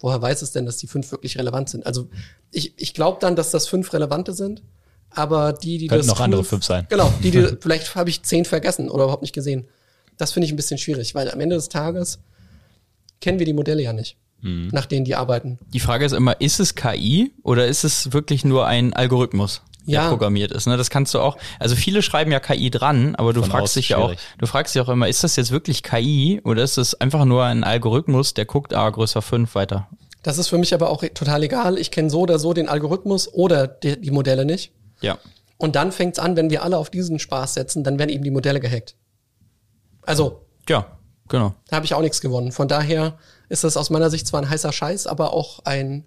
woher 0.00 0.20
weiß 0.20 0.42
es 0.42 0.52
denn, 0.52 0.66
dass 0.66 0.76
die 0.76 0.86
fünf 0.86 1.10
wirklich 1.10 1.38
relevant 1.38 1.68
sind? 1.68 1.86
Also 1.86 2.08
ich, 2.50 2.74
ich 2.76 2.94
glaube 2.94 3.18
dann, 3.20 3.36
dass 3.36 3.50
das 3.50 3.68
fünf 3.68 3.92
relevante 3.92 4.32
sind, 4.32 4.62
aber 5.10 5.52
die, 5.52 5.78
die 5.78 5.88
Könnten 5.88 6.06
das 6.06 6.14
noch 6.14 6.20
andere 6.20 6.44
fünf 6.44 6.64
sein. 6.64 6.86
Genau, 6.88 7.12
die, 7.22 7.30
die 7.30 7.56
vielleicht 7.60 7.94
habe 7.94 8.10
ich 8.10 8.22
zehn 8.22 8.44
vergessen 8.44 8.90
oder 8.90 9.04
überhaupt 9.04 9.22
nicht 9.22 9.34
gesehen. 9.34 9.68
Das 10.16 10.32
finde 10.32 10.46
ich 10.46 10.52
ein 10.52 10.56
bisschen 10.56 10.78
schwierig, 10.78 11.14
weil 11.14 11.30
am 11.30 11.40
Ende 11.40 11.56
des 11.56 11.68
Tages 11.68 12.18
kennen 13.20 13.38
wir 13.38 13.46
die 13.46 13.52
Modelle 13.52 13.82
ja 13.82 13.92
nicht, 13.92 14.16
Mhm. 14.40 14.68
nach 14.72 14.86
denen 14.86 15.04
die 15.04 15.14
arbeiten. 15.16 15.58
Die 15.72 15.80
Frage 15.80 16.04
ist 16.04 16.12
immer, 16.12 16.40
ist 16.40 16.60
es 16.60 16.74
KI 16.74 17.32
oder 17.42 17.66
ist 17.66 17.84
es 17.84 18.12
wirklich 18.12 18.44
nur 18.44 18.66
ein 18.66 18.92
Algorithmus? 18.92 19.62
Der 19.86 19.94
Ja. 20.02 20.08
programmiert 20.10 20.52
ist. 20.52 20.66
Ne? 20.66 20.76
Das 20.76 20.90
kannst 20.90 21.14
du 21.14 21.18
auch. 21.18 21.38
Also 21.58 21.74
viele 21.74 22.02
schreiben 22.02 22.30
ja 22.30 22.40
KI 22.40 22.68
dran, 22.70 23.14
aber 23.16 23.32
du 23.32 23.40
Von 23.40 23.50
fragst 23.50 23.74
dich 23.74 23.88
ja 23.88 23.96
auch, 23.96 24.14
du 24.36 24.46
fragst 24.46 24.74
dich 24.74 24.82
auch 24.82 24.90
immer, 24.90 25.08
ist 25.08 25.24
das 25.24 25.34
jetzt 25.36 25.50
wirklich 25.50 25.82
KI 25.82 26.42
oder 26.44 26.62
ist 26.62 26.76
es 26.76 26.94
einfach 27.00 27.24
nur 27.24 27.44
ein 27.44 27.64
Algorithmus, 27.64 28.34
der 28.34 28.44
guckt, 28.44 28.74
ah, 28.74 28.90
größer 28.90 29.22
5 29.22 29.54
weiter? 29.54 29.88
Das 30.22 30.36
ist 30.36 30.48
für 30.48 30.58
mich 30.58 30.74
aber 30.74 30.90
auch 30.90 31.02
total 31.14 31.42
egal. 31.42 31.78
Ich 31.78 31.90
kenne 31.90 32.10
so 32.10 32.20
oder 32.20 32.38
so 32.38 32.52
den 32.52 32.68
Algorithmus 32.68 33.32
oder 33.32 33.66
die, 33.66 33.98
die 33.98 34.10
Modelle 34.10 34.44
nicht. 34.44 34.72
Ja. 35.00 35.16
Und 35.56 35.74
dann 35.74 35.90
fängt's 35.90 36.18
an, 36.18 36.36
wenn 36.36 36.50
wir 36.50 36.62
alle 36.64 36.76
auf 36.76 36.90
diesen 36.90 37.18
Spaß 37.18 37.54
setzen, 37.54 37.82
dann 37.82 37.98
werden 37.98 38.10
eben 38.10 38.24
die 38.24 38.30
Modelle 38.30 38.60
gehackt. 38.60 38.94
Also, 40.02 40.42
Ja, 40.68 40.97
genau. 41.28 41.54
da 41.68 41.76
habe 41.76 41.86
ich 41.86 41.94
auch 41.94 42.00
nichts 42.02 42.20
gewonnen. 42.20 42.52
Von 42.52 42.68
daher 42.68 43.18
ist 43.48 43.64
das 43.64 43.76
aus 43.76 43.90
meiner 43.90 44.10
Sicht 44.10 44.26
zwar 44.26 44.42
ein 44.42 44.48
heißer 44.50 44.72
Scheiß, 44.72 45.06
aber 45.06 45.32
auch 45.32 45.60
ein, 45.64 46.04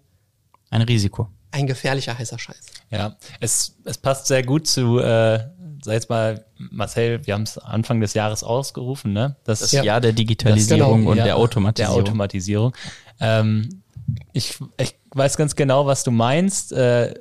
Ein 0.69 0.81
Risiko. 0.83 1.27
ein 1.51 1.67
gefährlicher 1.67 2.17
heißer 2.17 2.39
Scheiß. 2.39 2.61
Ja, 2.89 3.15
es, 3.39 3.75
es 3.85 3.97
passt 3.97 4.27
sehr 4.27 4.43
gut 4.43 4.67
zu, 4.67 4.99
äh, 4.99 5.39
sag 5.83 5.93
jetzt 5.93 6.09
mal, 6.09 6.45
Marcel, 6.57 7.25
wir 7.25 7.33
haben 7.33 7.43
es 7.43 7.57
Anfang 7.57 8.01
des 8.01 8.13
Jahres 8.13 8.43
ausgerufen, 8.43 9.13
ne? 9.13 9.35
Das, 9.43 9.59
Das 9.59 9.71
Ja. 9.71 9.83
Jahr 9.83 10.01
der 10.01 10.13
Digitalisierung 10.13 10.99
genau. 10.99 11.11
und 11.11 11.17
Ja, 11.17 11.23
der 11.23 11.37
Automatisierung. 11.37 11.95
Der 11.95 12.03
Automatisierung. 12.03 12.73
Ähm, 13.19 13.81
ich, 14.33 14.59
ich 14.77 14.95
weiß 15.11 15.37
ganz 15.37 15.55
genau, 15.55 15.85
was 15.85 16.03
du 16.03 16.11
meinst. 16.11 16.71
Äh, 16.73 17.13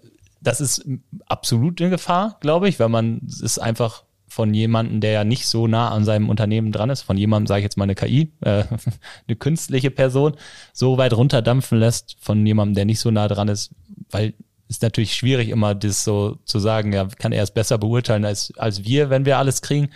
das 0.42 0.61
ist 0.61 0.84
absolut 1.26 1.80
eine 1.80 1.90
Gefahr, 1.90 2.36
glaube 2.40 2.68
ich, 2.68 2.80
weil 2.80 2.88
man 2.88 3.20
es 3.28 3.40
ist 3.40 3.59
einfach 3.59 4.05
von 4.31 4.55
jemandem, 4.55 5.01
der 5.01 5.11
ja 5.11 5.24
nicht 5.24 5.47
so 5.47 5.66
nah 5.66 5.91
an 5.91 6.05
seinem 6.05 6.28
Unternehmen 6.28 6.70
dran 6.70 6.89
ist, 6.89 7.03
von 7.03 7.18
jemandem, 7.18 7.49
sage 7.49 7.61
ich 7.61 7.64
jetzt 7.64 7.76
mal 7.76 7.85
eine 7.85 7.97
KI, 7.97 8.33
äh, 8.43 8.64
eine 9.26 9.37
künstliche 9.37 9.91
Person, 9.91 10.37
so 10.72 10.99
weit 10.99 11.12
runterdampfen 11.12 11.78
lässt 11.78 12.16
von 12.20 12.47
jemandem, 12.47 12.76
der 12.76 12.85
nicht 12.85 13.01
so 13.01 13.11
nah 13.11 13.26
dran 13.26 13.49
ist, 13.49 13.72
weil 14.11 14.35
ist 14.68 14.83
natürlich 14.83 15.14
schwierig 15.16 15.49
immer 15.49 15.74
das 15.74 16.05
so 16.05 16.39
zu 16.45 16.61
sagen, 16.61 16.93
ja, 16.93 17.09
kann 17.18 17.33
er 17.33 17.43
es 17.43 17.51
besser 17.51 17.76
beurteilen 17.76 18.24
als, 18.24 18.53
als 18.57 18.85
wir, 18.85 19.11
wenn 19.11 19.24
wir 19.24 19.37
alles 19.37 19.62
kriegen. 19.62 19.91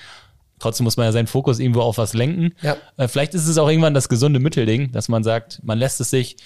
Trotzdem 0.59 0.83
muss 0.83 0.97
man 0.97 1.07
ja 1.07 1.13
seinen 1.13 1.29
Fokus 1.29 1.61
irgendwo 1.61 1.83
auf 1.83 1.97
was 1.97 2.13
lenken. 2.13 2.55
Ja. 2.61 2.77
Äh, 2.97 3.07
Vielleicht 3.07 3.35
ist 3.35 3.47
es 3.47 3.57
auch 3.57 3.69
irgendwann 3.69 3.95
das 3.95 4.09
gesunde 4.09 4.41
Mittelding, 4.41 4.91
dass 4.91 5.09
man 5.09 5.23
sagt, 5.23 5.61
man 5.63 5.79
lässt 5.79 6.01
es 6.01 6.11
sich 6.11 6.37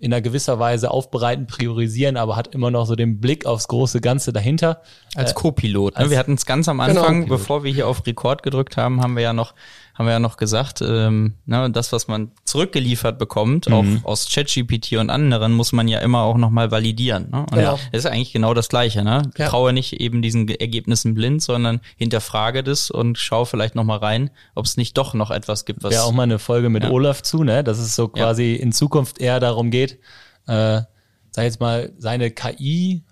in 0.00 0.12
einer 0.12 0.20
gewisser 0.20 0.58
Weise 0.58 0.90
aufbereiten, 0.90 1.46
priorisieren, 1.46 2.16
aber 2.16 2.36
hat 2.36 2.54
immer 2.54 2.70
noch 2.70 2.86
so 2.86 2.94
den 2.94 3.20
Blick 3.20 3.46
aufs 3.46 3.66
große 3.66 4.00
Ganze 4.00 4.32
dahinter. 4.32 4.82
Als 5.16 5.34
Co-Pilot. 5.34 5.98
Ne? 5.98 6.10
Wir 6.10 6.18
hatten 6.18 6.34
es 6.34 6.46
ganz 6.46 6.68
am 6.68 6.78
Genau. 6.78 7.00
Anfang, 7.00 7.28
bevor 7.28 7.64
wir 7.64 7.72
hier 7.72 7.88
auf 7.88 8.06
Rekord 8.06 8.42
gedrückt 8.44 8.76
haben, 8.76 9.02
haben 9.02 9.16
wir 9.16 9.22
ja 9.24 9.32
noch, 9.32 9.54
haben 9.98 10.06
wir 10.06 10.12
ja 10.12 10.20
noch 10.20 10.36
gesagt, 10.36 10.80
ähm, 10.80 11.34
ne, 11.44 11.68
das, 11.72 11.90
was 11.90 12.06
man 12.06 12.30
zurückgeliefert 12.44 13.18
bekommt, 13.18 13.68
auch 13.70 13.84
aus 14.04 14.28
ChatGPT 14.32 14.92
und 14.92 15.10
anderen, 15.10 15.52
muss 15.54 15.72
man 15.72 15.88
ja 15.88 15.98
immer 15.98 16.22
auch 16.22 16.36
nochmal 16.36 16.70
validieren. 16.70 17.30
Ne? 17.32 17.40
Und 17.40 17.50
Genau. 17.54 17.72
das 17.92 18.04
ist 18.04 18.06
eigentlich 18.06 18.32
genau 18.32 18.54
das 18.54 18.68
Gleiche. 18.68 19.02
Ne? 19.02 19.22
Ja. 19.36 19.48
Traue 19.48 19.72
nicht 19.72 19.94
eben 20.00 20.22
diesen 20.22 20.46
Ge- 20.46 20.58
Ergebnissen 20.60 21.14
blind, 21.14 21.42
sondern 21.42 21.80
hinterfrage 21.96 22.62
das 22.62 22.92
und 22.92 23.18
schau 23.18 23.44
vielleicht 23.44 23.74
nochmal 23.74 23.98
rein, 23.98 24.30
ob 24.54 24.66
es 24.66 24.76
nicht 24.76 24.96
doch 24.96 25.14
noch 25.14 25.32
etwas 25.32 25.64
gibt, 25.64 25.82
was 25.82 25.92
Ja, 25.94 26.04
auch 26.04 26.12
mal 26.12 26.22
eine 26.22 26.38
Folge 26.38 26.68
mit 26.68 26.84
Ja. 26.84 26.90
Olaf 26.90 27.22
zu, 27.22 27.42
ne? 27.42 27.64
Dass 27.64 27.78
es 27.80 27.96
so 27.96 28.06
quasi 28.06 28.54
in 28.54 28.70
Zukunft 28.70 29.18
eher 29.20 29.40
darum 29.40 29.72
geht, 29.72 29.98
äh, 30.46 30.82
sag 31.32 31.42
jetzt 31.44 31.58
mal, 31.60 31.90
seine 31.98 32.30
KI 32.30 33.02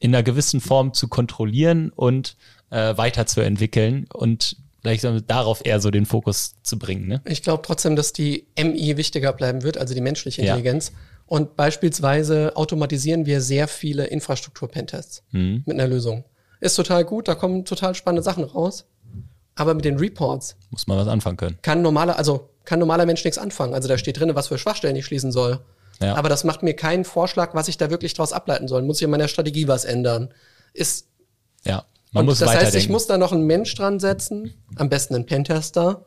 in 0.00 0.14
einer 0.14 0.22
gewissen 0.22 0.60
Form 0.62 0.94
zu 0.94 1.06
kontrollieren 1.08 1.90
und 1.94 2.36
äh, 2.70 2.96
weiterzuentwickeln 2.96 4.06
und 4.12 4.56
so 5.00 5.20
darauf 5.20 5.64
eher 5.64 5.80
so 5.80 5.90
den 5.90 6.06
Fokus 6.06 6.54
zu 6.62 6.78
bringen, 6.78 7.06
ne? 7.08 7.20
Ich 7.26 7.42
glaube 7.42 7.62
trotzdem, 7.64 7.96
dass 7.96 8.12
die 8.12 8.46
MI 8.56 8.96
wichtiger 8.96 9.32
bleiben 9.32 9.62
wird, 9.62 9.76
also 9.78 9.94
die 9.94 10.00
menschliche 10.00 10.42
Ja. 10.42 10.54
Intelligenz. 10.54 10.92
Und 11.26 11.56
beispielsweise 11.56 12.56
automatisieren 12.56 13.26
wir 13.26 13.40
sehr 13.42 13.68
viele 13.68 14.06
Infrastruktur-Pentests 14.06 15.22
Mhm. 15.32 15.62
mit 15.66 15.74
einer 15.78 15.88
Lösung. 15.88 16.24
Ist 16.60 16.74
total 16.76 17.04
gut, 17.04 17.28
da 17.28 17.34
kommen 17.34 17.64
total 17.64 17.94
spannende 17.94 18.22
Sachen 18.22 18.44
raus. 18.44 18.86
Aber 19.54 19.74
mit 19.74 19.84
den 19.84 19.98
Reports 19.98 20.56
Muss 20.70 20.86
man 20.86 20.96
was 20.98 21.08
anfangen 21.08 21.36
können. 21.36 21.58
kann 21.62 21.82
normaler, 21.82 22.16
also 22.16 22.48
kann 22.64 22.78
normaler 22.78 23.06
Mensch 23.06 23.24
nichts 23.24 23.38
anfangen. 23.38 23.74
Also 23.74 23.88
da 23.88 23.98
steht 23.98 24.18
drin, 24.18 24.30
was 24.34 24.48
für 24.48 24.56
Schwachstellen 24.58 24.94
ich 24.96 25.04
schließen 25.04 25.32
soll. 25.32 25.60
Ja. 26.00 26.14
Aber 26.14 26.28
das 26.28 26.44
macht 26.44 26.62
mir 26.62 26.74
keinen 26.74 27.04
Vorschlag, 27.04 27.54
was 27.54 27.66
ich 27.66 27.76
da 27.76 27.90
wirklich 27.90 28.14
draus 28.14 28.32
ableiten 28.32 28.68
soll. 28.68 28.82
Muss 28.82 28.98
ich 28.98 29.02
in 29.02 29.10
meiner 29.10 29.26
Strategie 29.26 29.66
was 29.66 29.84
ändern? 29.84 30.32
Ist 30.72 31.08
Ja. 31.64 31.84
Man 32.12 32.22
und 32.22 32.26
muss 32.26 32.38
das 32.38 32.50
heißt, 32.54 32.74
ich 32.74 32.88
muss 32.88 33.06
da 33.06 33.18
noch 33.18 33.32
einen 33.32 33.44
Mensch 33.46 33.74
dran 33.74 34.00
setzen, 34.00 34.54
am 34.76 34.88
besten 34.88 35.14
einen 35.14 35.26
Pentester, 35.26 36.04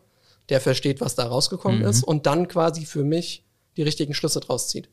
der 0.50 0.60
versteht, 0.62 1.00
was 1.02 1.16
da 1.16 1.26
rausgekommen 1.28 1.80
Mhm. 1.82 1.86
ist 1.88 2.04
und 2.04 2.26
dann 2.26 2.48
quasi 2.48 2.86
für 2.86 3.04
mich 3.04 3.44
die 3.78 3.84
richtigen 3.84 4.14
Schlüsse 4.14 4.40
draus 4.40 4.68
zieht. 4.68 4.90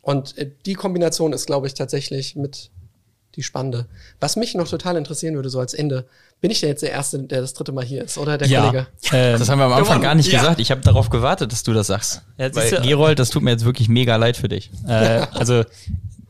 Und 0.00 0.36
äh, 0.38 0.50
die 0.66 0.74
Kombination 0.74 1.32
ist, 1.32 1.46
glaube 1.46 1.66
ich, 1.66 1.74
tatsächlich 1.74 2.36
mit 2.36 2.70
die 3.36 3.42
spannende. 3.42 3.86
Was 4.20 4.36
mich 4.36 4.54
noch 4.54 4.68
total 4.68 4.96
interessieren 4.96 5.34
würde, 5.34 5.50
so 5.50 5.58
als 5.58 5.74
Ende, 5.74 6.06
bin 6.40 6.52
ich 6.52 6.60
denn 6.60 6.68
jetzt 6.68 6.82
der 6.82 6.92
Erste, 6.92 7.18
der 7.18 7.40
das 7.40 7.52
dritte 7.52 7.72
Mal 7.72 7.84
hier 7.84 8.04
ist, 8.04 8.16
oder 8.16 8.38
der 8.38 8.46
ja. 8.46 8.60
Kollege? 8.66 8.86
Ähm, 9.10 9.38
Das 9.40 9.48
haben 9.48 9.58
wir 9.58 9.64
am 9.64 9.72
Anfang 9.72 10.00
gar 10.00 10.14
nicht 10.14 10.30
Ja. 10.30 10.38
gesagt. 10.40 10.60
Ich 10.60 10.70
habe 10.70 10.82
darauf 10.82 11.10
gewartet, 11.10 11.50
dass 11.50 11.64
du 11.64 11.72
das 11.72 11.88
sagst. 11.88 12.22
Ja, 12.38 12.54
Weil, 12.54 12.70
Gerold, 12.82 13.18
das 13.18 13.30
tut 13.30 13.42
mir 13.42 13.50
jetzt 13.50 13.64
wirklich 13.64 13.88
mega 13.88 14.14
leid 14.16 14.36
für 14.36 14.48
dich. 14.48 14.70
Äh, 14.86 15.26
also, 15.32 15.64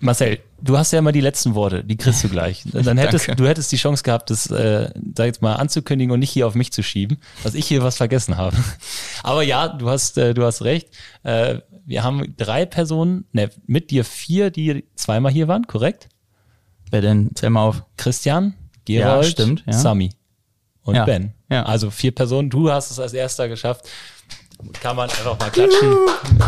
Marcel, 0.05 0.39
du 0.61 0.77
hast 0.77 0.93
ja 0.93 0.99
immer 0.99 1.13
die 1.13 1.21
letzten 1.21 1.55
Worte, 1.55 1.83
die 1.83 1.97
kriegst 1.97 2.23
du 2.23 2.29
gleich. 2.29 2.63
Dann 2.73 2.99
hättest, 2.99 3.29
du 3.37 3.47
hättest 3.47 3.73
die 3.73 3.77
Chance 3.77 4.03
gehabt, 4.03 4.31
das, 4.31 4.51
äh, 4.51 4.91
sag 5.17 5.27
jetzt 5.27 5.41
mal, 5.43 5.55
anzukündigen 5.55 6.13
und 6.13 6.21
nicht 6.21 6.31
hier 6.31 6.47
auf 6.47 6.55
mich 6.55 6.73
zu 6.73 6.83
schieben, 6.83 7.19
dass 7.43 7.55
ich 7.55 7.67
hier 7.67 7.83
was 7.83 7.97
vergessen 7.97 8.37
habe. 8.37 8.57
Aber 9.23 9.43
ja, 9.43 9.69
du 9.69 9.89
hast, 9.89 10.19
äh, 10.19 10.35
du 10.35 10.45
hast 10.45 10.63
recht. 10.63 10.89
Äh, 11.23 11.61
wir 11.87 12.03
haben 12.03 12.35
drei 12.37 12.67
Personen, 12.67 13.25
ne, 13.33 13.51
mit 13.67 13.91
dir 13.91 14.05
vier, 14.05 14.51
die 14.51 14.85
zweimal 14.95 15.33
hier 15.33 15.49
waren, 15.49 15.67
korrekt? 15.67 16.09
Wer 16.91 17.01
denn? 17.01 17.31
Zähl 17.35 17.51
mal 17.51 17.63
auf. 17.63 17.83
Christian, 17.97 18.55
Gerold, 18.85 19.27
stimmt, 19.27 19.65
ja. 19.67 19.73
Sami 19.73 20.11
und 20.83 20.95
Ja, 20.95 21.05
Ben. 21.05 21.33
ja. 21.51 21.65
Also 21.65 21.91
vier 21.91 22.15
Personen. 22.15 22.51
Du 22.51 22.71
hast 22.71 22.91
es 22.91 23.01
als 23.01 23.15
erster 23.15 23.49
geschafft. 23.49 23.89
Kann 24.81 24.97
man 24.97 25.09
einfach 25.11 25.39
mal 25.39 25.51
klatschen 25.51 25.95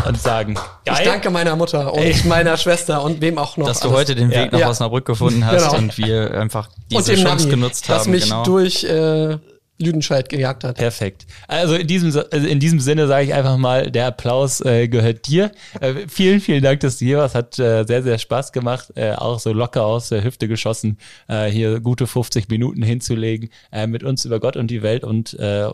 und 0.07 0.21
sagen, 0.21 0.55
geil. 0.85 0.95
Ich 0.99 1.05
danke 1.05 1.29
meiner 1.29 1.55
Mutter 1.55 1.93
und 1.93 2.25
meiner 2.25 2.57
Schwester 2.57 3.03
und 3.03 3.21
wem 3.21 3.37
auch 3.37 3.57
noch. 3.57 3.67
Dass 3.67 3.79
du 3.79 3.87
alles. 3.89 3.99
heute 3.99 4.15
den 4.15 4.29
Weg 4.29 4.37
Ja. 4.37 4.45
nach 4.51 4.59
Ja. 4.59 4.69
Osnabrück 4.69 5.05
gefunden 5.05 5.45
hast 5.45 5.67
Genau. 5.69 5.77
und 5.77 5.97
wir 5.97 6.31
einfach 6.39 6.69
diese 6.91 7.15
Chance 7.15 7.45
Navi, 7.45 7.49
genutzt 7.49 7.89
haben. 7.89 8.11
mich 8.11 8.23
genau. 8.25 8.43
durch 8.43 8.83
äh, 8.83 9.37
Lüdenscheid 9.79 10.27
gejagt 10.29 10.63
hat. 10.63 10.77
Perfekt. 10.77 11.27
Also 11.47 11.75
in 11.75 11.85
diesem, 11.85 12.07
also 12.07 12.47
in 12.47 12.59
diesem 12.59 12.79
Sinne 12.79 13.05
sage 13.07 13.25
ich 13.25 13.33
einfach 13.35 13.57
mal, 13.57 13.91
der 13.91 14.07
Applaus 14.07 14.59
äh, 14.61 14.87
gehört 14.87 15.27
dir. 15.27 15.51
Äh, 15.79 16.07
vielen, 16.07 16.39
vielen 16.41 16.63
Dank, 16.63 16.79
dass 16.79 16.97
du 16.97 17.05
hier 17.05 17.19
warst. 17.19 17.35
Hat 17.35 17.59
äh, 17.59 17.83
sehr, 17.85 18.01
sehr 18.01 18.17
Spaß 18.17 18.51
gemacht. 18.53 18.91
Äh, 18.95 19.11
auch 19.11 19.39
so 19.39 19.53
locker 19.53 19.85
aus 19.85 20.09
der 20.09 20.23
Hüfte 20.23 20.47
geschossen, 20.47 20.97
äh, 21.27 21.45
hier 21.45 21.79
gute 21.79 22.07
50 22.07 22.49
Minuten 22.49 22.81
hinzulegen, 22.81 23.49
äh, 23.71 23.85
mit 23.85 24.03
uns 24.03 24.25
über 24.25 24.39
Gott 24.39 24.57
und 24.57 24.71
die 24.71 24.81
Welt 24.81 25.03
und 25.03 25.37
äh, 25.39 25.69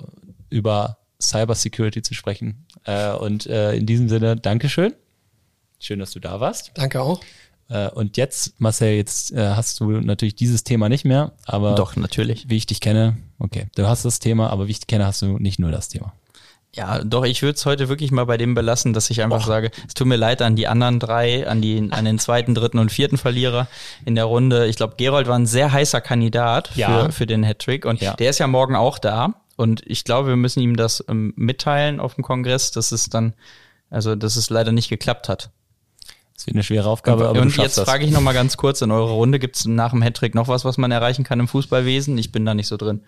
über 0.49 0.97
Cybersecurity 1.23 2.01
zu 2.01 2.13
sprechen. 2.13 2.65
Äh, 2.85 3.13
und 3.13 3.47
äh, 3.47 3.75
in 3.75 3.85
diesem 3.85 4.09
Sinne, 4.09 4.35
Dankeschön. 4.35 4.93
Schön, 5.79 5.99
dass 5.99 6.11
du 6.11 6.19
da 6.19 6.39
warst. 6.39 6.71
Danke 6.75 7.01
auch. 7.01 7.21
Äh, 7.69 7.89
und 7.89 8.17
jetzt, 8.17 8.59
Marcel, 8.59 8.95
jetzt 8.95 9.31
äh, 9.31 9.49
hast 9.49 9.79
du 9.79 9.91
natürlich 9.91 10.35
dieses 10.35 10.63
Thema 10.63 10.89
nicht 10.89 11.05
mehr, 11.05 11.31
aber 11.45 11.75
Doch, 11.75 11.95
natürlich. 11.95 12.49
wie 12.49 12.57
ich 12.57 12.65
dich 12.65 12.81
kenne, 12.81 13.17
okay, 13.39 13.67
du 13.75 13.87
hast 13.87 14.05
das 14.05 14.19
Thema, 14.19 14.49
aber 14.49 14.67
wie 14.67 14.71
ich 14.71 14.79
dich 14.79 14.87
kenne, 14.87 15.05
hast 15.05 15.21
du 15.21 15.37
nicht 15.39 15.59
nur 15.59 15.71
das 15.71 15.89
Thema. 15.89 16.13
Ja, 16.75 17.03
doch, 17.03 17.23
ich 17.23 17.43
würde 17.43 17.55
es 17.55 17.65
heute 17.67 17.87
wirklich 17.87 18.09
mal 18.11 18.25
bei 18.25 18.37
dem 18.37 18.55
belassen, 18.55 18.93
dass 18.93 19.09
ich 19.11 19.21
einfach 19.21 19.45
sage, 19.45 19.69
es 19.87 19.93
tut 19.93 20.07
mir 20.07 20.15
leid 20.15 20.41
an 20.41 20.55
die 20.55 20.67
anderen 20.67 20.99
drei, 20.99 21.47
an, 21.47 21.61
die, 21.61 21.89
an 21.91 22.03
den 22.05 22.17
zweiten, 22.17 22.55
dritten 22.55 22.79
und 22.79 22.91
vierten 22.91 23.17
Verlierer 23.17 23.67
in 24.05 24.15
der 24.15 24.25
Runde. 24.25 24.65
Ich 24.65 24.75
glaube, 24.77 24.95
Gerold 24.97 25.27
war 25.27 25.35
ein 25.37 25.45
sehr 25.45 25.71
heißer 25.71 26.01
Kandidat 26.01 26.71
Ja. 26.75 27.05
für, 27.05 27.11
für 27.11 27.25
den 27.27 27.43
Hattrick 27.43 27.85
und 27.85 28.01
Ja. 28.01 28.15
der 28.15 28.31
ist 28.31 28.39
ja 28.39 28.47
morgen 28.47 28.75
auch 28.75 28.97
da. 28.97 29.35
Und 29.55 29.83
ich 29.85 30.03
glaube, 30.03 30.29
wir 30.29 30.35
müssen 30.35 30.61
ihm 30.61 30.75
das 30.75 31.03
ähm, 31.07 31.31
mitteilen 31.35 31.99
auf 31.99 32.15
dem 32.15 32.23
Kongress, 32.23 32.71
dass 32.71 32.91
es 32.91 33.07
dann, 33.07 33.33
also 33.91 34.15
dass 34.15 34.35
es 34.35 34.49
leider 34.49 34.71
nicht 34.71 34.89
geklappt 34.89 35.29
hat. 35.29 35.51
Das 36.35 36.47
wird 36.47 36.55
eine 36.55 36.63
schwere 36.63 36.89
Aufgabe, 36.89 37.27
aber 37.27 37.39
und 37.39 37.51
schaffst 37.51 37.77
jetzt 37.77 37.85
frage 37.87 38.03
ich 38.03 38.11
noch 38.11 38.19
mal 38.21 38.33
ganz 38.33 38.57
kurz 38.57 38.81
in 38.81 38.89
eurer 38.89 39.11
Runde, 39.11 39.37
gibt 39.37 39.57
es 39.57 39.65
nach 39.65 39.91
dem 39.91 40.01
Hattrick 40.01 40.33
noch 40.33 40.47
was, 40.47 40.65
was 40.65 40.79
man 40.79 40.89
erreichen 40.91 41.23
kann 41.23 41.39
im 41.39 41.47
Fußballwesen? 41.47 42.17
Ich 42.17 42.31
bin 42.31 42.43
da 42.47 42.55
nicht 42.55 42.67
so 42.67 42.77
drin. 42.77 43.03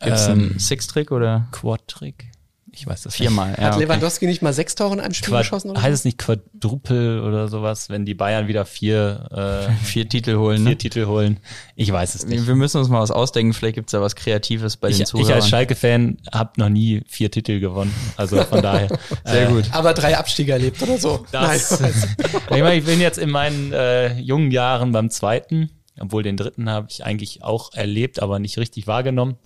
Gibt 0.00 0.16
es 0.16 0.26
Ähm, 0.28 0.32
einen 0.32 0.58
Six-Trick 0.58 1.12
oder? 1.12 1.46
Quad-Trick. 1.52 2.30
Ich 2.78 2.86
weiß 2.86 3.02
das 3.02 3.14
Viermal, 3.14 3.48
nicht. 3.50 3.58
ja. 3.58 3.64
Hat 3.64 3.74
okay. 3.74 3.84
Lewandowski 3.84 4.26
nicht 4.26 4.42
mal 4.42 4.52
sechs 4.52 4.74
Tore 4.74 4.92
in 4.94 5.00
einem 5.00 5.14
Spiel 5.14 5.30
Quad 5.30 5.42
geschossen? 5.42 5.70
Oder 5.70 5.80
heißt 5.82 5.94
es 5.94 6.04
nicht 6.04 6.18
Quadruple 6.18 7.22
oder 7.22 7.48
sowas, 7.48 7.88
wenn 7.88 8.04
die 8.04 8.14
Bayern 8.14 8.48
wieder 8.48 8.64
vier, 8.66 9.66
äh, 9.70 9.84
Vier 9.84 10.08
Titel 10.08 10.36
holen. 10.36 10.58
vier 10.58 10.70
Ne? 10.70 10.76
Titel 10.76 11.06
holen? 11.06 11.40
Ich 11.74 11.90
weiß 11.90 12.14
es 12.14 12.26
nicht. 12.26 12.46
Wir 12.46 12.54
müssen 12.54 12.78
uns 12.78 12.88
mal 12.88 13.00
was 13.00 13.10
ausdenken. 13.10 13.54
Vielleicht 13.54 13.76
gibt's 13.76 13.92
da 13.92 14.00
was 14.00 14.14
Kreatives 14.14 14.76
bei 14.76 14.88
Ich, 14.88 14.96
den 14.96 15.02
ich 15.04 15.08
Zuhörern. 15.08 15.32
als 15.34 15.48
Schalke-Fan 15.48 16.18
habe 16.32 16.50
noch 16.56 16.68
nie 16.68 17.02
vier 17.08 17.30
Titel 17.30 17.60
gewonnen. 17.60 17.94
Also 18.16 18.42
von 18.44 18.60
daher. 18.62 18.88
Sehr 19.24 19.48
äh, 19.48 19.52
gut. 19.52 19.64
Aber 19.72 19.94
drei 19.94 20.16
Abstiege 20.18 20.52
erlebt 20.52 20.82
oder 20.82 20.98
so. 20.98 21.24
Das, 21.32 21.80
Nein. 21.80 21.92
ich, 22.18 22.62
meine, 22.62 22.74
ich 22.76 22.84
bin 22.84 23.00
jetzt 23.00 23.18
in 23.18 23.30
meinen 23.30 23.72
äh, 23.72 24.18
jungen 24.18 24.50
Jahren 24.50 24.92
beim 24.92 25.08
zweiten, 25.10 25.70
obwohl 25.98 26.22
den 26.22 26.36
dritten 26.36 26.68
habe 26.68 26.88
ich 26.90 27.04
eigentlich 27.04 27.42
auch 27.42 27.72
erlebt, 27.72 28.20
aber 28.20 28.38
nicht 28.38 28.58
richtig 28.58 28.86
wahrgenommen. 28.86 29.36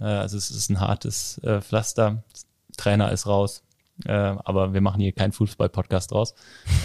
Äh, 0.00 0.04
also 0.04 0.36
es 0.36 0.50
ist 0.50 0.70
ein 0.70 0.80
hartes 0.80 1.38
äh, 1.44 1.60
Pflaster. 1.60 2.22
Trainer 2.76 3.12
ist 3.12 3.26
raus. 3.26 3.62
Äh, 4.04 4.12
aber 4.12 4.74
wir 4.74 4.80
machen 4.80 5.00
hier 5.00 5.12
keinen 5.12 5.32
Fußball-Podcast 5.32 6.12
draus. 6.12 6.34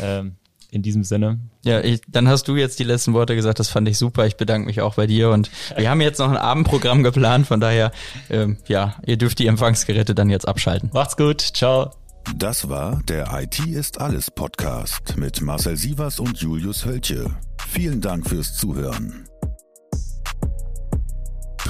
Ähm, 0.02 0.38
in 0.72 0.82
diesem 0.82 1.04
Sinne. 1.04 1.40
Ja, 1.64 1.82
ich, 1.82 2.02
dann 2.08 2.30
hast 2.30 2.48
du 2.48 2.56
jetzt 2.56 2.80
die 2.80 2.86
letzten 2.86 3.14
Worte 3.14 3.36
gesagt, 3.36 3.60
das 3.60 3.68
fand 3.68 3.88
ich 3.90 3.98
super. 3.98 4.26
Ich 4.26 4.38
bedanke 4.38 4.66
mich 4.66 4.82
auch 4.82 4.96
bei 4.96 5.06
dir 5.06 5.30
und 5.30 5.52
wir 5.76 5.90
haben 5.90 6.02
jetzt 6.02 6.18
noch 6.20 6.30
ein 6.30 6.38
Abendprogramm 6.38 7.04
geplant, 7.04 7.46
von 7.46 7.60
daher, 7.60 7.92
ähm, 8.30 8.58
ja, 8.68 8.96
ihr 9.06 9.18
dürft 9.18 9.40
die 9.40 9.48
Empfangsgeräte 9.48 10.16
dann 10.16 10.30
jetzt 10.30 10.48
abschalten. 10.48 10.90
Macht's 10.94 11.18
gut. 11.18 11.42
Ciao. 11.42 11.92
Das 12.36 12.70
war 12.70 13.02
der 13.08 13.28
IT 13.34 13.60
ist 13.68 14.00
alles 14.00 14.32
Podcast 14.32 15.18
mit 15.18 15.42
Marcel 15.42 15.76
Sievers 15.76 16.20
und 16.20 16.38
Julius 16.38 16.86
Hölche. 16.86 17.36
Vielen 17.68 18.00
Dank 18.00 18.30
fürs 18.30 18.56
Zuhören. 18.56 19.31